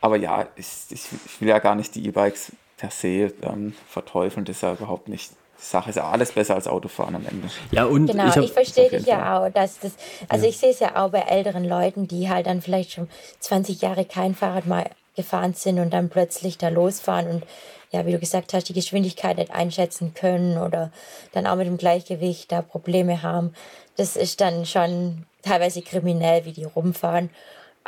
[0.00, 4.44] Aber ja, ich, ich, ich will ja gar nicht die E-Bikes per se ähm, verteufeln,
[4.44, 7.48] das ist ja überhaupt nicht Sache ist ja alles besser als Autofahren am Ende.
[7.72, 9.92] Ja, und genau, ich, ich verstehe dich ja auch, dass das,
[10.28, 10.50] also ja.
[10.50, 13.08] ich sehe es ja auch bei älteren Leuten, die halt dann vielleicht schon
[13.40, 17.44] 20 Jahre kein Fahrrad mal gefahren sind und dann plötzlich da losfahren und
[17.90, 20.92] ja, wie du gesagt hast, die Geschwindigkeit nicht einschätzen können oder
[21.32, 23.54] dann auch mit dem Gleichgewicht da Probleme haben.
[23.96, 27.30] Das ist dann schon teilweise kriminell, wie die rumfahren.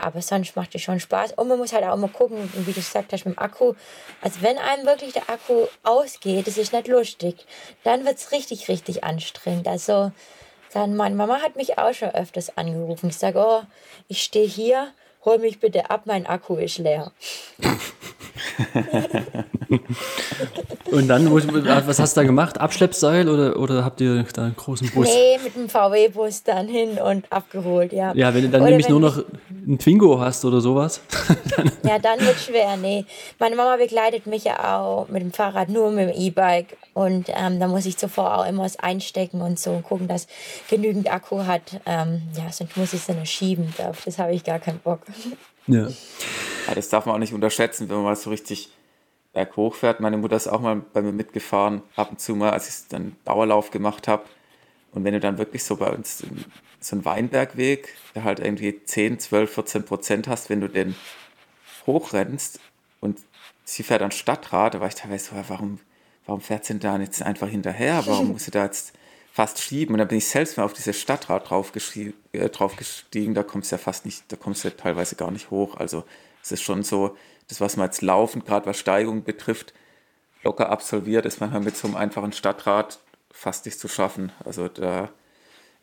[0.00, 1.32] Aber sonst macht es schon Spaß.
[1.32, 3.74] Und man muss halt auch mal gucken, wie du gesagt hast, mit dem Akku.
[4.20, 7.46] Also wenn einem wirklich der Akku ausgeht, das ist nicht lustig,
[7.84, 9.68] dann wird es richtig, richtig anstrengend.
[9.68, 10.12] Also
[10.72, 13.10] dann, meine Mama hat mich auch schon öfters angerufen.
[13.10, 13.62] Ich sage, oh,
[14.08, 14.92] ich stehe hier,
[15.24, 17.12] hol mich bitte ab, mein Akku ist leer.
[20.90, 22.60] Und dann, was hast du da gemacht?
[22.60, 25.06] Abschleppseil oder, oder habt ihr da einen großen Bus?
[25.06, 28.12] Nee, mit dem VW-Bus dann hin und abgeholt, ja.
[28.14, 29.22] Ja, wenn du dann oder nämlich nur noch
[29.66, 31.00] einen Twingo hast oder sowas.
[31.84, 33.04] ja, dann wird schwer, nee.
[33.38, 36.76] Meine Mama begleitet mich ja auch mit dem Fahrrad, nur mit dem E-Bike.
[36.92, 40.26] Und ähm, da muss ich zuvor auch immer was einstecken und so und gucken, dass
[40.68, 41.80] genügend Akku hat.
[41.86, 43.72] Ähm, ja, sonst muss ich es dann schieben.
[43.78, 45.00] Auf das habe ich gar keinen Bock.
[45.72, 45.88] Ja.
[45.88, 46.74] ja.
[46.74, 48.70] Das darf man auch nicht unterschätzen, wenn man mal so richtig
[49.32, 50.00] berghoch fährt.
[50.00, 53.16] Meine Mutter ist auch mal bei mir mitgefahren, ab und zu mal, als ich dann
[53.24, 54.24] Dauerlauf gemacht habe.
[54.92, 56.24] Und wenn du dann wirklich so bei uns
[56.80, 60.96] so einen Weinbergweg, der halt irgendwie 10, 12, 14 Prozent hast, wenn du den
[61.86, 62.60] hochrennst
[63.00, 63.20] und
[63.64, 65.78] sie fährt an Stadtrat, da war ich teilweise so, warum,
[66.26, 68.02] warum fährt sie denn da jetzt einfach hinterher?
[68.06, 68.94] Warum muss sie da jetzt
[69.32, 69.94] fast schieben?
[69.94, 73.76] Und dann bin ich selbst mal auf diese Stadtrat draufgestiegen, äh, draufgestiegen da kommst du
[73.76, 75.76] ja fast nicht, da kommst du ja teilweise gar nicht hoch.
[75.76, 76.04] Also
[76.42, 77.16] es ist schon so,
[77.48, 79.74] das, was man jetzt laufend, gerade was Steigung betrifft,
[80.42, 83.00] locker absolviert, ist man halt mit so einem einfachen Stadtrad
[83.30, 84.32] fast nicht zu schaffen.
[84.44, 85.10] Also da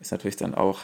[0.00, 0.80] ist natürlich dann auch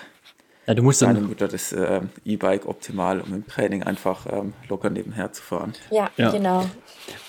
[0.66, 4.54] ja, du musst dann meine Mutter das äh, E-Bike optimal, um im Training einfach ähm,
[4.68, 5.74] locker nebenher zu fahren.
[5.90, 6.66] Ja, ja, genau.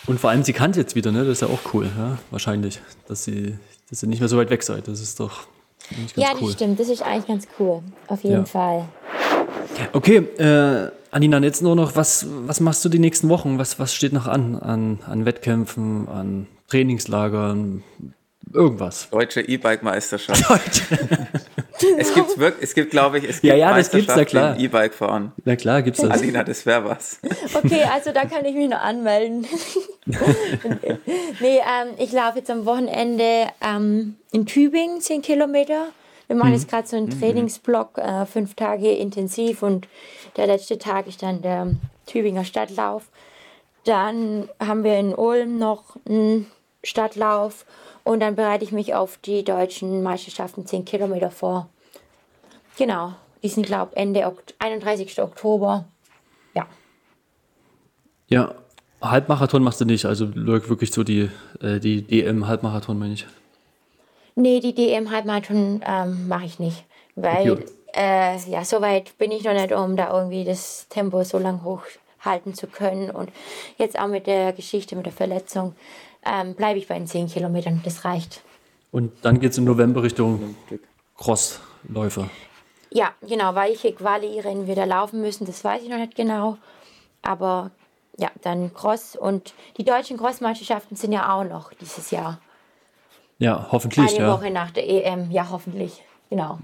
[0.07, 1.25] Und vor allem, sie kann jetzt wieder, ne?
[1.25, 2.17] Das ist ja auch cool, ja?
[2.31, 3.57] wahrscheinlich, dass sie,
[3.89, 4.87] dass sie nicht mehr so weit weg seid.
[4.87, 5.47] Das ist doch
[5.95, 6.51] ganz Ja, das cool.
[6.51, 6.79] stimmt.
[6.79, 7.81] Das ist eigentlich ganz cool.
[8.07, 8.45] Auf jeden ja.
[8.45, 8.85] Fall.
[9.93, 13.57] Okay, äh, Anina, jetzt nur noch, was, was machst du die nächsten Wochen?
[13.57, 17.83] Was, was steht noch an, an, an Wettkämpfen, an Trainingslagern?
[18.53, 19.09] Irgendwas.
[19.09, 20.43] Deutsche E-Bike-Meisterschaft.
[21.97, 24.57] es gibt wirklich, es gibt, glaube ich, es gibt ja, ja, das gibt's, ja klar.
[24.59, 25.31] E-Bike fahren.
[25.43, 26.09] Na klar, gibt's das.
[26.09, 27.19] Alina, das wäre was.
[27.53, 29.45] Okay, also da kann ich mich noch anmelden.
[30.05, 35.87] nee, ähm, ich laufe jetzt am Wochenende ähm, in Tübingen 10 Kilometer.
[36.27, 36.55] Wir machen mhm.
[36.55, 37.19] jetzt gerade so einen mhm.
[37.19, 39.87] Trainingsblock, äh, fünf Tage intensiv und
[40.37, 41.71] der letzte Tag ist dann der
[42.05, 43.03] Tübinger Stadtlauf.
[43.83, 46.47] Dann haben wir in Ulm noch einen
[46.83, 47.65] Stadtlauf
[48.03, 51.69] und dann bereite ich mich auf die deutschen Meisterschaften 10 Kilometer vor.
[52.77, 55.21] Genau, die sind, glaube ich, Ende Okt 31.
[55.21, 55.85] Oktober.
[56.53, 56.67] Ja.
[58.27, 58.55] Ja,
[59.01, 61.29] Halbmarathon machst du nicht, also wirklich so die,
[61.61, 63.25] äh, die DM-Halbmarathon, meine ich.
[64.35, 66.83] Nee, die DM-Halbmarathon ähm, mache ich nicht,
[67.15, 67.65] weil okay.
[67.93, 71.63] äh, ja, so weit bin ich noch nicht, um da irgendwie das Tempo so lang
[71.63, 73.09] hochhalten zu können.
[73.09, 73.29] Und
[73.77, 75.75] jetzt auch mit der Geschichte, mit der Verletzung,
[76.25, 77.81] ähm, bleibe ich bei den 10 Kilometern.
[77.85, 78.41] Das reicht.
[78.91, 80.55] Und dann geht es im November Richtung
[81.17, 82.29] Crossläufer.
[82.95, 86.57] Ja, genau, welche Quali-Rennen wir da laufen müssen, das weiß ich noch nicht genau.
[87.21, 87.71] Aber
[88.17, 92.39] ja, dann Cross und die deutschen Crossmeisterschaften sind ja auch noch dieses Jahr.
[93.37, 94.15] Ja, hoffentlich.
[94.15, 94.33] Eine ja.
[94.33, 96.03] Woche nach der EM, ja, hoffentlich.
[96.29, 96.59] Genau.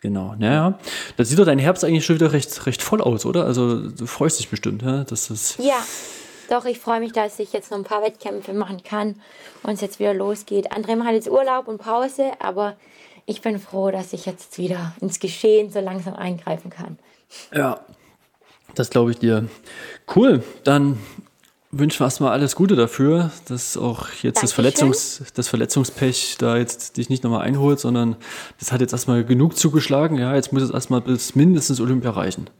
[0.00, 0.76] Genau, naja.
[1.16, 3.44] Das sieht doch dein Herbst eigentlich schon wieder recht, recht voll aus, oder?
[3.44, 5.04] Also du freust dich bestimmt, ja?
[5.04, 5.78] Dass das ja,
[6.50, 9.14] doch, ich freue mich, dass ich jetzt noch ein paar Wettkämpfe machen kann
[9.62, 10.72] und es jetzt wieder losgeht.
[10.72, 12.74] André macht jetzt Urlaub und Pause, aber
[13.32, 16.98] ich bin froh, dass ich jetzt wieder ins Geschehen so langsam eingreifen kann.
[17.54, 17.80] Ja,
[18.74, 19.48] das glaube ich dir.
[20.14, 20.98] Cool, dann
[21.70, 26.98] wünschen wir erstmal alles Gute dafür, dass auch jetzt das, Verletzungs-, das Verletzungspech da jetzt
[26.98, 28.16] dich nicht nochmal einholt, sondern
[28.58, 30.18] das hat jetzt erstmal genug zugeschlagen.
[30.18, 32.50] Ja, jetzt muss es erstmal bis mindestens Olympia reichen.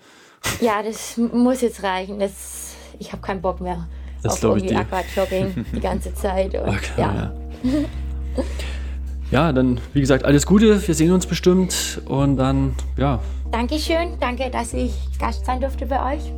[0.63, 2.19] Ja, das muss jetzt reichen.
[2.19, 3.87] Das ich habe keinen Bock mehr
[4.23, 6.55] das auf irgendwie Aquajogging die ganze Zeit.
[6.59, 7.15] Und, okay, ja.
[7.15, 7.35] Ja.
[9.33, 10.87] ja, dann wie gesagt, alles Gute.
[10.87, 13.19] Wir sehen uns bestimmt und dann, ja.
[13.51, 14.19] Dankeschön.
[14.21, 16.33] Danke, dass ich Gast sein durfte bei euch.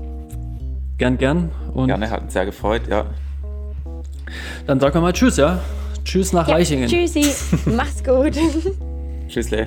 [0.97, 1.51] Gern, gern.
[1.75, 3.07] Und Gerne, hat uns sehr gefreut, ja.
[4.67, 5.61] Dann sagen wir mal Tschüss, ja.
[6.05, 6.89] Tschüss nach ja, Leichingen.
[6.89, 7.35] Tschüssi.
[7.67, 8.39] Mach's gut.
[9.29, 9.67] Tschüssle.